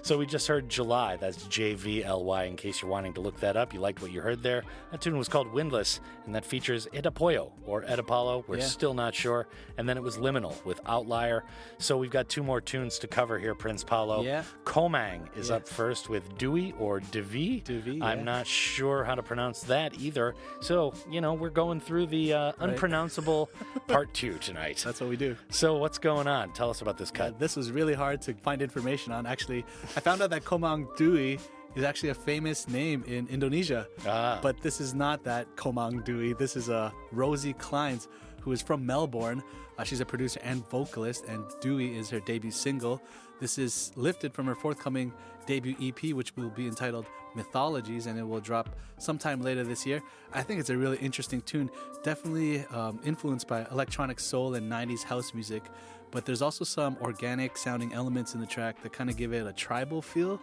So 0.00 0.16
we 0.18 0.24
just 0.24 0.48
heard 0.48 0.70
July. 0.70 1.16
That's 1.16 1.44
J 1.48 1.74
V 1.74 2.02
L 2.02 2.24
Y. 2.24 2.44
In 2.44 2.56
case 2.56 2.80
you're 2.80 2.90
wanting 2.90 3.12
to 3.12 3.20
look 3.20 3.38
that 3.40 3.56
up, 3.58 3.74
you 3.74 3.78
liked 3.78 4.00
what 4.00 4.10
you 4.10 4.22
heard 4.22 4.42
there. 4.42 4.64
That 4.90 5.00
tune 5.02 5.16
was 5.18 5.28
called 5.28 5.52
Windless, 5.52 6.00
and 6.26 6.34
that 6.34 6.44
features 6.44 6.86
Edapollo 6.92 7.52
or 7.66 7.82
Edapollo. 7.82 8.44
We're 8.46 8.58
Yeah. 8.58 8.64
still 8.64 8.94
not 8.94 9.14
sure. 9.14 9.46
And 9.76 9.88
then 9.88 9.96
it 9.96 10.02
was 10.02 10.18
Liminal 10.18 10.62
with 10.64 10.80
Outlier. 10.86 11.44
So 11.78 11.96
we've 11.96 12.10
got 12.10 12.28
two 12.28 12.42
more 12.42 12.60
tunes 12.60 12.98
to 13.00 13.08
cover 13.08 13.38
here, 13.38 13.54
Prince 13.54 13.84
Paolo. 13.84 14.22
Yeah. 14.22 14.44
Komang 14.64 15.26
is 15.36 15.48
Yeah. 15.50 15.56
up 15.56 15.68
first 15.68 16.08
with 16.08 16.36
Dewi 16.38 16.74
or 16.78 17.00
Devi. 17.00 17.60
Devi, 17.60 18.00
I'm 18.02 18.18
yeah. 18.18 18.24
not 18.24 18.46
sure 18.46 19.04
how 19.04 19.14
to 19.14 19.22
pronounce 19.22 19.62
that 19.62 19.94
either. 19.98 20.34
So, 20.60 20.94
you 21.10 21.20
know, 21.20 21.34
we're 21.34 21.50
going 21.50 21.80
through 21.80 22.06
the 22.06 22.32
uh, 22.32 22.52
unpronounceable 22.60 23.50
part 23.88 24.12
two 24.14 24.34
tonight. 24.38 24.82
That's 24.84 25.00
what 25.00 25.10
we 25.10 25.16
do. 25.16 25.36
So, 25.50 25.76
what's 25.76 25.98
going 25.98 26.26
on? 26.28 26.52
Tell 26.52 26.70
us 26.70 26.82
about 26.82 26.98
this 26.98 27.10
cut. 27.10 27.38
this 27.38 27.56
was 27.56 27.70
really 27.70 27.94
hard 27.94 28.22
to 28.22 28.34
find 28.34 28.62
information 28.62 29.12
on. 29.12 29.26
Actually, 29.26 29.64
I 29.96 30.00
found 30.00 30.22
out 30.22 30.30
that 30.30 30.44
Komang 30.44 30.86
Dui 30.96 31.40
is 31.74 31.84
actually 31.84 32.10
a 32.10 32.14
famous 32.14 32.68
name 32.68 33.04
in 33.06 33.26
Indonesia. 33.28 33.88
Ah. 34.06 34.38
But 34.42 34.60
this 34.60 34.80
is 34.80 34.94
not 34.94 35.24
that 35.24 35.54
Komang 35.56 36.04
Dui. 36.04 36.36
This 36.36 36.56
is 36.56 36.68
uh, 36.68 36.90
Rosie 37.10 37.54
Kleins, 37.54 38.08
who 38.40 38.52
is 38.52 38.60
from 38.60 38.84
Melbourne. 38.84 39.42
Uh, 39.78 39.84
she's 39.84 40.00
a 40.00 40.04
producer 40.04 40.40
and 40.42 40.68
vocalist, 40.68 41.24
and 41.26 41.44
Dewi 41.60 41.96
is 41.96 42.10
her 42.10 42.20
debut 42.20 42.50
single. 42.50 43.00
This 43.40 43.58
is 43.58 43.92
lifted 43.96 44.34
from 44.34 44.46
her 44.46 44.54
forthcoming 44.54 45.12
debut 45.46 45.74
EP, 45.80 46.12
which 46.12 46.36
will 46.36 46.50
be 46.50 46.66
entitled 46.66 47.06
Mythologies, 47.34 48.06
and 48.06 48.18
it 48.18 48.22
will 48.22 48.40
drop 48.40 48.76
sometime 48.98 49.40
later 49.40 49.64
this 49.64 49.86
year. 49.86 50.02
I 50.32 50.42
think 50.42 50.60
it's 50.60 50.70
a 50.70 50.76
really 50.76 50.98
interesting 50.98 51.40
tune, 51.40 51.70
definitely 52.02 52.64
um, 52.66 53.00
influenced 53.04 53.48
by 53.48 53.66
electronic 53.70 54.20
soul 54.20 54.54
and 54.54 54.70
90s 54.70 55.02
house 55.02 55.32
music, 55.34 55.64
but 56.12 56.24
there's 56.24 56.42
also 56.42 56.64
some 56.64 56.96
organic 57.00 57.56
sounding 57.56 57.92
elements 57.92 58.34
in 58.34 58.40
the 58.40 58.46
track 58.46 58.80
that 58.82 58.92
kind 58.92 59.10
of 59.10 59.16
give 59.16 59.32
it 59.32 59.44
a 59.46 59.52
tribal 59.52 60.00
feel. 60.00 60.40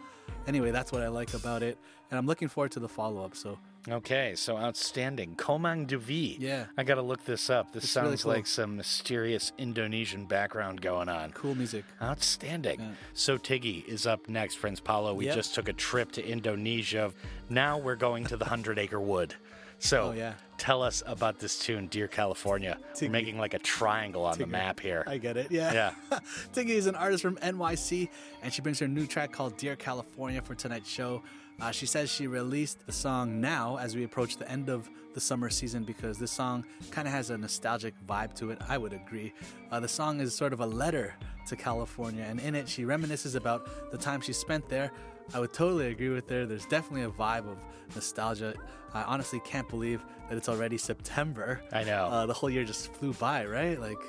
Anyway, 0.48 0.72
that's 0.72 0.92
what 0.92 1.02
I 1.02 1.08
like 1.08 1.34
about 1.34 1.64
it, 1.64 1.78
and 2.12 2.18
I'm 2.18 2.26
looking 2.28 2.50
forward 2.50 2.72
to 2.74 2.80
the 2.82 2.90
follow 2.90 3.24
up. 3.24 3.36
So 3.38 3.58
Okay, 3.90 4.34
so 4.36 4.58
outstanding. 4.58 5.36
Komang 5.38 5.88
Duvi. 5.88 6.36
Yeah. 6.38 6.66
I 6.78 6.84
got 6.84 6.96
to 6.96 7.02
look 7.02 7.24
this 7.24 7.50
up. 7.50 7.72
This 7.72 7.86
It's 7.86 7.96
really 7.96 8.10
sounds 8.10 8.24
cool. 8.24 8.34
like 8.34 8.46
some 8.46 8.76
mysterious 8.76 9.54
Indonesian 9.58 10.26
background 10.26 10.82
going 10.82 11.08
on. 11.08 11.32
Cool 11.32 11.56
music. 11.56 11.86
Outstanding. 12.02 12.96
So 13.14 13.38
Tiggy 13.38 13.86
is 13.88 14.06
up 14.06 14.28
next, 14.28 14.56
Friends 14.56 14.82
Paolo. 14.82 15.14
We 15.14 15.26
Yep. 15.28 15.36
just 15.36 15.56
took 15.56 15.70
a 15.70 15.74
trip 15.74 16.12
to 16.12 16.28
Indonesia. 16.28 17.14
Now 17.50 17.78
we're 17.78 17.96
going 17.96 18.26
to 18.26 18.36
the 18.38 18.46
Hundred 18.46 18.78
Acre 18.80 19.00
Wood. 19.00 19.36
So 19.80 20.10
Oh, 20.10 20.12
yeah. 20.12 20.34
Tell 20.60 20.84
us 20.84 21.02
about 21.08 21.40
this 21.40 21.58
tune, 21.58 21.88
Dear 21.88 22.08
California. 22.08 22.78
Tiggy. 22.94 23.08
We're 23.08 23.12
making 23.12 23.38
like 23.40 23.54
a 23.54 23.60
triangle 23.60 24.26
on 24.26 24.38
the 24.38 24.46
map 24.46 24.80
here. 24.80 25.04
I 25.08 25.18
get 25.18 25.38
it. 25.38 25.52
Yeah. 25.52 25.94
Yeah. 26.12 26.20
Tiggy 26.54 26.72
is 26.76 26.86
an 26.86 26.96
artist 26.96 27.24
from 27.24 27.38
NYC, 27.38 28.10
and 28.44 28.54
she 28.54 28.62
brings 28.62 28.78
her 28.80 28.88
new 28.88 29.08
track 29.08 29.32
called 29.32 29.58
Dear 29.58 29.76
California 29.76 30.42
for 30.42 30.54
tonight's 30.54 30.90
show. 30.90 31.24
Uh, 31.62 31.72
she 31.72 31.86
says 31.86 32.10
she 32.10 32.28
released 32.28 32.86
the 32.86 32.92
song 32.92 33.42
now 33.42 33.78
as 33.78 33.96
we 33.96 34.04
approach 34.04 34.38
the 34.38 34.50
end 34.50 34.70
of 34.70 34.90
the 35.14 35.20
summer 35.20 35.50
season 35.50 35.84
because 35.84 36.18
this 36.18 36.32
song 36.32 36.64
kind 36.92 37.08
of 37.08 37.14
has 37.14 37.32
a 37.32 37.38
nostalgic 37.38 37.94
vibe 38.08 38.34
to 38.36 38.52
it. 38.52 38.60
I 38.70 38.78
would 38.78 38.94
agree. 38.94 39.34
Uh, 39.72 39.80
the 39.80 39.88
song 39.88 40.22
is 40.22 40.34
sort 40.36 40.54
of 40.54 40.60
a 40.62 40.66
letter 40.66 41.16
to 41.48 41.56
California, 41.56 42.26
and 42.28 42.40
in 42.40 42.56
it, 42.56 42.70
she 42.70 42.84
reminisces 42.84 43.36
about 43.36 43.92
the 43.92 43.98
time 43.98 44.22
she 44.22 44.34
spent 44.34 44.70
there. 44.70 44.92
I 45.34 45.40
would 45.40 45.54
totally 45.54 45.88
agree 45.88 46.10
with 46.10 46.30
her. 46.30 46.46
There's 46.46 46.66
definitely 46.66 47.04
a 47.04 47.10
vibe 47.10 47.50
of 47.52 47.58
nostalgia. 47.96 48.54
I 48.94 49.04
honestly 49.04 49.40
can't 49.42 49.68
believe 49.70 50.04
that 50.30 50.38
it's 50.38 50.50
already 50.50 50.78
September. 50.78 51.62
I 51.72 51.84
know. 51.84 52.06
Uh, 52.06 52.26
the 52.26 52.34
whole 52.34 52.50
year 52.50 52.64
just 52.64 52.92
flew 52.94 53.14
by, 53.14 53.46
right? 53.46 53.80
Like, 53.80 54.00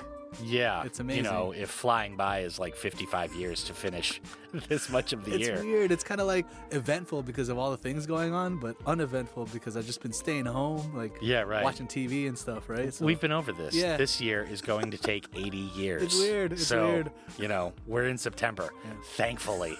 Yeah. 0.42 0.84
It's 0.84 1.00
amazing. 1.00 1.24
You 1.24 1.30
know, 1.30 1.52
if 1.52 1.68
flying 1.70 2.16
by 2.16 2.40
is 2.40 2.58
like 2.58 2.74
55 2.76 3.34
years 3.34 3.64
to 3.64 3.74
finish 3.74 4.20
this 4.68 4.88
much 4.88 5.12
of 5.12 5.24
the 5.24 5.32
it's 5.34 5.40
year. 5.40 5.54
It's 5.56 5.62
weird. 5.64 5.92
It's 5.92 6.04
kind 6.04 6.20
of 6.20 6.26
like 6.26 6.46
eventful 6.70 7.22
because 7.24 7.48
of 7.50 7.58
all 7.58 7.70
the 7.72 7.76
things 7.76 8.06
going 8.06 8.32
on, 8.32 8.56
but 8.58 8.76
uneventful 8.86 9.48
because 9.52 9.76
I've 9.76 9.86
just 9.86 10.00
been 10.00 10.12
staying 10.14 10.46
home, 10.46 10.94
like 10.96 11.14
Yeah, 11.20 11.40
right. 11.42 11.64
watching 11.64 11.86
TV 11.86 12.26
and 12.28 12.38
stuff, 12.38 12.68
right? 12.70 12.94
So, 12.94 13.04
We've 13.04 13.20
been 13.20 13.32
over 13.32 13.52
this. 13.52 13.74
Yeah. 13.74 13.96
This 13.98 14.20
year 14.20 14.46
is 14.50 14.62
going 14.62 14.90
to 14.92 14.98
take 14.98 15.26
80 15.34 15.56
years. 15.74 16.02
It's 16.04 16.18
weird. 16.18 16.52
It's 16.52 16.66
so, 16.66 16.86
weird. 16.88 17.10
you 17.38 17.48
know, 17.48 17.72
we're 17.86 18.04
in 18.06 18.16
September. 18.16 18.70
Thankfully, 19.16 19.76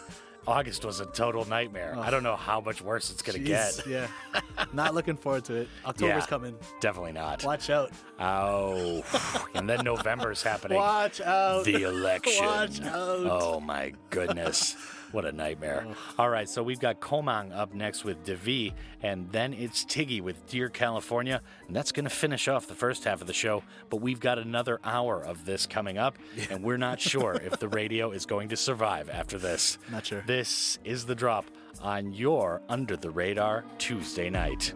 August 0.47 0.85
was 0.85 1.01
a 1.01 1.07
total 1.07 1.45
nightmare. 1.47 1.95
I 1.99 2.11
don't 2.11 2.23
know 2.23 2.37
how 2.37 2.61
much 2.61 2.81
worse 2.83 3.11
it's 3.11 3.23
going 3.23 3.39
to 3.39 3.45
get. 3.45 3.87
Yeah, 3.87 4.09
not 4.73 4.95
looking 4.95 5.17
forward 5.17 5.45
to 5.45 5.55
it. 5.57 5.69
October's 5.85 6.23
Yeah, 6.23 6.27
coming. 6.27 6.57
Definitely 6.81 7.13
not. 7.13 7.45
Watch 7.45 7.71
out. 7.71 7.93
Oh, 8.19 9.05
and 9.55 9.69
then 9.69 9.85
November's 9.85 10.43
happening. 10.43 10.79
Watch 10.79 11.21
out. 11.21 11.65
The 11.65 11.83
election. 11.83 12.45
Watch 12.45 12.81
out. 12.83 13.27
Oh 13.27 13.61
my 13.61 13.93
goodness. 14.11 14.77
What 15.13 15.25
a 15.25 15.33
nightmare. 15.33 15.85
Mm. 15.87 15.95
All 16.19 16.29
right, 16.31 16.49
so 16.49 16.63
we've 16.63 16.81
got 16.81 17.01
Komang 17.01 17.57
up 17.57 17.75
next 17.75 18.05
with 18.05 18.25
Devi, 18.25 18.75
and 19.03 19.31
then 19.33 19.53
it's 19.53 19.85
Tiggy 19.85 20.21
with 20.21 20.47
Dear 20.47 20.69
California, 20.69 21.43
and 21.67 21.75
that's 21.75 21.93
going 21.93 22.05
to 22.05 22.11
finish 22.11 22.49
off 22.49 22.67
the 22.67 22.75
first 22.75 23.05
half 23.05 23.21
of 23.21 23.27
the 23.27 23.33
show. 23.33 23.63
But 23.89 23.97
we've 23.99 24.21
got 24.21 24.39
another 24.39 24.81
hour 24.85 25.23
of 25.23 25.45
this 25.45 25.67
coming 25.67 25.99
up, 25.99 26.17
and 26.51 26.63
we're 26.63 26.77
not 26.77 27.01
sure 27.01 27.35
if 27.35 27.59
the 27.59 27.69
radio 27.69 28.13
is 28.13 28.27
going 28.27 28.51
to 28.51 28.57
survive 28.57 29.11
after 29.11 29.39
this. 29.39 29.79
Not 29.91 30.07
sure. 30.07 30.23
This 30.27 30.79
is 30.85 31.07
the 31.07 31.15
drop 31.15 31.47
on 31.83 32.13
your 32.13 32.63
Under 32.69 32.97
the 32.97 33.11
Radar 33.11 33.65
Tuesday 33.79 34.31
night. 34.31 34.75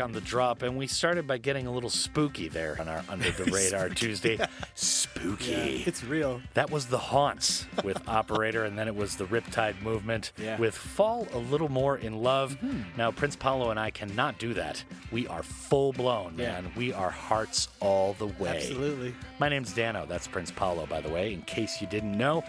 Back 0.00 0.04
on 0.04 0.12
the 0.12 0.20
drop, 0.20 0.62
and 0.62 0.76
we 0.76 0.86
started 0.86 1.26
by 1.26 1.36
getting 1.38 1.66
a 1.66 1.70
little 1.72 1.90
spooky 1.90 2.48
there 2.48 2.76
on 2.80 2.88
our 2.88 3.04
Under 3.08 3.30
the 3.30 3.44
Radar 3.52 3.88
Tuesday. 3.90 4.38
Spooky. 4.74 5.50
Yeah, 5.52 5.58
it's 5.86 6.02
real. 6.04 6.40
That 6.54 6.70
was 6.70 6.86
the 6.86 6.98
Haunts 6.98 7.66
with 7.84 8.08
Operator, 8.08 8.64
and 8.64 8.78
then 8.78 8.88
it 8.88 8.94
was 8.96 9.16
the 9.16 9.24
Riptide 9.26 9.80
Movement 9.82 10.32
Yeah. 10.38 10.58
with 10.58 10.74
Fall 10.74 11.26
a 11.32 11.38
Little 11.38 11.68
More 11.68 11.98
in 11.98 12.22
Love. 12.22 12.56
Mm-hmm. 12.62 12.96
Now, 12.96 13.10
Prince 13.10 13.36
Paolo 13.36 13.70
and 13.70 13.78
I 13.78 13.90
cannot 13.90 14.38
do 14.38 14.54
that. 14.54 14.82
We 15.12 15.26
are 15.28 15.42
full 15.42 15.92
blown, 15.92 16.34
Yeah. 16.38 16.52
man. 16.62 16.72
We 16.76 16.92
are 16.92 17.10
hearts 17.10 17.68
all 17.80 18.14
the 18.14 18.26
way. 18.26 18.56
Absolutely. 18.56 19.14
My 19.38 19.48
name's 19.48 19.72
Dano. 19.74 20.06
That's 20.06 20.26
Prince 20.26 20.50
Paolo, 20.50 20.86
by 20.86 21.00
the 21.00 21.10
way, 21.10 21.34
in 21.34 21.42
case 21.42 21.80
you 21.80 21.86
didn't 21.86 22.16
know. 22.16 22.42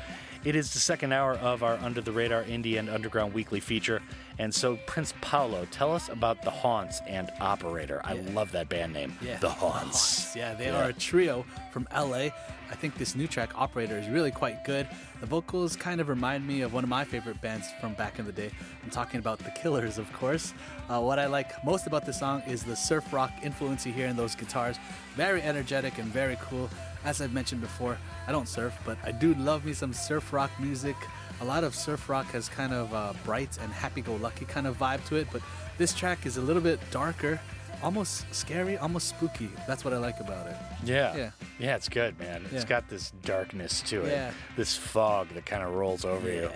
It 0.44 0.56
is 0.56 0.74
the 0.74 0.80
second 0.80 1.14
hour 1.14 1.34
of 1.36 1.62
our 1.62 1.76
Under 1.84 2.02
the 2.02 2.12
Radar 2.12 2.44
Indie 2.46 2.80
and 2.80 2.90
Underground 2.90 3.32
Weekly 3.32 3.60
feature. 3.60 4.02
And 4.40 4.52
so, 4.52 4.78
Prince 4.88 5.14
Paolo, 5.22 5.68
tell 5.70 5.94
us 5.94 6.10
about 6.10 6.42
The 6.42 6.50
Haunts 6.50 7.00
and 7.08 7.30
Operator. 7.40 8.02
I 8.04 8.14
love 8.14 8.52
that 8.54 8.68
band 8.68 8.92
name, 8.94 9.16
Yeah, 9.22 9.38
The 9.38 9.52
Haunts. 9.52 10.36
Yeah, 10.36 10.56
they 10.56 10.66
Yeah. 10.66 10.82
are 10.82 10.90
a 10.90 10.94
trio 10.94 11.46
from 11.72 11.88
LA. 11.92 12.32
I 12.72 12.76
think 12.76 12.96
this 12.98 13.14
new 13.16 13.28
track, 13.28 13.52
Operator, 13.56 14.00
is 14.00 14.08
really 14.08 14.32
quite 14.32 14.64
good. 14.66 14.88
The 15.20 15.28
vocals 15.28 15.76
kind 15.76 16.02
of 16.02 16.10
remind 16.10 16.48
me 16.48 16.62
of 16.62 16.74
one 16.74 16.84
of 16.84 16.90
my 16.90 17.04
favorite 17.04 17.40
bands 17.42 17.68
from 17.80 17.94
back 17.94 18.18
in 18.18 18.26
the 18.26 18.32
day. 18.32 18.50
I'm 18.84 18.90
talking 18.90 19.20
about 19.20 19.38
The 19.38 19.52
Killers, 19.52 20.00
of 20.00 20.12
course. 20.12 20.56
Uh, 20.90 21.02
what 21.02 21.20
I 21.20 21.28
like 21.28 21.64
most 21.64 21.86
about 21.86 22.08
the 22.08 22.14
song 22.14 22.42
is 22.48 22.64
the 22.64 22.76
surf 22.76 23.14
rock 23.14 23.32
influence 23.44 23.86
you 23.86 23.94
hear 23.94 24.08
in 24.08 24.16
those 24.16 24.34
guitars. 24.34 24.78
Very 25.16 25.44
energetic 25.44 26.00
and 26.00 26.08
very 26.08 26.38
cool. 26.42 26.68
As 27.04 27.22
I've 27.22 27.34
mentioned 27.34 27.62
before, 27.62 27.98
I 28.28 28.32
don't 28.32 28.48
surf, 28.48 28.78
but 28.86 28.98
I 29.04 29.12
do 29.12 29.34
love 29.36 29.66
me 29.66 29.74
some 29.74 29.94
surf 29.94 30.32
rock 30.32 30.52
music. 30.60 30.96
A 31.42 31.46
lot 31.46 31.64
of 31.64 31.74
surf 31.74 32.08
rock 32.08 32.28
has 32.28 32.48
kind 32.48 32.74
of 32.74 32.94
a 32.94 33.16
bright 33.26 33.58
and 33.62 33.72
happy-go-lucky 33.72 34.46
kind 34.46 34.68
of 34.68 34.78
vibe 34.78 35.04
to 35.08 35.16
it, 35.16 35.28
but 35.32 35.42
this 35.80 35.94
track 35.96 36.26
is 36.28 36.38
a 36.38 36.42
little 36.42 36.62
bit 36.62 36.80
darker, 36.92 37.40
almost 37.82 38.32
scary, 38.34 38.78
almost 38.78 39.10
spooky. 39.10 39.50
That's 39.68 39.84
what 39.84 39.94
I 39.94 39.98
like 39.98 40.20
about 40.20 40.46
it. 40.46 40.56
Yeah. 40.84 41.16
Yeah. 41.16 41.32
Yeah, 41.60 41.76
it's 41.76 41.90
good, 41.90 42.18
man. 42.20 42.44
It's 42.52 42.64
Yeah. 42.64 42.70
got 42.70 42.90
this 42.90 43.12
darkness 43.24 43.82
to 43.84 44.04
it. 44.06 44.12
Yeah. 44.12 44.32
This 44.58 44.76
fog 44.76 45.30
that 45.36 45.46
kind 45.46 45.64
of 45.64 45.74
rolls 45.74 46.06
over 46.06 46.30
you. 46.30 46.50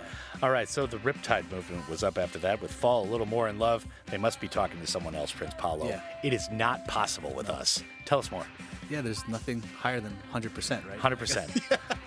All 0.43 0.49
right, 0.49 0.67
so 0.67 0.85
the 0.85 0.97
Riptide 0.97 1.49
movement 1.51 1.87
was 1.89 2.03
up 2.03 2.17
after 2.17 2.39
that 2.39 2.61
with 2.61 2.71
Fall 2.71 3.05
a 3.05 3.09
Little 3.09 3.25
More 3.25 3.47
in 3.47 3.57
Love. 3.59 3.85
They 4.07 4.17
must 4.17 4.41
be 4.41 4.47
talking 4.47 4.79
to 4.81 4.87
someone 4.87 5.15
else, 5.15 5.31
Prince 5.31 5.53
Paolo. 5.57 5.87
Yeah. 5.87 6.01
It 6.23 6.33
is 6.33 6.49
not 6.51 6.87
possible 6.87 7.31
with 7.33 7.49
us. 7.49 7.81
Tell 8.05 8.19
us 8.19 8.29
more. 8.31 8.45
Yeah, 8.89 9.01
there's 9.01 9.27
nothing 9.27 9.63
higher 9.79 9.99
than 9.99 10.15
100%, 10.33 10.85
right? 10.87 10.99
100%. 10.99 11.49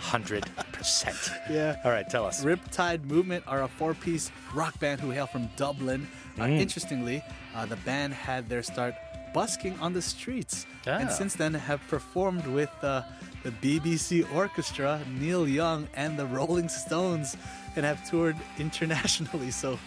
100%. 0.01 1.31
Yeah. 1.51 1.77
All 1.85 1.91
right, 1.91 2.09
tell 2.09 2.25
us. 2.27 2.45
Riptide 2.45 3.05
Movement 3.05 3.45
are 3.47 3.62
a 3.62 3.69
four 3.69 3.95
piece 3.95 4.31
rock 4.55 4.79
band 4.79 5.01
who 5.01 5.11
hail 5.11 5.27
from 5.27 5.49
Dublin. 5.57 6.07
Uh, 6.39 6.43
Mm. 6.43 6.61
interestingly, 6.61 7.23
uh, 7.55 7.66
the 7.66 7.77
band 7.77 8.14
had 8.14 8.49
their 8.49 8.62
start 8.62 8.95
busking 9.39 9.78
on 9.78 9.93
the 9.93 10.03
streets 10.03 10.66
and 10.84 11.09
Ah. 11.09 11.12
since 11.12 11.34
then 11.36 11.55
have 11.55 11.80
performed 11.95 12.45
with 12.59 12.70
uh, 12.82 13.03
the 13.45 13.53
BBC 13.62 14.24
Orchestra, 14.34 15.01
Neil 15.20 15.47
Young, 15.47 15.86
and 15.95 16.18
the 16.18 16.26
Rolling 16.26 16.68
Stones 16.68 17.36
and 17.76 17.84
have 17.86 17.99
toured 18.11 18.36
internationally. 18.59 19.53
So 19.53 19.78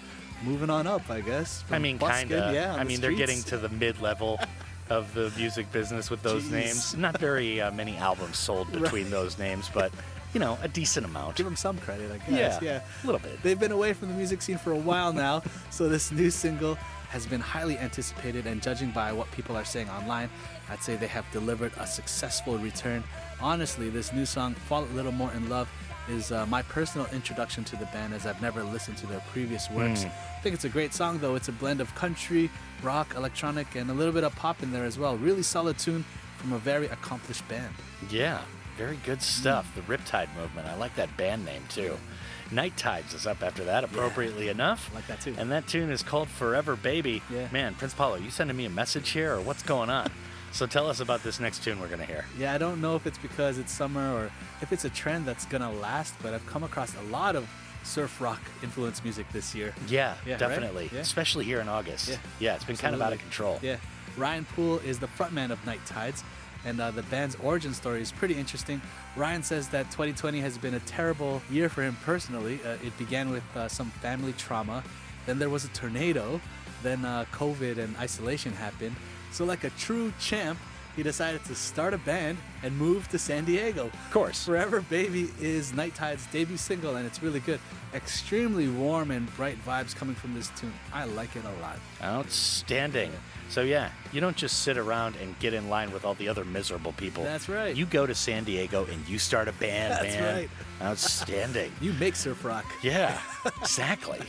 moving 0.49 0.69
on 0.69 0.87
up, 0.87 1.03
I 1.09 1.19
guess. 1.19 1.65
I 1.69 1.79
mean, 1.79 1.99
kind 1.99 2.31
of. 2.31 2.53
Yeah, 2.55 2.73
I 2.75 2.79
the 2.79 2.85
mean, 2.85 3.01
they're 3.01 3.11
getting 3.25 3.43
to 3.51 3.57
the 3.57 3.67
mid 3.83 4.01
level 4.01 4.39
of 4.89 5.13
the 5.13 5.27
music 5.35 5.65
business 5.73 6.09
with 6.09 6.21
those 6.23 6.43
Jeez. 6.45 6.51
names. 6.51 6.95
Not 6.95 7.17
very 7.19 7.59
uh, 7.59 7.71
many 7.71 7.97
albums 7.97 8.37
sold 8.37 8.71
between 8.79 9.03
Right. 9.03 9.11
those 9.17 9.37
names, 9.37 9.69
but, 9.73 9.91
you 10.33 10.39
know, 10.39 10.57
a 10.63 10.69
decent 10.69 11.05
amount. 11.05 11.35
Give 11.35 11.45
them 11.45 11.57
some 11.57 11.77
credit, 11.85 12.09
I 12.09 12.19
guess. 12.19 12.57
Yeah, 12.61 12.69
Yeah, 12.69 12.79
a 13.03 13.05
little 13.05 13.19
bit. 13.27 13.35
They've 13.43 13.59
been 13.59 13.73
away 13.73 13.91
from 13.93 14.07
the 14.11 14.15
music 14.15 14.41
scene 14.41 14.57
for 14.57 14.71
a 14.71 14.81
while 14.89 15.11
now, 15.11 15.43
so 15.71 15.89
this 15.89 16.09
new 16.11 16.31
single 16.31 16.77
has 17.11 17.25
been 17.25 17.41
highly 17.41 17.77
anticipated. 17.77 18.47
And 18.47 18.61
judging 18.61 18.91
by 18.91 19.11
what 19.11 19.29
people 19.31 19.55
are 19.57 19.65
saying 19.65 19.89
online, 19.89 20.29
I'd 20.69 20.81
say 20.81 20.95
they 20.95 21.07
have 21.07 21.25
delivered 21.31 21.73
a 21.77 21.85
successful 21.85 22.57
return. 22.57 23.03
Honestly, 23.41 23.89
this 23.89 24.13
new 24.13 24.25
song, 24.25 24.55
"Fall 24.55 24.83
a 24.85 24.93
Little 24.95 25.11
More 25.11 25.31
in 25.33 25.49
Love," 25.49 25.67
is 26.09 26.31
uh, 26.31 26.45
my 26.45 26.61
personal 26.63 27.07
introduction 27.13 27.63
to 27.65 27.75
the 27.75 27.85
band, 27.87 28.13
as 28.13 28.25
I've 28.25 28.41
never 28.41 28.63
listened 28.63 28.97
to 28.99 29.07
their 29.07 29.19
previous 29.31 29.69
works. 29.69 30.03
Hmm. 30.03 30.09
I 30.09 30.41
think 30.41 30.55
it's 30.55 30.65
a 30.65 30.69
great 30.69 30.93
song, 30.93 31.19
though. 31.19 31.35
It's 31.35 31.49
a 31.49 31.51
blend 31.51 31.81
of 31.81 31.93
country, 31.95 32.49
rock, 32.81 33.13
electronic, 33.15 33.75
and 33.75 33.89
a 33.91 33.93
little 33.93 34.13
bit 34.13 34.23
of 34.23 34.33
pop 34.35 34.63
in 34.63 34.71
there 34.71 34.85
as 34.85 34.97
well. 34.97 35.17
Really 35.17 35.43
solid 35.43 35.77
tune 35.77 36.05
from 36.37 36.53
a 36.53 36.59
very 36.59 36.87
accomplished 36.87 37.47
band. 37.47 37.73
Yeah, 38.09 38.39
very 38.77 38.97
good 39.05 39.21
stuff. 39.21 39.65
The 39.75 39.81
Riptide 39.81 40.29
movement. 40.35 40.67
I 40.67 40.75
like 40.75 40.95
that 40.95 41.15
band 41.17 41.45
name 41.45 41.63
too. 41.69 41.97
Nite 42.51 42.75
Tides 42.75 43.13
is 43.13 43.25
up 43.25 43.41
after 43.43 43.63
that, 43.65 43.83
appropriately 43.83 44.49
enough. 44.49 44.89
I 44.91 44.95
like 44.95 45.07
that 45.07 45.21
too. 45.21 45.33
And 45.37 45.51
that 45.51 45.67
tune 45.67 45.89
is 45.89 46.03
called 46.03 46.27
Forever 46.27 46.75
Baby. 46.75 47.21
Yeah. 47.31 47.47
Man, 47.51 47.73
Prince 47.75 47.93
Paolo, 47.93 48.15
you 48.17 48.29
sending 48.29 48.57
me 48.57 48.65
a 48.65 48.69
message 48.69 49.09
here 49.09 49.33
or 49.35 49.41
what's 49.41 49.63
going 49.63 49.89
on? 49.89 50.11
so 50.51 50.65
tell 50.65 50.89
us 50.89 50.99
about 50.99 51.23
this 51.23 51.39
next 51.39 51.63
tune 51.63 51.79
we're 51.79 51.87
going 51.87 51.99
to 52.01 52.05
hear. 52.05 52.25
Yeah, 52.37 52.53
I 52.53 52.57
don't 52.57 52.81
know 52.81 52.95
if 52.95 53.07
it's 53.07 53.17
because 53.17 53.57
it's 53.57 53.71
summer 53.71 54.13
or 54.13 54.31
if 54.61 54.73
it's 54.73 54.83
a 54.83 54.89
trend 54.89 55.25
that's 55.25 55.45
gonna 55.45 55.71
last, 55.71 56.13
but 56.21 56.33
I've 56.33 56.45
come 56.45 56.63
across 56.63 56.93
a 56.97 57.01
lot 57.03 57.35
of 57.37 57.49
surf 57.83 58.19
rock 58.21 58.41
influenced 58.61 59.03
music 59.03 59.25
this 59.31 59.55
year. 59.55 59.73
Yeah, 59.87 60.15
Yeah, 60.25 60.33
right? 60.33 60.39
definitely. 60.39 60.89
Yeah. 60.93 60.99
Especially 60.99 61.45
here 61.45 61.61
in 61.61 61.69
August. 61.69 62.09
Yeah. 62.09 62.17
Yeah, 62.39 62.55
it's 62.55 62.65
been 62.65 62.77
kind 62.77 62.93
of 62.93 63.01
out 63.01 63.13
of 63.13 63.19
control. 63.19 63.59
Yeah, 63.61 63.77
Ryan 64.17 64.45
Poole 64.55 64.79
is 64.79 64.99
the 64.99 65.07
frontman 65.07 65.51
of 65.51 65.65
Nite 65.65 65.83
Tides, 65.85 66.23
and 66.65 66.79
uh, 66.79 66.91
the 66.91 67.03
band's 67.03 67.35
origin 67.43 67.73
story 67.73 68.01
is 68.01 68.11
pretty 68.11 68.35
interesting. 68.35 68.81
Ryan 69.15 69.43
says 69.43 69.67
that 69.69 69.85
2020 69.91 70.39
has 70.39 70.57
been 70.57 70.75
a 70.75 70.79
terrible 70.81 71.41
year 71.49 71.69
for 71.69 71.83
him 71.83 71.97
personally. 72.03 72.59
Uh, 72.65 72.77
it 72.85 72.97
began 72.97 73.29
with 73.29 73.43
uh, 73.55 73.67
some 73.67 73.89
family 74.01 74.33
trauma, 74.33 74.83
then 75.25 75.39
there 75.39 75.49
was 75.49 75.65
a 75.65 75.69
tornado, 75.69 76.39
then 76.83 77.05
uh, 77.05 77.25
COVID 77.31 77.77
and 77.77 77.95
isolation 77.97 78.53
happened. 78.53 78.95
So, 79.31 79.45
like 79.45 79.63
a 79.63 79.69
true 79.71 80.13
champ, 80.19 80.59
he 80.95 81.03
decided 81.03 81.43
to 81.45 81.55
start 81.55 81.93
a 81.93 81.97
band 81.99 82.37
and 82.63 82.77
move 82.77 83.07
to 83.09 83.19
San 83.19 83.45
Diego. 83.45 83.85
Of 83.85 84.11
course. 84.11 84.45
Forever 84.45 84.81
Baby 84.81 85.29
is 85.39 85.73
Nite 85.73 85.95
Tide's 85.95 86.25
debut 86.27 86.57
single, 86.57 86.97
and 86.97 87.05
it's 87.05 87.23
really 87.23 87.39
good. 87.39 87.59
Extremely 87.93 88.67
warm 88.67 89.11
and 89.11 89.33
bright 89.35 89.57
vibes 89.65 89.95
coming 89.95 90.15
from 90.15 90.33
this 90.33 90.51
tune. 90.57 90.73
I 90.93 91.05
like 91.05 91.35
it 91.35 91.43
a 91.45 91.61
lot. 91.61 91.79
Outstanding. 92.03 93.11
So 93.51 93.63
yeah, 93.63 93.89
you 94.13 94.21
don't 94.21 94.37
just 94.37 94.61
sit 94.61 94.77
around 94.77 95.17
and 95.17 95.37
get 95.39 95.53
in 95.53 95.69
line 95.69 95.91
with 95.91 96.05
all 96.05 96.13
the 96.13 96.29
other 96.29 96.45
miserable 96.45 96.93
people. 96.93 97.21
That's 97.25 97.49
right. 97.49 97.75
You 97.75 97.85
go 97.85 98.05
to 98.05 98.15
San 98.15 98.45
Diego 98.45 98.85
and 98.85 99.05
you 99.09 99.19
start 99.19 99.49
a 99.49 99.51
band, 99.51 99.91
That's 99.91 100.15
man. 100.15 100.35
right. 100.35 100.49
Outstanding. 100.81 101.69
You 101.81 101.91
make 101.93 102.15
surf 102.15 102.45
rock. 102.45 102.63
Yeah, 102.81 103.19
exactly. 103.61 104.19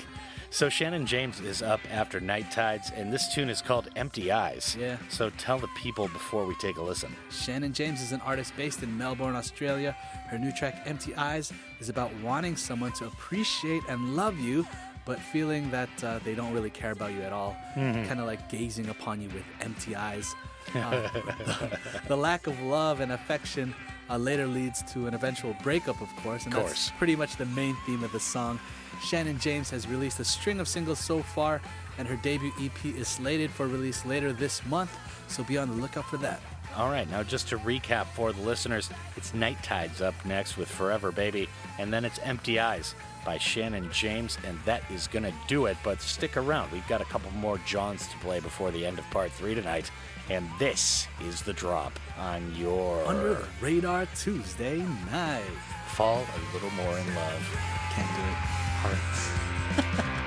So 0.51 0.67
Shannen 0.67 1.07
James 1.07 1.39
is 1.41 1.63
up 1.63 1.81
after 1.91 2.21
Nite 2.21 2.51
Tides, 2.51 2.91
and 2.97 3.13
this 3.13 3.33
tune 3.33 3.49
is 3.49 3.63
called 3.63 3.89
Empty 3.95 4.33
Eyes. 4.33 4.77
Yeah. 4.79 4.97
So 5.09 5.31
tell 5.39 5.59
the 5.61 5.69
people 5.81 6.09
before 6.09 6.45
we 6.45 6.55
take 6.57 6.77
a 6.77 6.83
listen. 6.83 7.15
Shannen 7.31 7.73
James 7.73 8.03
is 8.03 8.11
an 8.11 8.21
artist 8.23 8.55
based 8.57 8.83
in 8.83 8.99
Melbourne, 8.99 9.37
Australia. 9.37 9.97
Her 10.29 10.37
new 10.39 10.51
track, 10.53 10.83
Empty 10.85 11.15
Eyes, 11.15 11.53
is 11.79 11.89
about 11.89 12.13
wanting 12.23 12.57
someone 12.57 12.93
to 12.93 13.07
appreciate 13.07 13.83
and 13.89 14.17
love 14.17 14.39
you, 14.41 14.67
but 15.05 15.19
feeling 15.19 15.71
that 15.71 15.89
uh, 16.05 16.19
they 16.25 16.35
don't 16.35 16.53
really 16.53 16.71
care 16.71 16.93
about 16.93 17.13
you 17.13 17.23
at 17.23 17.33
all. 17.33 17.57
Mhm. 17.77 18.07
Kind 18.09 18.21
of 18.21 18.27
like 18.27 18.49
gazing 18.49 18.89
upon 18.89 19.21
you 19.21 19.29
with 19.31 19.45
empty 19.61 19.95
eyes. 19.97 20.33
Uh, 20.75 21.09
the, 22.09 22.17
lack 22.17 22.47
of 22.47 22.61
love 22.63 23.01
and 23.01 23.13
affection 23.13 23.75
uh, 24.11 24.17
later 24.17 24.47
leads 24.47 24.83
to 24.93 25.07
an 25.07 25.15
eventual 25.15 25.57
breakup, 25.63 26.01
of 26.01 26.09
course, 26.23 26.45
and 26.45 26.55
Of 26.55 26.61
that's 26.61 26.73
course. 26.89 26.93
pretty 26.99 27.17
much 27.17 27.37
the 27.37 27.47
main 27.47 27.77
theme 27.87 28.05
of 28.05 28.13
the 28.13 28.21
song. 28.21 28.61
Shannen 29.01 29.41
James 29.41 29.71
has 29.71 29.89
released 29.89 30.21
a 30.21 30.25
string 30.25 30.61
of 30.61 30.69
singles 30.69 30.99
so 31.01 31.23
far, 31.23 31.61
and 31.99 32.07
her 32.07 32.17
debut 32.17 32.53
EP 32.61 32.85
is 32.85 33.09
slated 33.09 33.51
for 33.51 33.67
release 33.67 34.05
later 34.07 34.33
this 34.33 34.65
month, 34.67 34.97
so 35.29 35.43
be 35.43 35.59
on 35.59 35.69
the 35.69 35.75
lookout 35.75 36.05
for 36.05 36.19
that. 36.19 36.41
All 36.77 36.89
right, 36.89 37.11
now 37.11 37.23
just 37.23 37.49
to 37.49 37.59
recap 37.59 38.07
for 38.15 38.33
the 38.33 38.41
listeners, 38.43 38.89
it's 39.17 39.35
Nite 39.35 39.63
Tides 39.63 40.01
up 40.01 40.15
next 40.25 40.57
with 40.57 40.71
Forever 40.71 41.11
Baby, 41.11 41.49
and 41.79 41.93
then 41.93 42.05
it's 42.05 42.19
Empty 42.21 42.61
Eyes 42.61 42.95
by 43.25 43.39
Shannen 43.39 43.91
James, 43.93 44.39
and 44.47 44.59
that 44.65 44.83
is 44.91 45.07
going 45.07 45.25
to 45.25 45.33
do 45.49 45.67
it. 45.67 45.77
But 45.83 46.01
stick 46.01 46.37
around, 46.37 46.73
we've 46.73 46.87
got 46.89 47.01
a 47.01 47.05
couple 47.05 47.31
more 47.33 47.59
Johns 47.59 48.07
to 48.09 48.17
play 48.19 48.41
before 48.41 48.71
the 48.71 48.85
end 48.85 48.99
of 48.99 49.09
part 49.11 49.33
three 49.33 49.55
tonight, 49.55 49.91
and 50.29 50.49
this 50.59 51.07
is 51.25 51.43
the 51.43 51.53
drop 51.53 51.99
on 52.19 52.55
your 52.57 53.05
Under 53.07 53.35
the 53.35 53.45
Radar 53.61 54.07
Tuesday 54.17 54.79
night. 55.11 55.43
Fall 55.89 56.25
a 56.25 56.55
Little 56.55 56.71
More 56.71 56.99
in 56.99 57.15
Love. 57.15 57.59
Can't 57.91 58.17
do 58.17 58.23
it. 58.23 58.39
Hearts. 58.83 60.09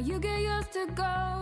you 0.00 0.18
get 0.20 0.40
used 0.40 0.72
to 0.72 0.86
go. 0.94 1.37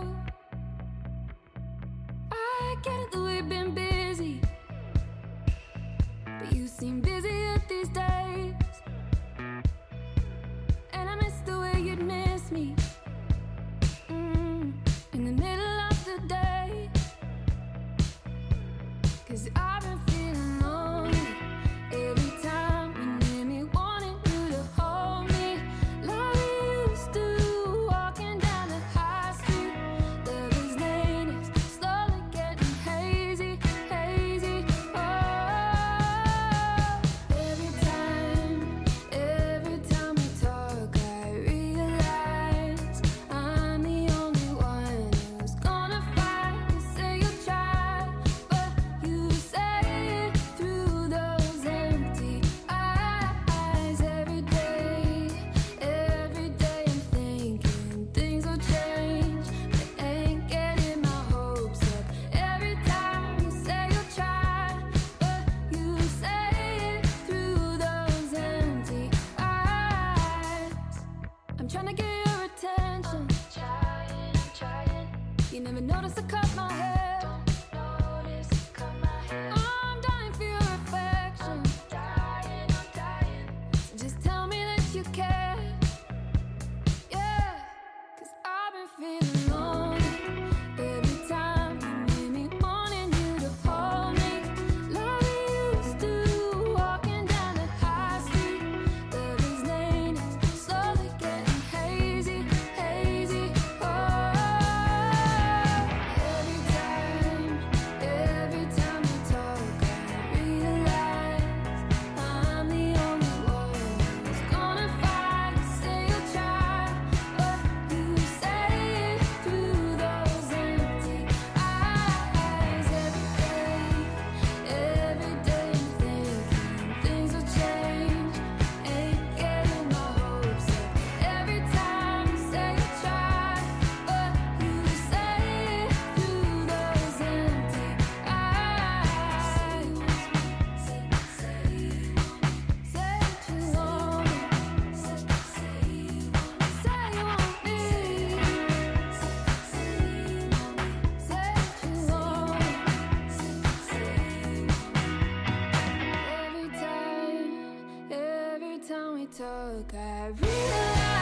Talk, 159.35 159.93
I 159.93 160.27
realize 160.27 161.16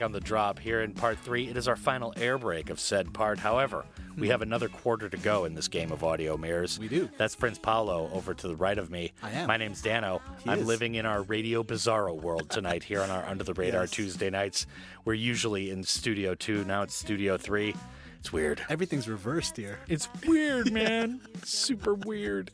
Back 0.00 0.06
on 0.06 0.12
the 0.12 0.20
drop 0.20 0.58
here 0.58 0.80
in 0.80 0.94
part 0.94 1.18
three. 1.18 1.48
It 1.48 1.58
is 1.58 1.68
our 1.68 1.76
final 1.76 2.14
air 2.16 2.38
break 2.38 2.70
of 2.70 2.80
said 2.80 3.12
part. 3.12 3.38
However, 3.38 3.84
we 4.16 4.28
have 4.28 4.40
another 4.40 4.66
quarter 4.70 5.10
to 5.10 5.16
go 5.18 5.44
in 5.44 5.54
this 5.54 5.68
game 5.68 5.92
of 5.92 6.02
audio 6.02 6.38
mirrors. 6.38 6.78
We 6.78 6.88
do. 6.88 7.06
That's 7.18 7.36
Prince 7.36 7.58
Paolo 7.58 8.08
over 8.14 8.32
to 8.32 8.48
the 8.48 8.56
right 8.56 8.78
of 8.78 8.90
me. 8.90 9.12
I 9.22 9.30
am. 9.32 9.46
My 9.46 9.58
name's 9.58 9.82
Dano. 9.82 10.22
He 10.42 10.48
I'm 10.48 10.60
is. 10.60 10.66
living 10.66 10.94
in 10.94 11.04
our 11.04 11.20
Radio 11.24 11.62
Bizarro 11.62 12.18
world 12.18 12.48
tonight 12.48 12.82
here 12.82 13.02
on 13.02 13.10
our 13.10 13.26
Under 13.26 13.44
the 13.44 13.52
Radar 13.52 13.82
Yes. 13.82 13.90
Tuesday 13.90 14.30
nights. 14.30 14.66
We're 15.04 15.12
usually 15.12 15.68
in 15.68 15.84
Studio 15.84 16.34
2. 16.34 16.64
Now 16.64 16.80
it's 16.80 16.94
Studio 16.94 17.36
3. 17.36 17.74
It's 18.20 18.32
weird. 18.32 18.60
Everything's 18.68 19.08
reversed 19.08 19.56
here. 19.56 19.78
It's 19.88 20.06
weird, 20.26 20.70
man. 20.70 21.22
Super 21.42 21.94
weird. 21.94 22.50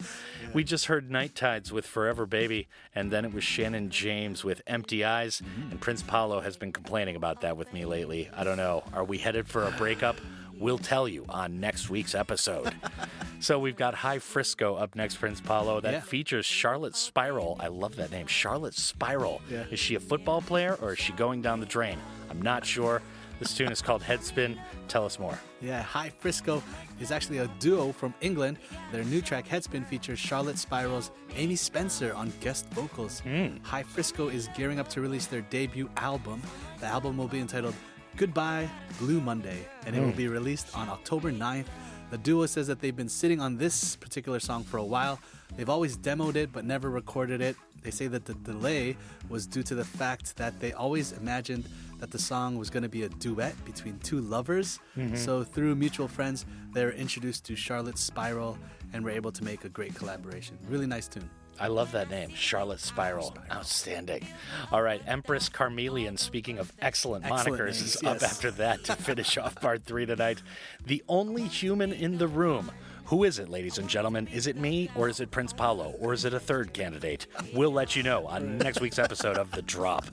We 0.55 0.63
just 0.63 0.87
heard 0.87 1.11
Nite 1.11 1.35
Tides 1.35 1.73
with 1.73 1.85
Forever 1.85 2.25
Baby, 2.25 2.69
and 2.95 3.11
then 3.11 3.25
it 3.25 3.35
was 3.35 3.43
Shannen 3.43 3.89
James 3.89 4.45
with 4.45 4.63
Empty 4.69 5.05
Eyes. 5.05 5.41
Mm-hmm. 5.43 5.71
And 5.73 5.81
Prince 5.81 6.03
Paolo 6.03 6.39
has 6.41 6.57
been 6.57 6.73
complaining 6.73 7.17
about 7.17 7.41
that 7.41 7.57
with 7.57 7.73
me 7.73 7.85
lately. 7.85 8.31
I 8.35 8.45
don't 8.45 8.57
know. 8.57 8.85
Are 8.95 9.03
we 9.03 9.19
headed 9.19 9.49
for 9.49 9.65
a 9.67 9.73
breakup? 9.73 10.17
We'll 10.59 10.79
tell 10.79 11.09
you 11.09 11.27
on 11.29 11.59
next 11.59 11.91
week's 11.91 12.15
episode. 12.15 12.73
so 13.41 13.59
we've 13.59 13.77
got 13.77 13.95
Hi 13.97 14.21
Frisco 14.21 14.77
up 14.77 14.95
next, 14.95 15.17
Prince 15.17 15.41
Paolo. 15.41 15.81
That 15.81 15.93
Yeah. 15.93 16.01
features 16.01 16.47
Charlotte 16.47 16.95
Spiral. 16.95 17.57
I 17.59 17.67
love 17.67 17.97
that 17.97 18.13
name, 18.13 18.29
Charlotte 18.29 18.75
Spiral. 18.75 19.43
Yeah. 19.51 19.65
Is 19.71 19.81
she 19.81 19.97
a 19.97 20.01
football 20.01 20.41
player 20.43 20.79
or 20.81 20.93
is 20.93 20.99
she 21.01 21.13
going 21.15 21.43
down 21.43 21.59
the 21.59 21.67
drain? 21.67 21.99
I'm 22.31 22.41
not 22.41 22.65
sure. 22.65 23.03
This 23.39 23.55
tune 23.55 23.71
is 23.71 23.83
called 23.83 24.03
Headspin. 24.03 24.57
Tell 24.89 25.05
us 25.05 25.19
more. 25.19 25.39
Yeah, 25.61 25.83
Hi 25.83 26.09
Frisco 26.09 26.63
is 27.01 27.11
actually 27.11 27.39
a 27.39 27.49
duo 27.59 27.93
from 27.93 28.15
England. 28.23 28.59
Their 28.93 29.05
new 29.05 29.21
track 29.21 29.47
Headspin 29.47 29.85
features 29.87 30.19
Charlotte 30.19 30.57
Spiral's 30.59 31.11
Amy 31.37 31.55
Spencer 31.57 32.15
on 32.15 32.33
guest 32.41 32.67
vocals. 32.71 33.21
Hi 33.63 33.83
Frisco 33.83 34.29
is 34.29 34.49
gearing 34.57 34.79
up 34.81 34.89
to 34.89 35.03
release 35.03 35.27
their 35.27 35.43
debut 35.43 35.91
album. 35.99 36.41
The 36.81 36.87
album 36.87 37.19
will 37.19 37.29
be 37.29 37.41
entitled 37.41 37.75
Goodbye 38.17 38.71
Blue 38.99 39.21
Monday, 39.21 39.69
and 39.85 39.95
it 39.95 40.01
will 40.01 40.13
Mm. 40.13 40.17
be 40.17 40.29
released 40.29 40.75
on 40.75 40.89
October 40.89 41.31
9th. 41.31 41.67
The 42.11 42.17
duo 42.19 42.47
says 42.47 42.67
that 42.69 42.81
they've 42.81 42.97
been 42.97 43.11
sitting 43.11 43.41
on 43.41 43.59
this 43.59 43.97
particular 43.97 44.41
song 44.41 44.65
for 44.65 44.79
a 44.79 44.85
while. 44.85 45.19
They've 45.57 45.69
always 45.69 45.99
demoed 45.99 46.37
it 46.37 46.53
but 46.53 46.65
never 46.65 46.89
recorded 46.89 47.43
it. 47.43 47.57
They 47.83 47.91
say 47.91 48.07
that 48.07 48.25
the 48.25 48.35
delay 48.35 48.97
was 49.29 49.47
due 49.47 49.63
to 49.65 49.75
the 49.75 49.85
fact 49.85 50.37
that 50.37 50.59
they 50.61 50.73
always 50.73 51.13
imagined 51.13 51.65
that 51.99 52.11
the 52.11 52.19
song 52.19 52.57
was 52.59 52.71
going 52.71 52.83
to 52.83 52.89
be 52.89 53.03
a 53.05 53.09
duet 53.09 53.55
between 53.65 53.99
two 54.01 54.21
lovers. 54.21 54.79
Mhm. 54.97 55.17
So 55.17 55.43
through 55.45 55.75
mutual 55.77 56.09
friends, 56.09 56.45
they 56.73 56.85
were 56.85 56.93
introduced 56.93 57.45
to 57.47 57.57
Charlotte's 57.57 58.03
Spiral 58.03 58.59
and 58.93 59.05
were 59.05 59.11
able 59.11 59.33
to 59.33 59.45
make 59.45 59.65
a 59.65 59.69
great 59.69 59.95
collaboration. 59.95 60.59
Really 60.69 60.87
nice 60.87 61.09
tune. 61.09 61.29
I 61.59 61.69
love 61.69 61.91
that 61.93 62.11
name, 62.11 62.35
Charlotte 62.35 62.81
Spiral. 62.81 63.35
Outstanding. 63.51 64.27
All 64.71 64.83
right, 64.83 65.01
Empress 65.07 65.49
Carmelian, 65.49 66.19
speaking 66.19 66.59
of 66.59 66.71
excellent, 66.83 67.25
Excellent 67.25 67.47
monikers, 67.59 67.65
names, 67.81 67.83
is 67.83 68.03
up 68.05 68.23
after 68.23 68.51
that 68.53 68.85
to 68.85 68.95
finish 68.95 69.39
off 69.39 69.55
part 69.55 69.85
three 69.85 70.05
tonight. 70.05 70.43
The 70.85 71.03
only 71.09 71.45
human 71.45 71.95
in 71.95 72.19
the 72.19 72.29
room. 72.29 72.71
Who 73.07 73.25
is 73.25 73.39
it, 73.39 73.49
ladies 73.49 73.79
and 73.79 73.89
gentlemen? 73.89 74.27
Is 74.27 74.47
it 74.47 74.57
me, 74.57 74.91
or 74.97 75.09
is 75.09 75.21
it 75.21 75.31
Prince 75.31 75.53
Paolo, 75.55 75.95
or 76.01 76.13
is 76.13 76.25
it 76.27 76.35
a 76.35 76.41
third 76.41 76.75
candidate? 76.75 77.27
We'll 77.55 77.71
let 77.73 77.97
you 77.97 78.03
know 78.03 78.27
on 78.27 78.59
next 78.59 78.81
week's 78.83 78.99
episode 78.99 79.39
of 79.39 79.51
The 79.53 79.63
Drop. 79.63 80.07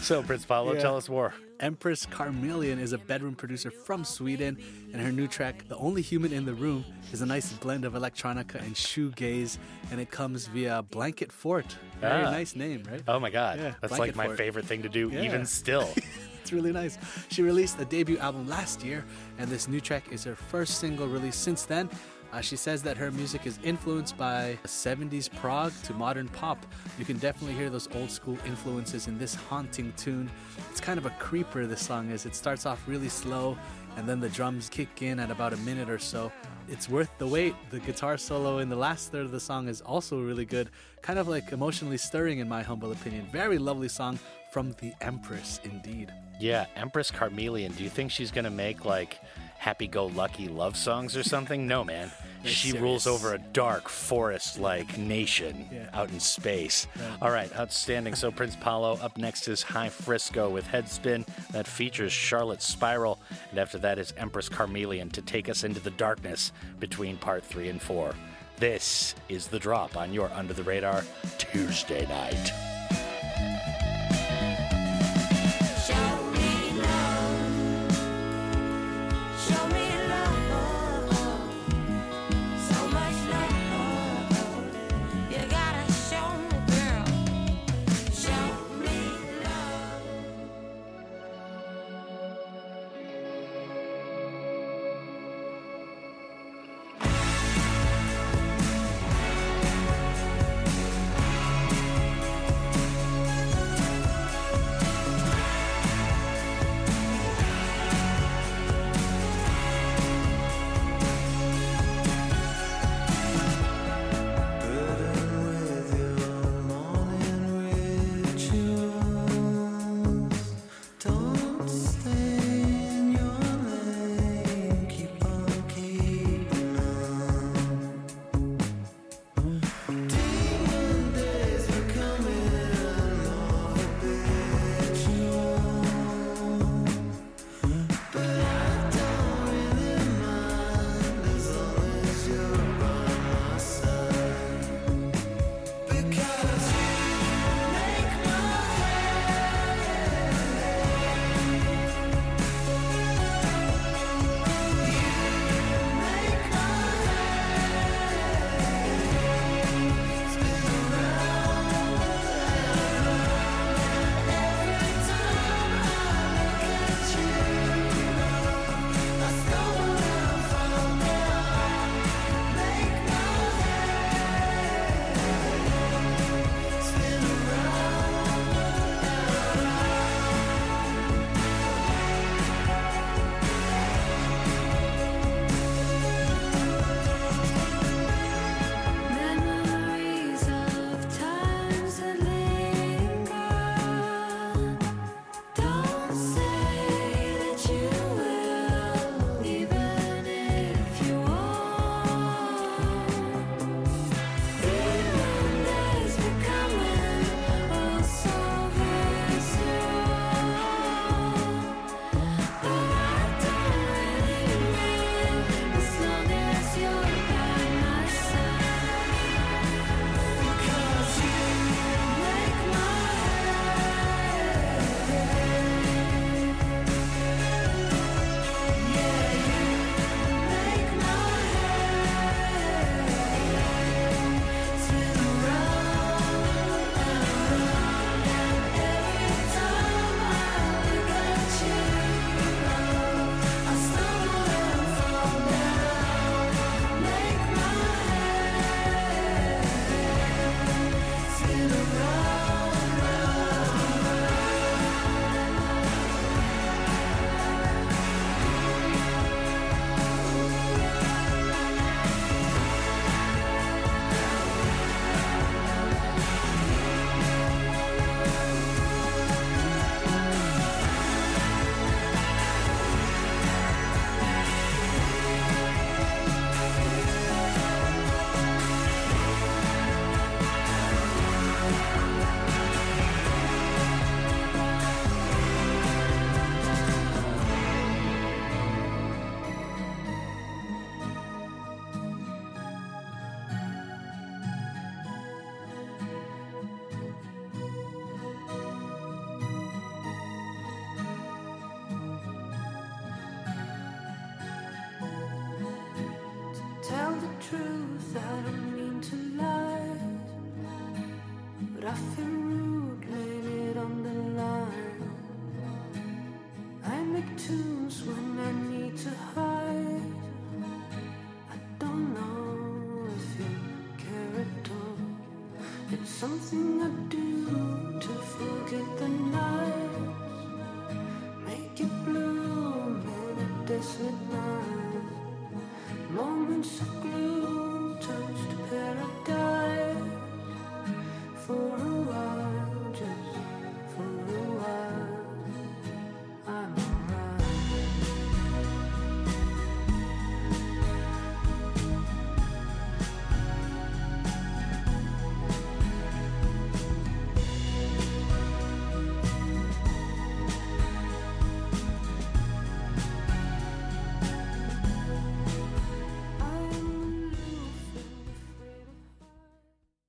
So, 0.00 0.22
Prince 0.22 0.44
Paolo, 0.46 0.74
Yeah. 0.74 0.80
tell 0.80 0.96
us 0.96 1.08
more. 1.08 1.34
Empress 1.60 2.06
Carmelian 2.06 2.78
is 2.78 2.92
a 2.92 2.98
bedroom 2.98 3.34
producer 3.34 3.70
from 3.70 4.04
Sweden, 4.04 4.56
and 4.92 5.02
her 5.02 5.10
new 5.12 5.26
track, 5.26 5.66
The 5.68 5.76
Only 5.76 6.02
Human 6.02 6.32
in 6.32 6.46
the 6.46 6.54
Room, 6.54 6.84
is 7.12 7.20
a 7.20 7.26
nice 7.26 7.52
blend 7.52 7.84
of 7.84 7.94
electronica 7.94 8.54
and 8.62 8.74
shoegaze, 8.74 9.58
and 9.90 10.00
it 10.00 10.10
comes 10.10 10.46
via 10.46 10.82
Blanket 10.82 11.32
Fort. 11.32 11.76
Very 12.00 12.24
Ah. 12.24 12.30
nice 12.30 12.54
name, 12.54 12.84
right? 12.90 13.02
Oh 13.08 13.18
my 13.18 13.28
God, 13.28 13.58
Yeah, 13.58 13.74
that's 13.80 13.96
Blanket 13.96 13.98
like 13.98 14.16
my 14.16 14.26
Fort. 14.26 14.38
favorite 14.38 14.66
thing 14.66 14.82
to 14.82 14.88
do, 14.88 15.10
Yeah. 15.12 15.22
even 15.22 15.44
still. 15.46 15.88
It's 16.40 16.52
really 16.54 16.72
nice. 16.72 16.96
She 17.28 17.42
released 17.42 17.78
a 17.78 17.84
debut 17.84 18.16
album 18.16 18.48
last 18.48 18.82
year, 18.82 19.04
and 19.38 19.50
this 19.50 19.68
new 19.68 19.80
track 19.82 20.04
is 20.10 20.24
her 20.24 20.34
first 20.34 20.78
single 20.78 21.06
released 21.06 21.42
since 21.42 21.64
then. 21.66 21.90
Uh, 22.32 22.40
she 22.40 22.56
says 22.56 22.82
that 22.82 22.96
her 22.96 23.10
music 23.10 23.46
is 23.46 23.58
influenced 23.62 24.16
by 24.16 24.58
70s 24.64 25.34
prog 25.36 25.72
to 25.84 25.94
modern 25.94 26.28
pop. 26.28 26.64
You 26.98 27.04
can 27.04 27.16
definitely 27.18 27.56
hear 27.56 27.70
those 27.70 27.88
old 27.94 28.10
school 28.10 28.36
influences 28.44 29.08
in 29.08 29.18
this 29.18 29.34
haunting 29.34 29.92
tune. 29.96 30.30
It's 30.70 30.80
kind 30.80 30.98
of 30.98 31.06
a 31.06 31.10
creeper, 31.18 31.66
this 31.66 31.84
song 31.84 32.10
is. 32.10 32.26
It 32.26 32.34
starts 32.34 32.66
off 32.66 32.86
really 32.86 33.08
slow, 33.08 33.56
and 33.96 34.06
then 34.06 34.20
the 34.20 34.28
drums 34.28 34.68
kick 34.68 35.02
in 35.02 35.18
at 35.18 35.30
about 35.30 35.54
a 35.54 35.56
minute 35.58 35.88
or 35.88 35.98
so. 35.98 36.30
It's 36.68 36.86
worth 36.86 37.10
the 37.16 37.26
wait. 37.26 37.54
The 37.70 37.80
guitar 37.80 38.18
solo 38.18 38.58
in 38.58 38.68
the 38.68 38.76
last 38.76 39.10
third 39.10 39.24
of 39.24 39.30
the 39.30 39.40
song 39.40 39.68
is 39.68 39.80
also 39.80 40.20
really 40.20 40.44
good, 40.44 40.68
kind 41.00 41.18
of 41.18 41.26
like 41.26 41.50
emotionally 41.50 41.96
stirring, 41.96 42.40
in 42.40 42.48
my 42.48 42.62
humble 42.62 42.92
opinion. 42.92 43.26
Very 43.32 43.56
lovely 43.56 43.88
song 43.88 44.18
from 44.52 44.72
the 44.80 44.92
Empress, 45.00 45.60
indeed. 45.64 46.12
Yeah, 46.38 46.66
Empress 46.76 47.10
Carmelian. 47.10 47.72
Do 47.72 47.84
you 47.84 47.90
think 47.90 48.10
she's 48.10 48.30
gonna 48.30 48.50
make 48.50 48.84
like 48.84 49.18
happy-go-lucky 49.58 50.48
love 50.48 50.76
songs 50.76 51.16
or 51.16 51.22
something? 51.22 51.66
No, 51.66 51.84
man. 51.84 52.10
She 52.44 52.68
serious. 52.68 52.80
rules 52.82 53.06
over 53.08 53.34
a 53.34 53.38
dark 53.38 53.88
forest-like 53.88 54.96
nation 54.96 55.68
Yeah. 55.72 55.88
out 55.92 56.08
in 56.10 56.20
space. 56.20 56.86
Right. 56.96 57.18
All 57.20 57.30
right, 57.32 57.54
outstanding. 57.58 58.14
So 58.14 58.30
Prince 58.30 58.54
Paolo. 58.54 58.96
Up 59.02 59.18
next 59.18 59.48
is 59.48 59.60
Hi 59.64 59.88
Frisco 59.88 60.48
with 60.48 60.64
Headspin 60.68 61.26
that 61.50 61.66
features 61.66 62.12
Charlotte 62.12 62.62
Spiral, 62.62 63.18
and 63.50 63.58
after 63.58 63.76
that 63.78 63.98
is 63.98 64.14
Empress 64.16 64.48
Carmelian 64.48 65.10
to 65.10 65.20
take 65.20 65.48
us 65.48 65.64
into 65.64 65.80
the 65.80 65.90
darkness 65.90 66.52
between 66.78 67.16
part 67.16 67.42
three 67.42 67.68
and 67.68 67.82
four. 67.82 68.14
This 68.58 69.16
is 69.28 69.48
the 69.48 69.58
drop 69.58 69.96
on 69.96 70.12
your 70.12 70.30
Under 70.32 70.54
the 70.54 70.62
Radar 70.62 71.02
Tuesday 71.38 72.06
night. 72.06 72.52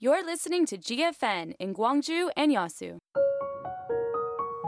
You're 0.10 0.26
listening 0.26 0.65
to 0.65 0.76
GFN 0.76 1.53
in 1.60 1.72
Gwangju 1.72 2.31
and 2.36 2.52
Yasu. 2.52 2.98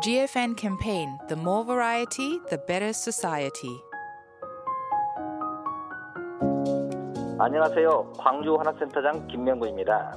GFN 0.04 0.56
campaign 0.56 1.18
The 1.30 1.36
more 1.36 1.66
variety, 1.66 2.38
the 2.52 2.60
better 2.68 2.90
society. 2.90 3.76
안녕하세요. 7.40 8.14
광주 8.20 8.54
하나센터장 8.54 9.26
김명구입니다. 9.30 10.16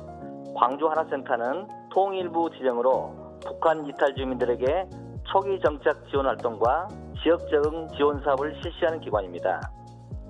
광주 0.54 0.88
하나센터는 0.88 1.68
통일부 1.90 2.50
지정으로 2.50 3.38
북한 3.46 3.86
이탈 3.86 4.14
주민들에게 4.16 4.90
초기 5.32 5.58
정착 5.64 6.06
지원 6.10 6.26
활동과 6.26 6.88
지역 7.22 7.48
적응 7.48 7.88
지원 7.96 8.22
사업을 8.22 8.60
실시하는 8.62 9.00
기관입니다. 9.00 9.72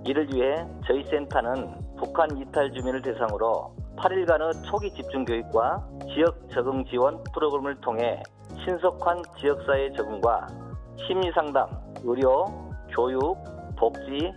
이를 0.06 0.32
위해 0.32 0.64
저희 0.86 1.02
센터는 1.02 1.96
북한 1.98 2.38
이탈 2.38 2.72
주민을 2.72 3.02
대상으로 3.02 3.74
8일간의 3.96 4.64
초기 4.64 4.90
집중 4.92 5.24
교육과 5.24 5.86
지역 6.14 6.48
적응 6.50 6.84
지원 6.86 7.22
프로그램을 7.32 7.80
통해 7.80 8.22
신속한 8.64 9.22
지역사회 9.38 9.92
적응과 9.92 10.48
심리 11.06 11.30
상담, 11.32 11.68
의료, 12.02 12.44
교육, 12.94 13.36
복지, 13.76 14.32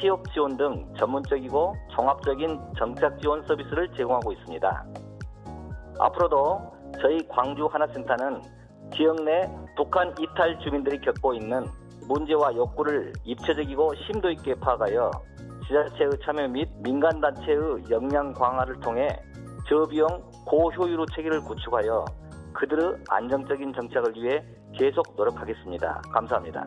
취업 0.00 0.22
지원 0.32 0.56
등 0.56 0.92
전문적이고 0.98 1.74
종합적인 1.94 2.60
정착 2.78 3.20
지원 3.20 3.46
서비스를 3.46 3.90
제공하고 3.96 4.32
있습니다. 4.32 4.86
앞으로도 5.98 6.72
저희 7.00 7.26
광주 7.28 7.66
하나센터는 7.66 8.42
지역 8.96 9.16
내 9.24 9.48
북한 9.76 10.14
이탈 10.18 10.58
주민들이 10.60 11.00
겪고 11.00 11.34
있는 11.34 11.66
문제와 12.08 12.54
욕구를 12.54 13.12
입체적이고 13.24 13.94
심도 14.06 14.30
있게 14.30 14.54
파악하여 14.54 15.10
지자체의 15.69 16.11
참여 16.23 16.47
및 16.49 16.69
민간단체의 16.81 17.89
역량 17.89 18.33
강화를 18.33 18.79
통해 18.79 19.07
저비용 19.67 20.07
고효율의 20.45 21.07
체계를 21.15 21.41
구축하여 21.41 22.05
그들의 22.53 23.03
안정적인 23.09 23.73
정착을 23.73 24.13
위해 24.15 24.43
계속 24.73 25.15
노력하겠습니다. 25.15 26.01
감사합니다. 26.11 26.65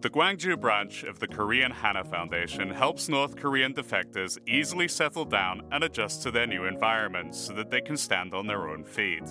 The 0.00 0.10
Gwangju 0.10 0.60
branch 0.60 1.02
of 1.02 1.18
the 1.18 1.26
Korean 1.26 1.72
Hana 1.72 2.04
Foundation 2.04 2.70
helps 2.70 3.08
North 3.08 3.34
Korean 3.34 3.74
defectors 3.74 4.38
easily 4.46 4.86
settle 4.86 5.24
down 5.24 5.62
and 5.72 5.82
adjust 5.82 6.22
to 6.22 6.30
their 6.30 6.46
new 6.46 6.66
environments 6.66 7.36
so 7.36 7.52
that 7.54 7.70
they 7.70 7.80
can 7.80 7.96
stand 7.96 8.32
on 8.32 8.46
their 8.46 8.68
own 8.68 8.84
feet. 8.84 9.24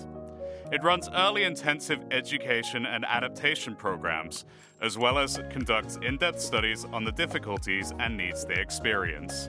It 0.70 0.84
runs 0.84 1.08
early 1.16 1.44
intensive 1.44 2.04
education 2.10 2.84
and 2.84 3.06
adaptation 3.06 3.76
programs, 3.76 4.44
as 4.82 4.96
well 4.96 5.18
as 5.18 5.40
conducts 5.50 5.98
in 6.02 6.16
depth 6.16 6.40
studies 6.40 6.84
on 6.92 7.04
the 7.04 7.12
difficulties 7.12 7.92
and 7.98 8.16
needs 8.16 8.44
they 8.44 8.60
experience. 8.60 9.48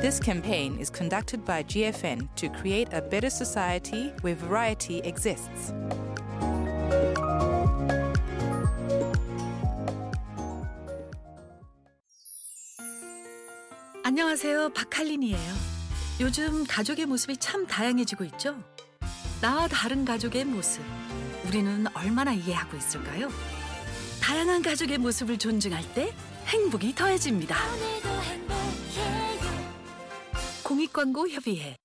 This 0.00 0.20
campaign 0.20 0.78
is 0.78 0.90
conducted 0.90 1.44
by 1.44 1.64
GFN 1.64 2.28
to 2.36 2.48
create 2.48 2.88
a 2.92 3.02
better 3.02 3.30
society 3.30 4.12
where 4.22 4.36
variety 4.36 4.98
exists. 5.00 5.72
안녕하세요. 14.04 14.70
박할린이에요. 14.72 15.52
요즘 16.20 16.64
가족의 16.66 17.06
모습이 17.06 17.36
참 17.36 17.66
다양해지고 17.66 18.24
있죠? 18.24 18.56
나와 19.40 19.68
다른 19.68 20.04
가족의 20.04 20.44
모습. 20.44 20.82
우리는 21.45 21.85
얼마나 21.93 22.33
이해하고 22.33 22.77
있을까요? 22.77 23.29
다양한 24.21 24.61
가족의 24.61 24.97
모습을 24.97 25.37
존중할 25.37 25.93
때 25.93 26.13
행복이 26.47 26.95
더해집니다. 26.95 27.57
공익광고 30.63 31.29
협의회 31.29 31.75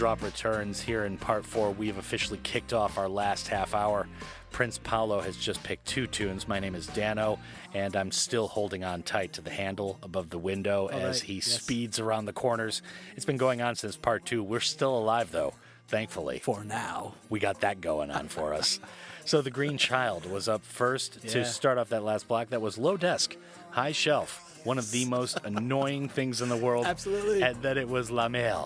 drop 0.00 0.22
returns 0.22 0.80
here 0.80 1.04
in 1.04 1.18
part 1.18 1.44
four. 1.44 1.72
We 1.72 1.86
have 1.88 1.98
officially 1.98 2.40
kicked 2.42 2.72
off 2.72 2.96
our 2.96 3.06
last 3.06 3.48
half 3.48 3.74
hour. 3.74 4.08
Prince 4.50 4.78
Paolo 4.82 5.20
has 5.20 5.36
just 5.36 5.62
picked 5.62 5.84
two 5.84 6.06
tunes. 6.06 6.48
My 6.48 6.58
name 6.58 6.74
is 6.74 6.86
Dano, 6.86 7.38
and 7.74 7.94
I'm 7.94 8.10
still 8.10 8.48
holding 8.48 8.82
on 8.82 9.02
tight 9.02 9.34
to 9.34 9.42
the 9.42 9.50
handle 9.50 9.98
above 10.02 10.30
the 10.30 10.38
window 10.38 10.84
All 10.90 10.98
as 10.98 11.20
right, 11.20 11.28
he 11.28 11.34
yes. 11.34 11.44
speeds 11.60 12.00
around 12.00 12.24
the 12.24 12.32
corners. 12.32 12.80
It's 13.14 13.26
been 13.26 13.36
going 13.36 13.60
on 13.60 13.74
since 13.76 13.94
part 13.94 14.24
two. 14.24 14.42
We're 14.42 14.60
still 14.60 14.96
alive, 14.96 15.32
though, 15.32 15.52
thankfully. 15.88 16.38
For 16.38 16.64
now. 16.64 17.12
We 17.28 17.38
got 17.38 17.60
that 17.60 17.82
going 17.82 18.10
on 18.10 18.28
for 18.28 18.54
us. 18.54 18.80
So 19.26 19.42
the 19.42 19.50
Green 19.50 19.76
Child 19.76 20.28
was 20.28 20.48
up 20.48 20.64
first 20.64 21.18
Yeah. 21.22 21.30
to 21.32 21.44
start 21.44 21.76
off 21.76 21.90
that 21.90 22.02
last 22.02 22.26
block. 22.26 22.48
That 22.48 22.62
was 22.62 22.78
low 22.78 22.96
desk, 22.96 23.36
high 23.70 23.92
shelf. 23.92 24.49
One 24.64 24.78
of 24.78 24.90
the 24.90 25.04
most 25.06 25.38
annoying 25.44 26.08
things 26.08 26.42
in 26.42 26.48
the 26.48 26.56
world. 26.56 26.86
Absolutely. 26.86 27.42
And 27.42 27.60
then 27.62 27.78
it 27.78 27.88
was 27.88 28.10
La 28.10 28.28
Mer 28.28 28.64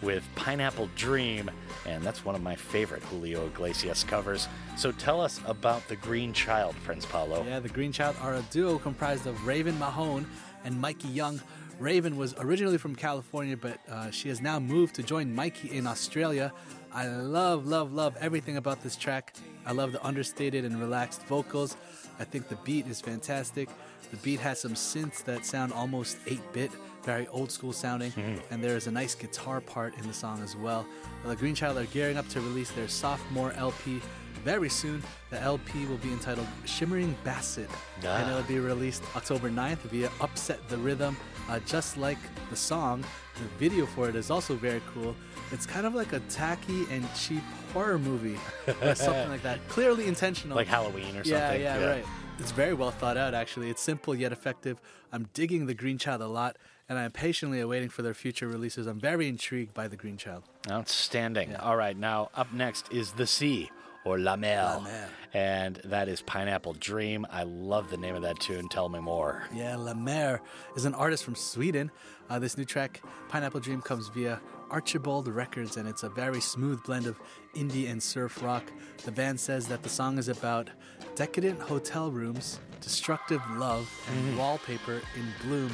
with 0.00 0.22
Pineapple 0.34 0.88
Dream. 0.94 1.50
And 1.86 2.02
that's 2.04 2.24
one 2.24 2.34
of 2.34 2.42
my 2.42 2.54
favorite 2.54 3.02
Julio 3.04 3.46
Iglesias 3.46 4.04
covers. 4.04 4.46
So 4.76 4.92
tell 4.92 5.20
us 5.20 5.40
about 5.46 5.86
the 5.88 5.96
Green 5.96 6.32
Child, 6.32 6.76
Prince 6.84 7.06
Paolo. 7.06 7.44
Yeah, 7.46 7.60
the 7.60 7.68
Green 7.68 7.90
Child 7.92 8.16
are 8.20 8.34
a 8.34 8.42
duo 8.50 8.78
comprised 8.78 9.26
of 9.26 9.46
Raven 9.46 9.78
Mahon 9.78 10.26
and 10.64 10.80
Mikey 10.80 11.08
Young. 11.08 11.40
Raven 11.82 12.16
was 12.16 12.32
originally 12.38 12.78
from 12.78 12.94
California, 12.94 13.56
but 13.56 13.78
uh, 13.90 14.08
she 14.12 14.28
has 14.28 14.40
now 14.40 14.60
moved 14.60 14.94
to 14.94 15.02
join 15.02 15.34
Mikey 15.34 15.76
in 15.76 15.84
Australia. 15.88 16.52
I 16.94 17.08
love, 17.08 17.66
love, 17.66 17.92
love 17.92 18.16
everything 18.20 18.56
about 18.56 18.82
this 18.84 18.94
track. 18.94 19.34
I 19.66 19.72
love 19.72 19.90
the 19.90 20.04
understated 20.06 20.64
and 20.64 20.78
relaxed 20.80 21.26
vocals. 21.26 21.76
I 22.20 22.24
think 22.24 22.48
the 22.48 22.54
beat 22.56 22.86
is 22.86 23.00
fantastic. 23.00 23.68
The 24.12 24.16
beat 24.18 24.38
has 24.40 24.60
some 24.60 24.74
synths 24.74 25.24
that 25.24 25.44
sound 25.44 25.72
almost 25.72 26.18
8 26.28 26.40
bit, 26.52 26.70
very 27.02 27.26
old 27.28 27.50
school 27.50 27.72
sounding, 27.72 28.12
and 28.52 28.62
there 28.62 28.76
is 28.76 28.86
a 28.86 28.90
nice 28.92 29.16
guitar 29.16 29.60
part 29.60 29.96
in 29.98 30.06
the 30.06 30.12
song 30.12 30.40
as 30.40 30.54
well. 30.54 30.86
The 31.26 31.34
Green 31.34 31.54
Child 31.56 31.78
are 31.78 31.86
gearing 31.86 32.16
up 32.16 32.28
to 32.28 32.40
release 32.40 32.70
their 32.70 32.86
sophomore 32.88 33.52
LP 33.54 34.00
very 34.44 34.68
soon. 34.68 35.02
The 35.30 35.40
LP 35.40 35.86
will 35.86 35.96
be 35.98 36.12
entitled 36.12 36.46
Shimmering 36.64 37.16
Basset, 37.24 37.70
Ah. 38.04 38.18
and 38.18 38.30
it'll 38.30 38.42
be 38.42 38.58
released 38.60 39.02
October 39.16 39.50
9th 39.50 39.78
via 39.90 40.10
Upset 40.20 40.68
the 40.68 40.76
Rhythm. 40.78 41.16
Uh, 41.48 41.58
just 41.60 41.96
like 41.96 42.18
the 42.50 42.56
song, 42.56 43.04
the 43.34 43.48
video 43.58 43.86
for 43.86 44.08
it 44.08 44.16
is 44.16 44.30
also 44.30 44.54
very 44.54 44.80
cool. 44.94 45.14
It's 45.50 45.66
kind 45.66 45.86
of 45.86 45.94
like 45.94 46.12
a 46.12 46.20
tacky 46.20 46.86
and 46.90 47.06
cheap 47.14 47.42
horror 47.72 47.98
movie 47.98 48.38
or 48.80 48.94
something 48.94 49.28
like 49.28 49.42
that. 49.42 49.58
Clearly 49.68 50.06
intentional. 50.06 50.56
Like 50.56 50.66
Halloween 50.66 51.16
or 51.16 51.22
yeah, 51.24 51.48
something. 51.48 51.62
Yeah, 51.62 51.78
Yeah. 51.78 51.86
right. 51.86 52.04
It's 52.38 52.52
very 52.52 52.74
well 52.74 52.90
thought 52.90 53.16
out, 53.16 53.34
actually. 53.34 53.70
It's 53.70 53.82
simple 53.82 54.14
yet 54.14 54.32
effective. 54.32 54.80
I'm 55.12 55.28
digging 55.34 55.66
The 55.66 55.74
Green 55.74 55.98
Child 55.98 56.22
a 56.22 56.26
lot, 56.26 56.56
and 56.88 56.98
I'm 56.98 57.10
patiently 57.10 57.60
awaiting 57.60 57.88
for 57.90 58.02
their 58.02 58.14
future 58.14 58.48
releases. 58.48 58.86
I'm 58.86 58.98
very 58.98 59.28
intrigued 59.28 59.74
by 59.74 59.86
The 59.86 59.96
Green 59.96 60.16
Child. 60.16 60.44
Outstanding. 60.70 61.54
All 61.56 61.76
right, 61.76 61.96
now 61.96 62.30
up 62.34 62.52
next 62.52 62.90
is 62.92 63.12
The 63.12 63.26
Sea 63.26 63.70
or 64.04 64.18
La 64.18 64.36
Mer. 64.36 64.62
La 64.62 64.80
Mer. 64.80 65.08
And 65.34 65.76
that 65.84 66.08
is 66.08 66.20
Pineapple 66.22 66.74
Dream. 66.74 67.26
I 67.30 67.44
love 67.44 67.88
the 67.90 67.96
name 67.96 68.14
of 68.14 68.22
that 68.22 68.38
tune. 68.40 68.68
Tell 68.68 68.88
me 68.88 69.00
more. 69.00 69.44
Yeah, 69.54 69.76
La 69.76 69.94
Mer 69.94 70.40
is 70.76 70.84
an 70.84 70.94
artist 70.94 71.24
from 71.24 71.34
Sweden. 71.34 71.90
Uh, 72.28 72.38
this 72.38 72.58
new 72.58 72.64
track, 72.64 73.02
Pineapple 73.28 73.60
Dream, 73.60 73.80
comes 73.80 74.08
via 74.08 74.40
Archibald 74.70 75.28
Records, 75.28 75.76
and 75.76 75.88
it's 75.88 76.02
a 76.02 76.08
very 76.10 76.40
smooth 76.40 76.82
blend 76.84 77.06
of 77.06 77.18
indie 77.54 77.90
and 77.90 78.02
surf 78.02 78.42
rock. 78.42 78.64
The 79.04 79.12
band 79.12 79.38
says 79.40 79.66
that 79.68 79.82
the 79.82 79.88
song 79.88 80.18
is 80.18 80.28
about 80.28 80.68
decadent 81.14 81.60
hotel 81.60 82.10
rooms, 82.10 82.58
destructive 82.80 83.42
love, 83.56 83.88
and 84.10 84.34
Mhm. 84.34 84.38
wallpaper 84.38 85.00
in 85.14 85.32
bloom. 85.42 85.70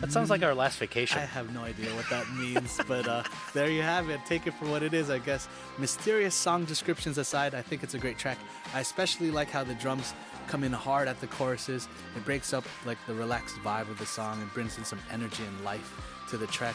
That 0.00 0.12
sounds 0.12 0.28
like 0.28 0.42
our 0.42 0.54
last 0.54 0.78
vacation. 0.78 1.18
I 1.18 1.24
have 1.24 1.52
no 1.54 1.62
idea 1.62 1.94
what 1.94 2.08
that 2.10 2.28
means, 2.34 2.78
but 2.88 3.06
uh, 3.08 3.22
there 3.54 3.70
you 3.70 3.82
have 3.82 4.10
it. 4.10 4.20
Take 4.26 4.46
it 4.46 4.54
for 4.54 4.66
what 4.66 4.82
it 4.82 4.92
is, 4.92 5.08
I 5.08 5.18
guess. 5.18 5.48
Mysterious 5.78 6.34
song 6.34 6.64
descriptions 6.64 7.16
aside, 7.18 7.54
I 7.54 7.62
think 7.62 7.82
it's 7.82 7.94
a 7.94 7.98
great 7.98 8.18
track. 8.18 8.38
I 8.74 8.80
especially 8.80 9.30
like 9.30 9.50
how 9.50 9.64
the 9.64 9.74
drums 9.74 10.12
come 10.46 10.62
in 10.62 10.72
hard 10.72 11.08
at 11.08 11.20
the 11.20 11.26
choruses. 11.26 11.88
It 12.16 12.24
breaks 12.24 12.52
up 12.52 12.64
like 12.84 12.98
the 13.06 13.14
relaxed 13.14 13.56
vibe 13.64 13.88
of 13.88 13.98
the 13.98 14.04
song 14.06 14.42
and 14.42 14.52
brings 14.52 14.76
in 14.76 14.84
some 14.84 14.98
energy 15.10 15.42
and 15.44 15.64
life 15.64 15.94
to 16.30 16.36
the 16.36 16.46
track. 16.48 16.74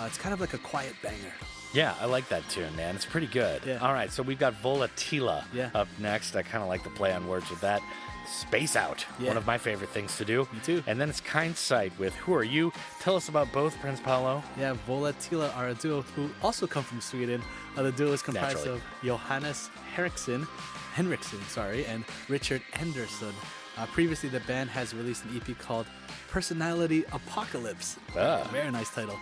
Uh, 0.00 0.04
it's 0.04 0.16
kind 0.16 0.32
of 0.32 0.40
like 0.40 0.54
a 0.54 0.58
quiet 0.58 0.94
banger. 1.02 1.32
Yeah, 1.74 1.94
I 2.00 2.06
like 2.06 2.28
that 2.30 2.48
tune, 2.48 2.74
man. 2.76 2.94
It's 2.96 3.04
pretty 3.04 3.26
good. 3.26 3.62
Yeah. 3.66 3.78
All 3.78 3.92
right, 3.92 4.10
so 4.10 4.22
we've 4.22 4.38
got 4.38 4.54
Vola 4.54 4.88
Tila 4.96 5.44
Yeah. 5.52 5.70
up 5.74 5.86
next. 5.98 6.34
I 6.34 6.42
kind 6.42 6.62
of 6.62 6.68
like 6.68 6.82
the 6.82 6.90
play 6.90 7.12
on 7.12 7.28
words 7.28 7.48
with 7.50 7.60
that. 7.60 7.82
Space 8.26 8.76
Out, 8.76 9.04
Yeah. 9.18 9.28
one 9.28 9.36
of 9.36 9.46
my 9.46 9.58
favorite 9.58 9.90
things 9.90 10.16
to 10.18 10.24
do. 10.24 10.48
Me 10.52 10.60
too. 10.62 10.82
And 10.86 11.00
then 11.00 11.08
it's 11.10 11.20
Kindsight 11.20 11.96
with 11.98 12.14
Who 12.16 12.34
Are 12.34 12.44
You? 12.44 12.72
Tell 13.00 13.16
us 13.16 13.28
about 13.28 13.52
both, 13.52 13.78
Prince 13.80 14.00
Paolo. 14.00 14.42
Yeah, 14.58 14.74
Vola 14.86 15.12
Tila 15.14 15.54
are 15.56 15.68
a 15.68 15.74
duo 15.74 16.02
who 16.14 16.30
also 16.42 16.66
come 16.66 16.84
from 16.84 17.00
Sweden. 17.00 17.42
Uh, 17.76 17.82
the 17.82 17.92
duo 17.92 18.12
is 18.12 18.22
comprised 18.22 18.58
Naturally. 18.58 18.78
of 18.78 18.82
Johannes 19.04 19.70
Henriksen, 19.94 20.46
Henriksen, 20.94 21.40
sorry, 21.48 21.84
and 21.86 22.04
Richard 22.28 22.62
Anderson. 22.74 23.32
Uh, 23.76 23.86
previously, 23.86 24.28
the 24.28 24.40
band 24.40 24.68
has 24.70 24.94
released 24.94 25.24
an 25.24 25.36
EP 25.36 25.58
called 25.58 25.86
Personality 26.30 27.04
Apocalypse. 27.12 27.96
Ah. 28.16 28.46
Very 28.52 28.70
nice 28.70 28.90
title. 28.90 29.18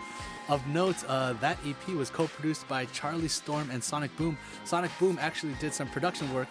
Of 0.48 0.66
note, 0.66 0.96
uh, 1.06 1.34
that 1.34 1.58
EP 1.66 1.88
was 1.94 2.08
co-produced 2.10 2.66
by 2.68 2.86
Charlie 2.86 3.28
Storm 3.28 3.70
and 3.70 3.84
Sonic 3.84 4.14
Boom. 4.16 4.36
Sonic 4.64 4.90
Boom 4.98 5.18
actually 5.20 5.52
did 5.60 5.74
some 5.74 5.88
production 5.88 6.32
work 6.32 6.48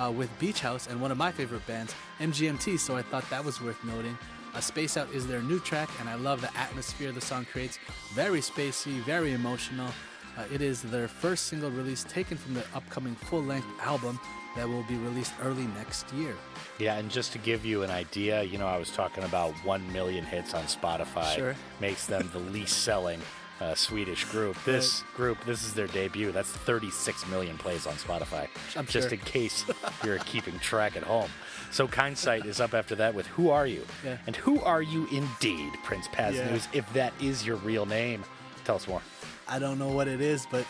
uh, 0.00 0.10
with 0.10 0.36
Beach 0.38 0.60
House 0.60 0.86
and 0.86 1.00
one 1.00 1.10
of 1.10 1.18
my 1.18 1.30
favorite 1.30 1.66
bands, 1.66 1.94
MGMT, 2.20 2.78
so 2.78 2.96
I 2.96 3.02
thought 3.02 3.28
that 3.30 3.44
was 3.44 3.60
worth 3.60 3.82
noting. 3.84 4.16
Uh, 4.54 4.60
Space 4.60 4.96
Out 4.96 5.12
is 5.12 5.26
their 5.26 5.42
new 5.42 5.60
track, 5.60 5.88
and 6.00 6.08
I 6.08 6.14
love 6.14 6.40
the 6.40 6.56
atmosphere 6.56 7.12
the 7.12 7.20
song 7.20 7.44
creates. 7.44 7.78
Very 8.14 8.40
spacey, 8.40 9.00
very 9.02 9.32
emotional. 9.32 9.88
Uh, 10.36 10.44
it 10.52 10.62
is 10.62 10.82
their 10.82 11.06
first 11.06 11.46
single 11.46 11.70
release 11.70 12.04
taken 12.04 12.36
from 12.36 12.54
their 12.54 12.64
upcoming 12.74 13.14
full 13.14 13.42
length 13.42 13.66
album 13.82 14.18
that 14.56 14.68
will 14.68 14.82
be 14.84 14.96
released 14.96 15.32
early 15.42 15.66
next 15.78 16.12
year. 16.12 16.34
Yeah, 16.78 16.96
and 16.96 17.10
just 17.10 17.32
to 17.32 17.38
give 17.38 17.64
you 17.64 17.82
an 17.82 17.90
idea, 17.90 18.42
you 18.42 18.58
know, 18.58 18.66
I 18.66 18.78
was 18.78 18.90
talking 18.90 19.22
about 19.22 19.52
1 19.64 19.92
million 19.92 20.24
hits 20.24 20.54
on 20.54 20.64
Spotify. 20.64 21.34
Sure. 21.36 21.54
Makes 21.80 22.06
them 22.06 22.28
the 22.32 22.40
least 22.40 22.82
selling 22.82 23.20
uh, 23.60 23.74
Swedish 23.74 24.24
group. 24.24 24.56
This 24.64 25.02
group, 25.14 25.42
this 25.44 25.64
is 25.64 25.74
their 25.74 25.86
debut. 25.88 26.32
That's 26.32 26.50
36 26.50 27.28
million 27.28 27.58
plays 27.58 27.86
on 27.86 27.94
Spotify. 27.94 28.48
I'm 28.76 28.86
just 28.86 29.08
sure. 29.08 29.18
in 29.18 29.24
case 29.24 29.64
you're 30.04 30.18
keeping 30.18 30.58
track 30.58 30.96
at 30.96 31.02
home. 31.02 31.30
So 31.70 31.86
Kindsight 31.86 32.46
is 32.46 32.60
up 32.60 32.74
after 32.74 32.94
that 32.96 33.14
with 33.14 33.26
Who 33.28 33.50
Are 33.50 33.66
You? 33.66 33.84
Yeah. 34.04 34.18
And 34.26 34.34
who 34.34 34.60
are 34.60 34.82
you 34.82 35.06
indeed, 35.12 35.72
Prince 35.84 36.08
Paz 36.10 36.36
Yeah. 36.36 36.50
News, 36.50 36.68
if 36.72 36.90
that 36.94 37.12
is 37.20 37.46
your 37.46 37.56
real 37.56 37.86
name? 37.86 38.24
Tell 38.64 38.76
us 38.76 38.88
more. 38.88 39.02
I 39.48 39.58
don't 39.58 39.78
know 39.78 39.88
what 39.88 40.08
it 40.08 40.20
is, 40.20 40.46
but 40.50 40.66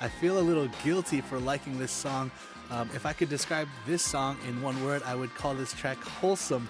I 0.00 0.08
feel 0.08 0.38
a 0.38 0.40
little 0.40 0.68
guilty 0.84 1.20
for 1.20 1.38
liking 1.38 1.78
this 1.78 1.92
song. 1.92 2.30
Um, 2.70 2.88
if 2.94 3.06
I 3.06 3.12
could 3.12 3.28
describe 3.28 3.68
this 3.86 4.02
song 4.02 4.36
in 4.48 4.60
one 4.62 4.82
word, 4.84 5.02
I 5.04 5.14
would 5.14 5.34
call 5.34 5.54
this 5.54 5.72
track 5.72 5.98
wholesome. 5.98 6.68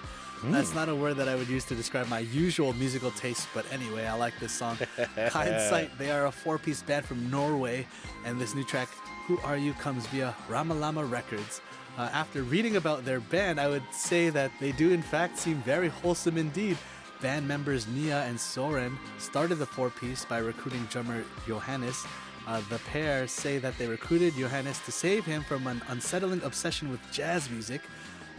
That's 0.51 0.73
not 0.73 0.89
a 0.89 0.95
word 0.95 1.17
that 1.17 1.27
I 1.27 1.35
would 1.35 1.47
use 1.47 1.65
to 1.65 1.75
describe 1.75 2.07
my 2.07 2.19
usual 2.19 2.73
musical 2.73 3.11
taste, 3.11 3.47
but 3.53 3.65
anyway, 3.71 4.05
I 4.05 4.13
like 4.13 4.37
this 4.39 4.51
song. 4.51 4.75
Kindsight, 5.15 5.97
they 5.97 6.11
are 6.11 6.27
a 6.27 6.31
four 6.31 6.57
piece 6.57 6.81
band 6.81 7.05
from 7.05 7.29
Norway, 7.29 7.87
and 8.25 8.39
this 8.39 8.55
new 8.55 8.63
track, 8.63 8.89
Who 9.27 9.37
Are 9.39 9.57
You, 9.57 9.73
comes 9.73 10.05
via 10.07 10.35
Ramalama 10.47 11.09
Records. 11.09 11.61
Uh, 11.97 12.09
after 12.11 12.43
reading 12.43 12.75
about 12.75 13.05
their 13.05 13.21
band, 13.21 13.59
I 13.59 13.69
would 13.69 13.83
say 13.91 14.29
that 14.29 14.51
they 14.59 14.71
do, 14.73 14.91
in 14.91 15.01
fact, 15.01 15.37
seem 15.37 15.57
very 15.63 15.87
wholesome 15.87 16.37
indeed. 16.37 16.77
Band 17.21 17.47
members 17.47 17.87
Nia 17.87 18.23
and 18.23 18.39
Soren 18.39 18.97
started 19.17 19.55
the 19.55 19.65
four 19.65 19.89
piece 19.89 20.25
by 20.25 20.39
recruiting 20.39 20.83
drummer 20.91 21.23
Johannes. 21.47 22.05
Uh, 22.47 22.61
the 22.69 22.79
pair 22.79 23.27
say 23.27 23.57
that 23.57 23.77
they 23.77 23.87
recruited 23.87 24.35
Johannes 24.35 24.79
to 24.85 24.91
save 24.91 25.25
him 25.25 25.43
from 25.43 25.65
an 25.65 25.81
unsettling 25.87 26.43
obsession 26.43 26.91
with 26.91 26.99
jazz 27.11 27.49
music. 27.49 27.81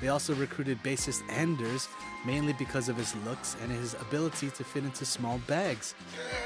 They 0.01 0.09
also 0.09 0.35
recruited 0.35 0.82
bassist 0.82 1.23
Anders, 1.31 1.89
mainly 2.24 2.52
because 2.55 2.89
of 2.89 2.97
his 2.97 3.14
looks 3.24 3.56
and 3.62 3.70
his 3.70 3.94
ability 3.94 4.51
to 4.51 4.64
fit 4.64 4.85
into 4.85 5.05
small 5.05 5.39
bags. 5.47 5.94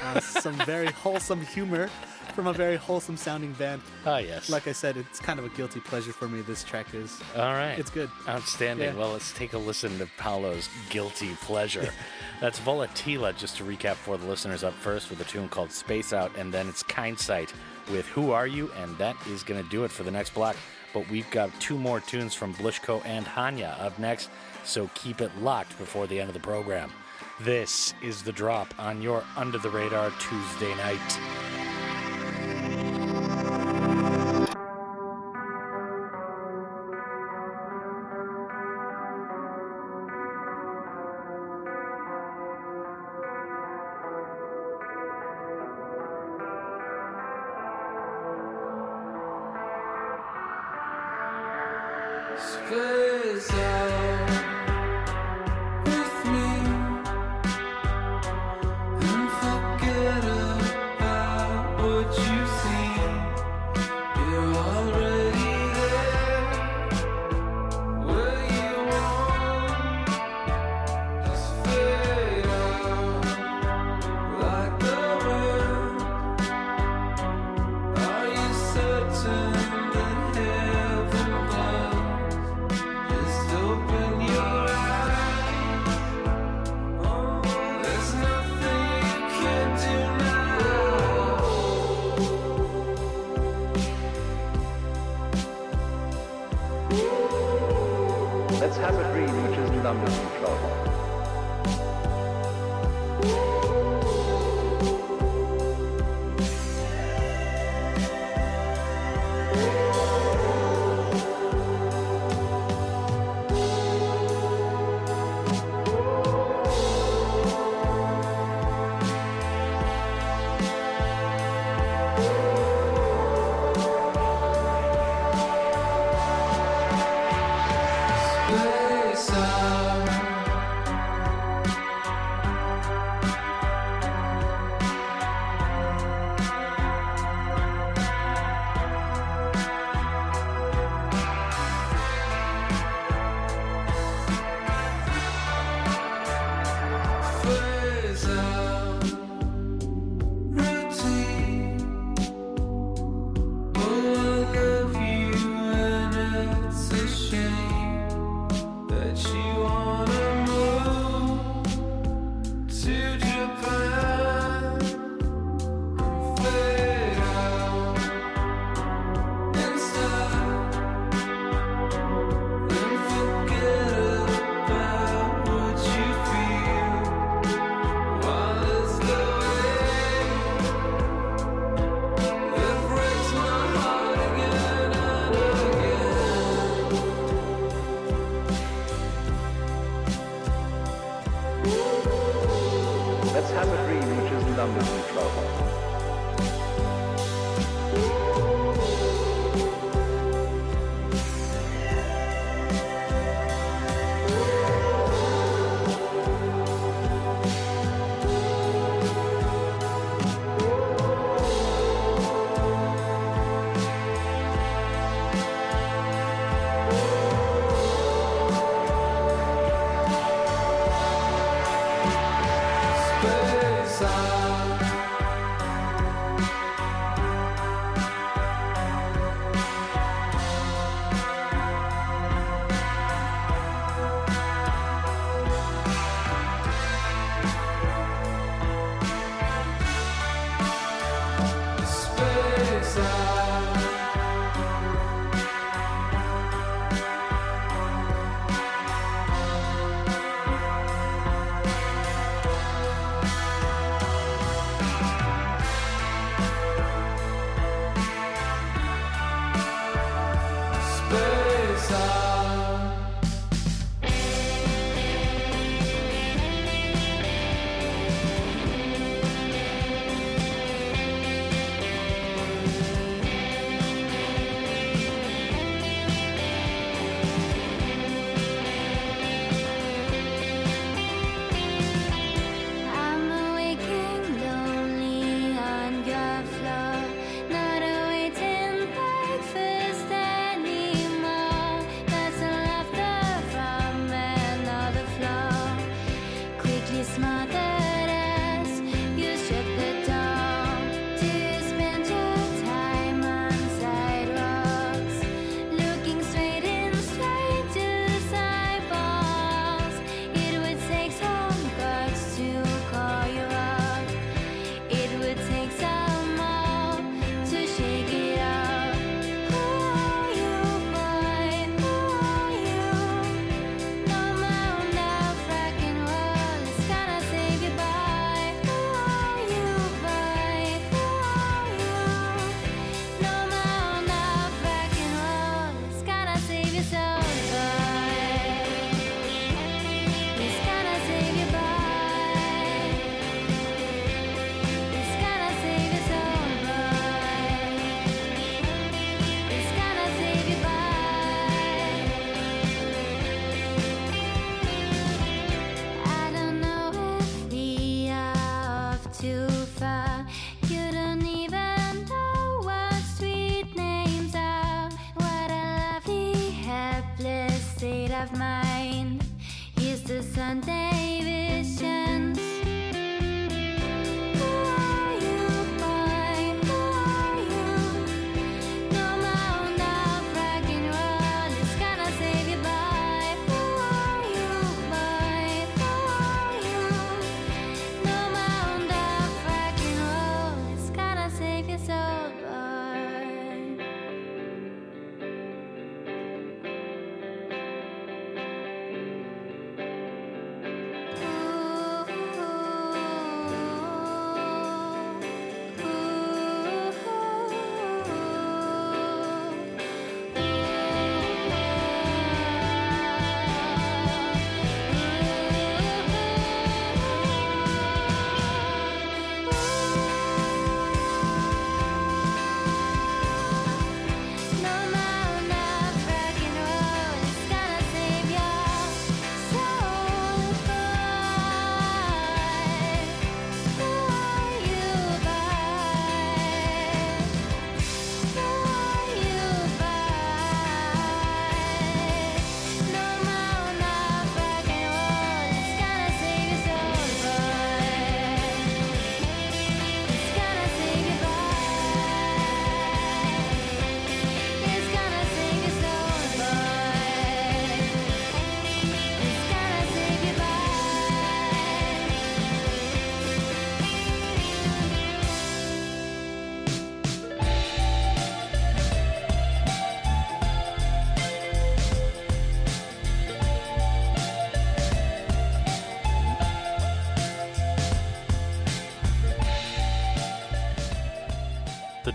Uh, 0.03 0.19
some 0.19 0.55
very 0.65 0.87
wholesome 0.87 1.41
humor 1.41 1.89
from 2.33 2.47
a 2.47 2.53
very 2.53 2.77
wholesome 2.77 3.17
sounding 3.17 3.51
band. 3.53 3.81
Ah, 4.05 4.19
yes. 4.19 4.49
Like 4.49 4.67
I 4.67 4.71
said, 4.71 4.95
it's 4.95 5.19
kind 5.19 5.37
of 5.39 5.45
a 5.45 5.49
guilty 5.49 5.79
pleasure 5.81 6.13
for 6.13 6.27
me. 6.27 6.41
This 6.41 6.63
track 6.63 6.93
is. 6.93 7.19
All 7.35 7.53
right. 7.53 7.77
It's 7.77 7.89
good. 7.89 8.09
Outstanding. 8.27 8.93
Yeah. 8.93 8.99
Well, 8.99 9.11
let's 9.11 9.33
take 9.33 9.53
a 9.53 9.57
listen 9.57 9.97
to 9.99 10.07
Paolo's 10.17 10.69
Guilty 10.89 11.35
Pleasure. 11.41 11.89
That's 12.41 12.59
Vola 12.59 12.87
Tila, 12.89 13.37
just 13.37 13.57
to 13.57 13.63
recap 13.63 13.95
for 13.95 14.17
the 14.17 14.25
listeners 14.25 14.63
up 14.63 14.73
first, 14.73 15.09
with 15.09 15.19
a 15.21 15.25
tune 15.25 15.49
called 15.49 15.71
Space 15.71 16.13
Out, 16.13 16.31
and 16.37 16.53
then 16.53 16.67
it's 16.67 16.83
Kindsight 16.83 17.51
with 17.91 18.07
Who 18.07 18.31
Are 18.31 18.47
You? 18.47 18.71
And 18.77 18.97
that 18.97 19.15
is 19.27 19.43
going 19.43 19.61
to 19.61 19.69
do 19.69 19.83
it 19.83 19.91
for 19.91 20.03
the 20.03 20.11
next 20.11 20.33
block. 20.33 20.55
But 20.93 21.09
we've 21.09 21.29
got 21.31 21.57
two 21.59 21.77
more 21.77 21.99
tunes 21.99 22.33
from 22.33 22.53
Blishko 22.55 23.05
and 23.05 23.25
Hanya 23.25 23.79
up 23.79 23.97
next, 23.97 24.29
so 24.63 24.89
keep 24.93 25.21
it 25.21 25.31
locked 25.39 25.77
before 25.77 26.07
the 26.07 26.19
end 26.19 26.29
of 26.29 26.33
the 26.33 26.39
program. 26.39 26.91
This 27.39 27.93
is 28.03 28.21
The 28.23 28.31
Drop 28.31 28.73
on 28.77 29.01
your 29.01 29.23
Under 29.35 29.57
the 29.57 29.69
Radar 29.69 30.11
Tuesday 30.19 30.75
night. 30.75 31.40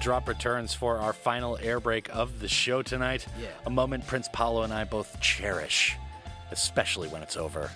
Drop 0.06 0.28
returns 0.28 0.72
for 0.72 0.98
our 0.98 1.12
final 1.12 1.58
air 1.60 1.80
break 1.80 2.08
of 2.14 2.38
the 2.38 2.46
show 2.46 2.80
tonight. 2.80 3.26
Yeah. 3.42 3.48
A 3.66 3.70
moment 3.70 4.06
Prince 4.06 4.28
Paolo 4.32 4.62
and 4.62 4.72
I 4.72 4.84
both 4.84 5.20
cherish, 5.20 5.96
especially 6.52 7.08
when 7.08 7.22
it's 7.22 7.36
over. 7.36 7.72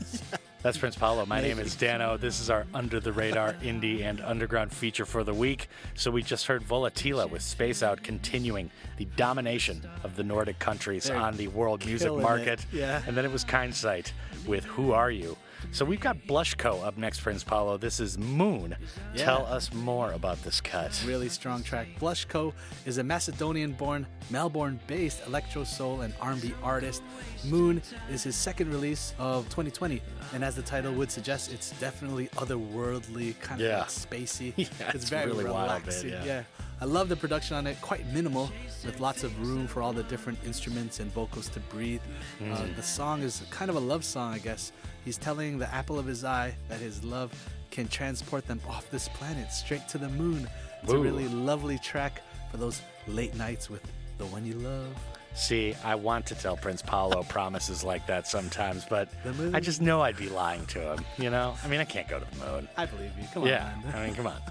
That's 0.62 0.78
Prince 0.78 0.96
Paolo. 0.96 1.26
My 1.26 1.42
name 1.42 1.58
is 1.58 1.76
Dano. 1.76 2.16
This 2.16 2.40
is 2.40 2.48
our 2.48 2.64
under 2.72 2.98
the 2.98 3.12
radar 3.12 3.52
indie 3.62 4.04
and 4.04 4.22
underground 4.22 4.72
feature 4.72 5.04
for 5.04 5.22
the 5.22 5.34
week. 5.34 5.68
So 5.96 6.10
we 6.10 6.22
just 6.22 6.46
heard 6.46 6.62
Vola 6.62 6.90
Tila 6.90 7.28
with 7.28 7.42
Space 7.42 7.82
Out 7.82 8.02
continuing 8.02 8.70
the 8.96 9.04
domination 9.18 9.86
of 10.02 10.16
the 10.16 10.24
Nordic 10.24 10.58
countries 10.58 11.04
They're 11.04 11.18
on 11.18 11.36
the 11.36 11.48
world 11.48 11.84
music 11.84 12.10
it. 12.10 12.22
market. 12.22 12.64
Yeah. 12.72 13.02
And 13.06 13.14
then 13.14 13.26
it 13.26 13.30
was 13.30 13.44
Kindsight 13.44 14.12
with 14.46 14.64
Who 14.64 14.92
Are 14.92 15.10
You? 15.10 15.36
So 15.72 15.84
we've 15.84 16.00
got 16.00 16.16
Blushco 16.26 16.84
up 16.84 16.96
next, 16.96 17.20
Prince 17.20 17.42
Paolo. 17.44 17.76
This 17.76 18.00
is 18.00 18.18
Moon. 18.18 18.76
Yeah. 19.14 19.24
Tell 19.24 19.46
us 19.46 19.72
more 19.72 20.12
about 20.12 20.42
this 20.42 20.60
cut. 20.60 21.02
Really 21.06 21.28
strong 21.28 21.62
track. 21.62 21.88
Blushko 22.00 22.52
is 22.84 22.98
a 22.98 23.04
Macedonian-born, 23.04 24.06
Melbourne-based 24.30 25.26
electro 25.26 25.64
soul 25.64 26.02
and 26.02 26.14
R&B 26.20 26.54
artist. 26.62 27.02
Moon 27.44 27.82
is 28.10 28.22
his 28.22 28.36
second 28.36 28.70
release 28.70 29.14
of 29.18 29.44
2020, 29.46 30.00
and 30.34 30.44
as 30.44 30.54
the 30.54 30.62
title 30.62 30.92
would 30.94 31.10
suggest, 31.10 31.52
it's 31.52 31.70
definitely 31.80 32.28
otherworldly, 32.36 33.38
kind 33.40 33.60
of 33.60 33.66
Yeah. 33.66 33.78
like 33.80 33.88
spacey. 33.88 34.52
Yeah, 34.56 34.66
it's, 34.86 34.94
it's 34.96 35.08
very 35.08 35.26
really 35.26 35.44
relaxing. 35.44 36.10
yeah. 36.10 36.42
I 36.80 36.84
love 36.84 37.08
the 37.08 37.16
production 37.16 37.56
on 37.56 37.66
it, 37.66 37.80
quite 37.80 38.06
minimal, 38.12 38.50
with 38.84 39.00
lots 39.00 39.24
of 39.24 39.38
room 39.40 39.66
for 39.66 39.80
all 39.82 39.94
the 39.94 40.02
different 40.04 40.38
instruments 40.44 41.00
and 41.00 41.10
vocals 41.12 41.48
to 41.50 41.60
breathe. 41.60 42.02
Uh, 42.40 42.44
Mm. 42.56 42.76
the 42.76 42.82
song 42.82 43.22
is 43.22 43.42
kind 43.50 43.70
of 43.70 43.76
a 43.76 43.80
love 43.80 44.04
song, 44.04 44.34
I 44.34 44.38
guess. 44.38 44.72
He's 45.06 45.16
telling 45.16 45.58
the 45.58 45.72
apple 45.72 45.98
of 45.98 46.04
his 46.04 46.24
eye 46.24 46.54
that 46.68 46.80
his 46.80 47.02
love 47.04 47.32
can 47.70 47.86
transport 47.88 48.46
them 48.46 48.60
off 48.68 48.90
this 48.90 49.08
planet 49.08 49.52
straight 49.52 49.86
to 49.88 49.98
the 49.98 50.08
moon. 50.10 50.48
It's 50.82 50.92
a 50.92 50.98
really 50.98 51.28
lovely 51.28 51.78
track 51.78 52.20
for 52.50 52.56
those 52.58 52.82
late 53.06 53.34
nights 53.36 53.70
with 53.70 53.82
the 54.18 54.26
one 54.26 54.44
you 54.44 54.54
love. 54.54 54.94
See, 55.36 55.74
I 55.84 55.94
want 55.94 56.26
to 56.26 56.34
tell 56.34 56.56
Prince 56.56 56.82
Paolo 56.82 57.22
promises 57.22 57.84
like 57.84 58.06
that 58.08 58.26
sometimes, 58.26 58.84
but 58.88 59.08
I 59.52 59.60
just 59.60 59.80
know 59.80 60.00
I'd 60.00 60.16
be 60.16 60.28
lying 60.28 60.66
to 60.66 60.94
him. 60.94 61.04
You 61.18 61.30
know, 61.30 61.54
I 61.62 61.68
mean, 61.68 61.78
I 61.78 61.84
can't 61.84 62.08
go 62.08 62.18
to 62.18 62.26
the 62.38 62.44
moon. 62.46 62.68
I 62.76 62.86
believe 62.86 63.12
you. 63.20 63.28
Come 63.32 63.42
on. 63.44 63.48
yeah. 63.50 63.72
I 63.94 64.06
mean, 64.06 64.14
come 64.14 64.26
on. 64.26 64.40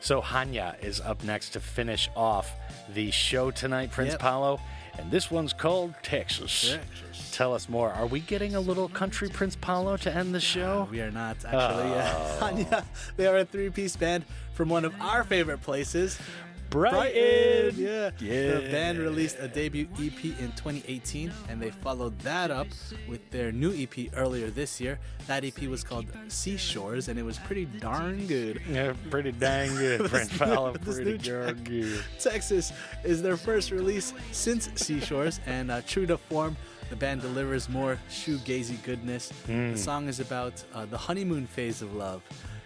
So 0.00 0.20
Hanya 0.20 0.78
is 0.84 1.00
up 1.00 1.24
next 1.24 1.54
to 1.54 1.60
finish 1.60 2.10
off 2.14 2.52
the 2.92 3.10
show 3.10 3.50
tonight, 3.50 3.90
Prince 3.90 4.10
Yep. 4.10 4.20
Paolo, 4.20 4.60
and 4.98 5.10
this 5.10 5.30
one's 5.30 5.54
called 5.54 5.94
Texas. 6.02 6.72
Texas. 6.72 7.03
Tell 7.34 7.52
us 7.52 7.68
more. 7.68 7.90
Are 7.90 8.06
we 8.06 8.20
getting 8.20 8.54
a 8.54 8.60
little 8.60 8.88
country 8.88 9.28
Prince 9.28 9.56
Paolo 9.56 9.96
to 9.96 10.14
end 10.14 10.32
the 10.32 10.38
show? 10.40 10.86
We 10.88 11.00
are 11.00 11.10
not 11.10 11.36
actually. 11.44 11.90
Yeah. 11.90 12.14
Oh. 12.16 12.38
Hanya, 12.40 12.84
they 13.16 13.26
are 13.26 13.38
a 13.38 13.44
three-piece 13.44 13.96
band 13.96 14.24
from 14.52 14.68
one 14.68 14.84
of 14.84 14.94
our 15.00 15.24
favorite 15.24 15.60
places, 15.60 16.16
Brighton. 16.70 17.74
Yeah. 17.76 18.10
Yeah. 18.20 18.52
The 18.54 18.68
band 18.70 18.98
released 18.98 19.36
a 19.40 19.48
debut 19.48 19.88
EP 19.94 20.24
in 20.24 20.52
2018, 20.52 21.32
and 21.48 21.60
they 21.60 21.70
followed 21.70 22.16
that 22.20 22.52
up 22.52 22.68
with 23.08 23.28
their 23.32 23.50
new 23.50 23.72
EP 23.74 24.10
earlier 24.16 24.48
this 24.50 24.80
year. 24.80 25.00
That 25.26 25.44
EP 25.44 25.60
was 25.64 25.82
called 25.82 26.06
Seashores, 26.28 27.08
and 27.08 27.18
it 27.18 27.24
was 27.24 27.38
pretty 27.38 27.64
darn 27.64 28.28
good. 28.28 28.60
Yeah, 28.70 28.92
pretty 29.10 29.32
dang 29.32 29.70
good, 29.76 30.08
Prince 30.08 30.38
new- 30.40 30.72
Pretty 30.84 31.18
darn 31.18 31.64
good. 31.64 32.00
Texas 32.20 32.72
is 33.02 33.22
their 33.22 33.36
first 33.36 33.72
release 33.72 34.14
since 34.30 34.68
Seashores, 34.76 35.40
and 35.46 35.70
uh, 35.72 35.80
true 35.86 36.06
to 36.06 36.16
form, 36.16 36.56
the 36.90 36.96
band 36.96 37.22
delivers 37.22 37.68
more 37.68 37.98
shoegazy 38.10 38.82
goodness. 38.82 39.32
Mm. 39.46 39.72
The 39.72 39.78
song 39.78 40.08
is 40.08 40.20
about 40.20 40.62
uh, 40.74 40.86
the 40.86 40.98
honeymoon 40.98 41.46
phase 41.46 41.82
of 41.82 41.94
love. 41.94 42.22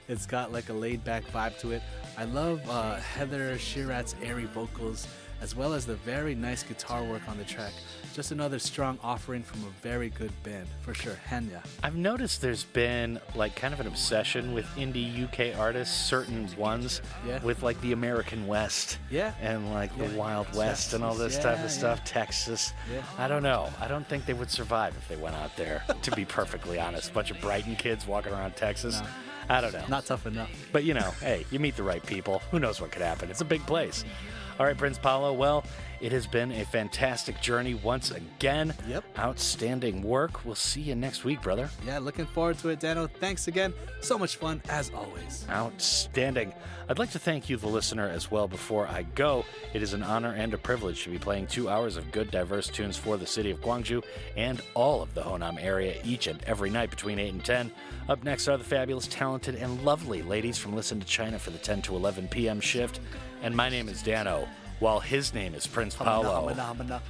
It's 0.09 0.27
got 0.27 0.53
like 0.53 0.69
a 0.71 0.73
laid 0.73 1.05
back 1.05 1.25
vibe 1.33 1.59
to 1.61 1.73
it. 1.73 1.83
I 2.17 2.25
love 2.25 2.61
uh, 2.69 2.97
Heather 2.97 3.57
Shirat's 3.57 4.15
airy 4.23 4.47
vocals, 4.47 5.07
as 5.41 5.55
well 5.55 5.75
as 5.75 5.87
the 5.87 5.97
very 5.97 6.35
nice 6.35 6.63
guitar 6.63 7.05
work 7.05 7.23
on 7.29 7.37
the 7.39 7.45
track. 7.45 7.73
Just 8.19 8.33
another 8.33 8.59
strong 8.59 8.99
offering 9.05 9.45
from 9.45 9.61
a 9.63 9.71
very 9.81 10.09
good 10.11 10.33
band, 10.43 10.67
for 10.83 10.93
sure. 10.93 11.17
Hanya. 11.31 11.65
I've 11.85 11.95
noticed 11.95 12.43
there's 12.43 12.65
been 12.65 13.21
like 13.37 13.55
kind 13.55 13.73
of 13.73 13.79
an 13.79 13.87
obsession 13.87 14.53
with 14.55 14.67
indie 14.75 15.23
UK 15.23 15.57
artists, 15.57 15.95
certain 15.97 16.49
ones, 16.57 17.01
Yeah. 17.25 17.41
with 17.45 17.63
like 17.63 17.81
the 17.81 17.93
American 17.93 18.49
West, 18.49 18.99
Yeah. 19.09 19.35
and 19.41 19.73
like 19.73 19.97
the 19.97 20.07
Wild 20.19 20.53
West 20.57 20.95
and 20.95 21.05
all 21.05 21.15
this 21.15 21.35
Texas, 21.35 21.45
type 21.45 21.59
yeah, 21.59 21.65
of 21.65 21.71
stuff. 21.71 22.05
Texas. 22.05 22.73
Yeah. 22.93 23.03
I 23.19 23.29
don't 23.29 23.45
know. 23.45 23.71
I 23.81 23.87
don't 23.87 24.05
think 24.09 24.27
they 24.27 24.35
would 24.35 24.51
survive 24.51 24.97
if 24.97 25.07
they 25.07 25.15
went 25.17 25.37
out 25.37 25.57
there. 25.57 25.85
to 26.03 26.11
be 26.11 26.25
perfectly 26.25 26.81
honest, 26.81 27.15
bunch 27.15 27.31
of 27.31 27.41
Brighton 27.41 27.77
kids 27.77 28.05
walking 28.05 28.33
around 28.33 28.57
Texas. 28.57 29.01
No. 29.01 29.07
I 29.49 29.61
don't 29.61 29.73
know. 29.73 29.85
Not 29.89 30.07
tough 30.07 30.27
enough. 30.27 30.51
But 30.73 30.83
you 30.83 30.93
know, 30.95 31.13
hey, 31.21 31.47
you 31.53 31.61
meet 31.61 31.77
the 31.77 31.85
right 31.85 32.05
people. 32.05 32.41
Who 32.51 32.59
knows 32.59 32.81
what 32.81 32.91
could 32.91 33.01
happen? 33.01 33.31
It's 33.31 33.43
a 33.43 33.47
big 33.47 33.65
place. 33.65 34.03
Mm-hmm. 34.03 34.38
All 34.59 34.67
right, 34.67 34.77
Prince 34.77 34.99
Paolo. 34.99 35.33
Well, 35.33 35.65
it 36.01 36.11
has 36.11 36.27
been 36.27 36.51
a 36.53 36.65
fantastic 36.65 37.41
journey 37.41 37.75
once 37.75 38.11
again. 38.11 38.75
Yep. 38.89 39.05
Outstanding 39.19 40.03
work. 40.03 40.45
We'll 40.45 40.57
see 40.57 40.81
you 40.81 40.97
next 40.97 41.25
week, 41.25 41.43
brother. 41.43 41.71
Yeah, 41.87 41.99
looking 41.99 42.27
forward 42.27 42.59
to 42.59 42.71
it, 42.71 42.81
Dano. 42.81 43.07
Thanks 43.07 43.47
again. 43.47 43.73
So 44.01 44.19
much 44.19 44.37
fun, 44.37 44.61
as 44.69 44.91
always. 44.93 45.47
Outstanding. 45.49 46.53
I'd 46.89 46.99
like 46.99 47.11
to 47.13 47.19
thank 47.21 47.49
you, 47.49 47.57
the 47.57 47.69
listener, 47.69 48.09
as 48.09 48.31
well 48.31 48.49
before 48.49 48.89
I 48.89 49.03
go. 49.15 49.45
It 49.75 49.83
is 49.83 49.93
an 49.93 50.03
honor 50.03 50.33
and 50.33 50.53
a 50.55 50.59
privilege 50.59 51.05
to 51.05 51.11
be 51.11 51.19
playing 51.19 51.47
two 51.47 51.69
hours 51.69 51.97
of 51.97 52.11
good, 52.11 52.31
diverse 52.31 52.69
tunes 52.69 52.97
for 52.97 53.17
the 53.17 53.27
city 53.27 53.51
of 53.51 53.61
Gwangju 53.61 54.03
and 54.37 54.61
all 54.75 55.03
of 55.03 55.15
the 55.15 55.23
Honam 55.23 55.63
area 55.63 56.01
each 56.05 56.27
and 56.27 56.43
every 56.45 56.71
night 56.71 56.91
between 56.91 57.19
8 57.19 57.33
and 57.33 57.45
10. 57.45 57.71
Up 58.09 58.25
next 58.25 58.49
are 58.49 58.57
the 58.57 58.65
fabulous, 58.65 59.07
talented, 59.07 59.55
and 59.55 59.85
lovely 59.85 60.23
ladies 60.23 60.59
from 60.59 60.75
Listen 60.75 60.99
to 60.99 61.07
China 61.07 61.39
for 61.39 61.51
the 61.51 61.59
10 61.59 61.83
to 61.83 61.95
11 61.95 62.29
p.m. 62.29 62.61
shift. 62.61 63.01
And 63.43 63.55
my 63.57 63.69
name 63.69 63.89
is 63.89 64.03
Dano, 64.03 64.49
while 64.81 65.01
his 65.01 65.33
name 65.33 65.55
is 65.55 65.67
Prince 65.67 65.95
Paolo. 65.95 66.49
Phenomena. 66.49 67.01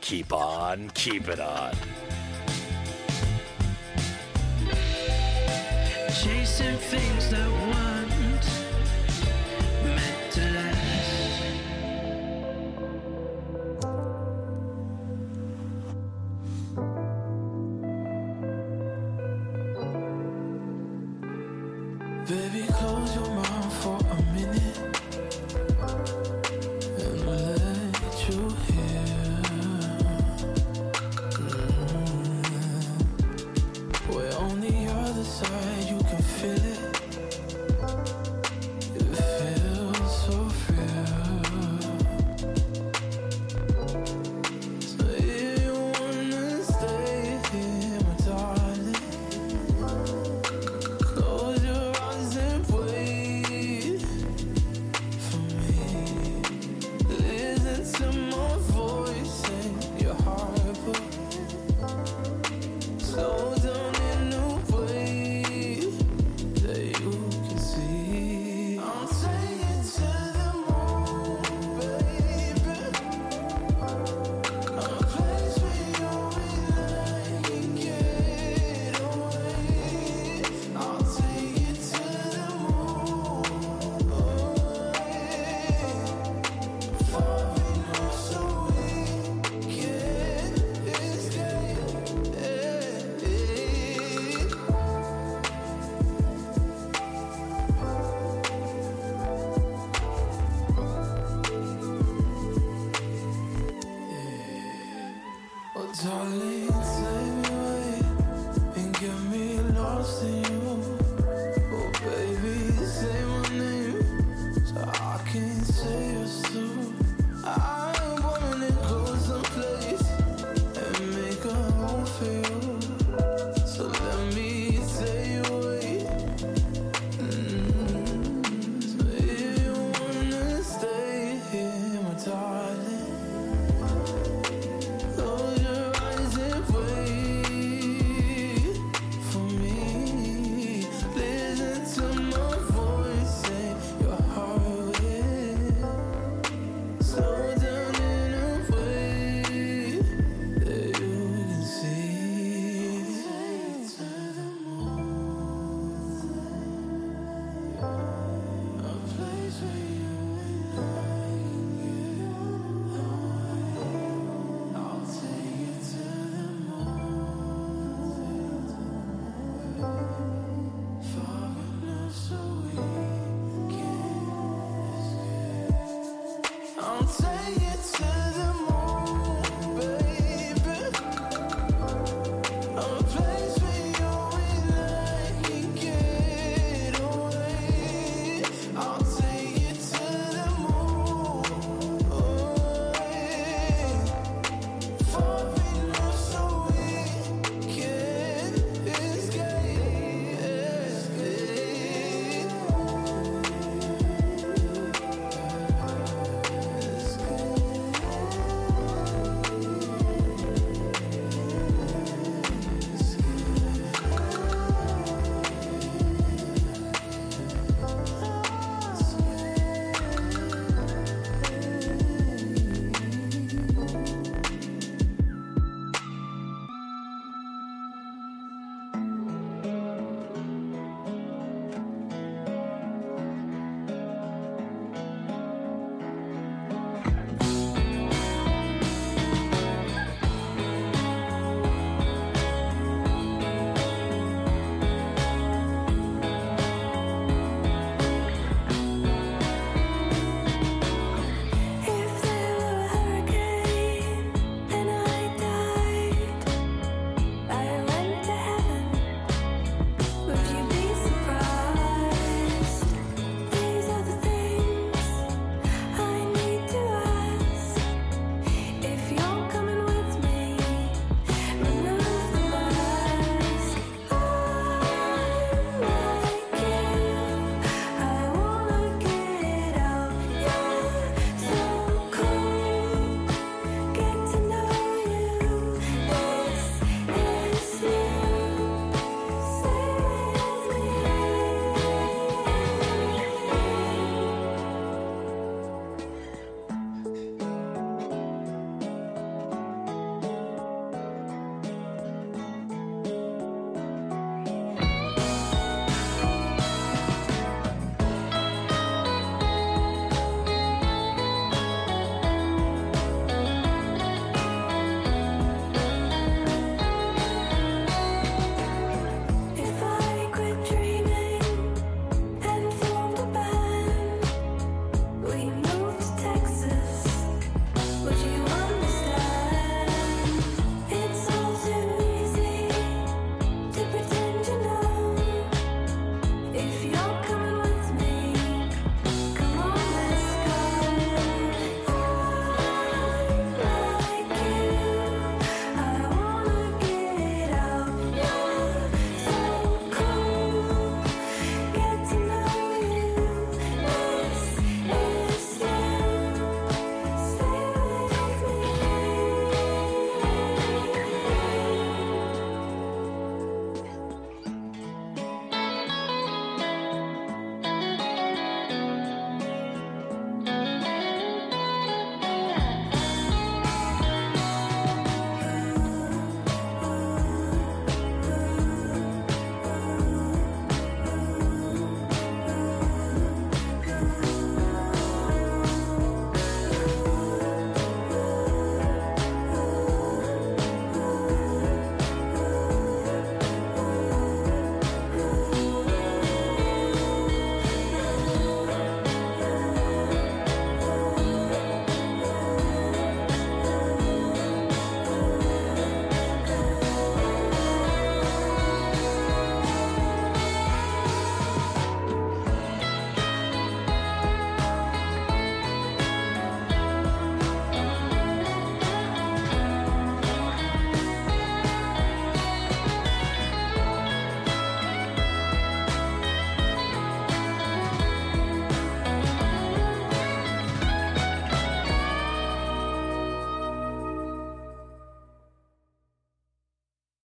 Keep 0.00 0.32
on, 0.32 0.90
keep 0.90 1.28
it 1.28 1.38
on. 1.38 1.72
Chasing 6.22 6.76
things 6.76 7.30
that 7.30 7.50
weren't 7.50 7.91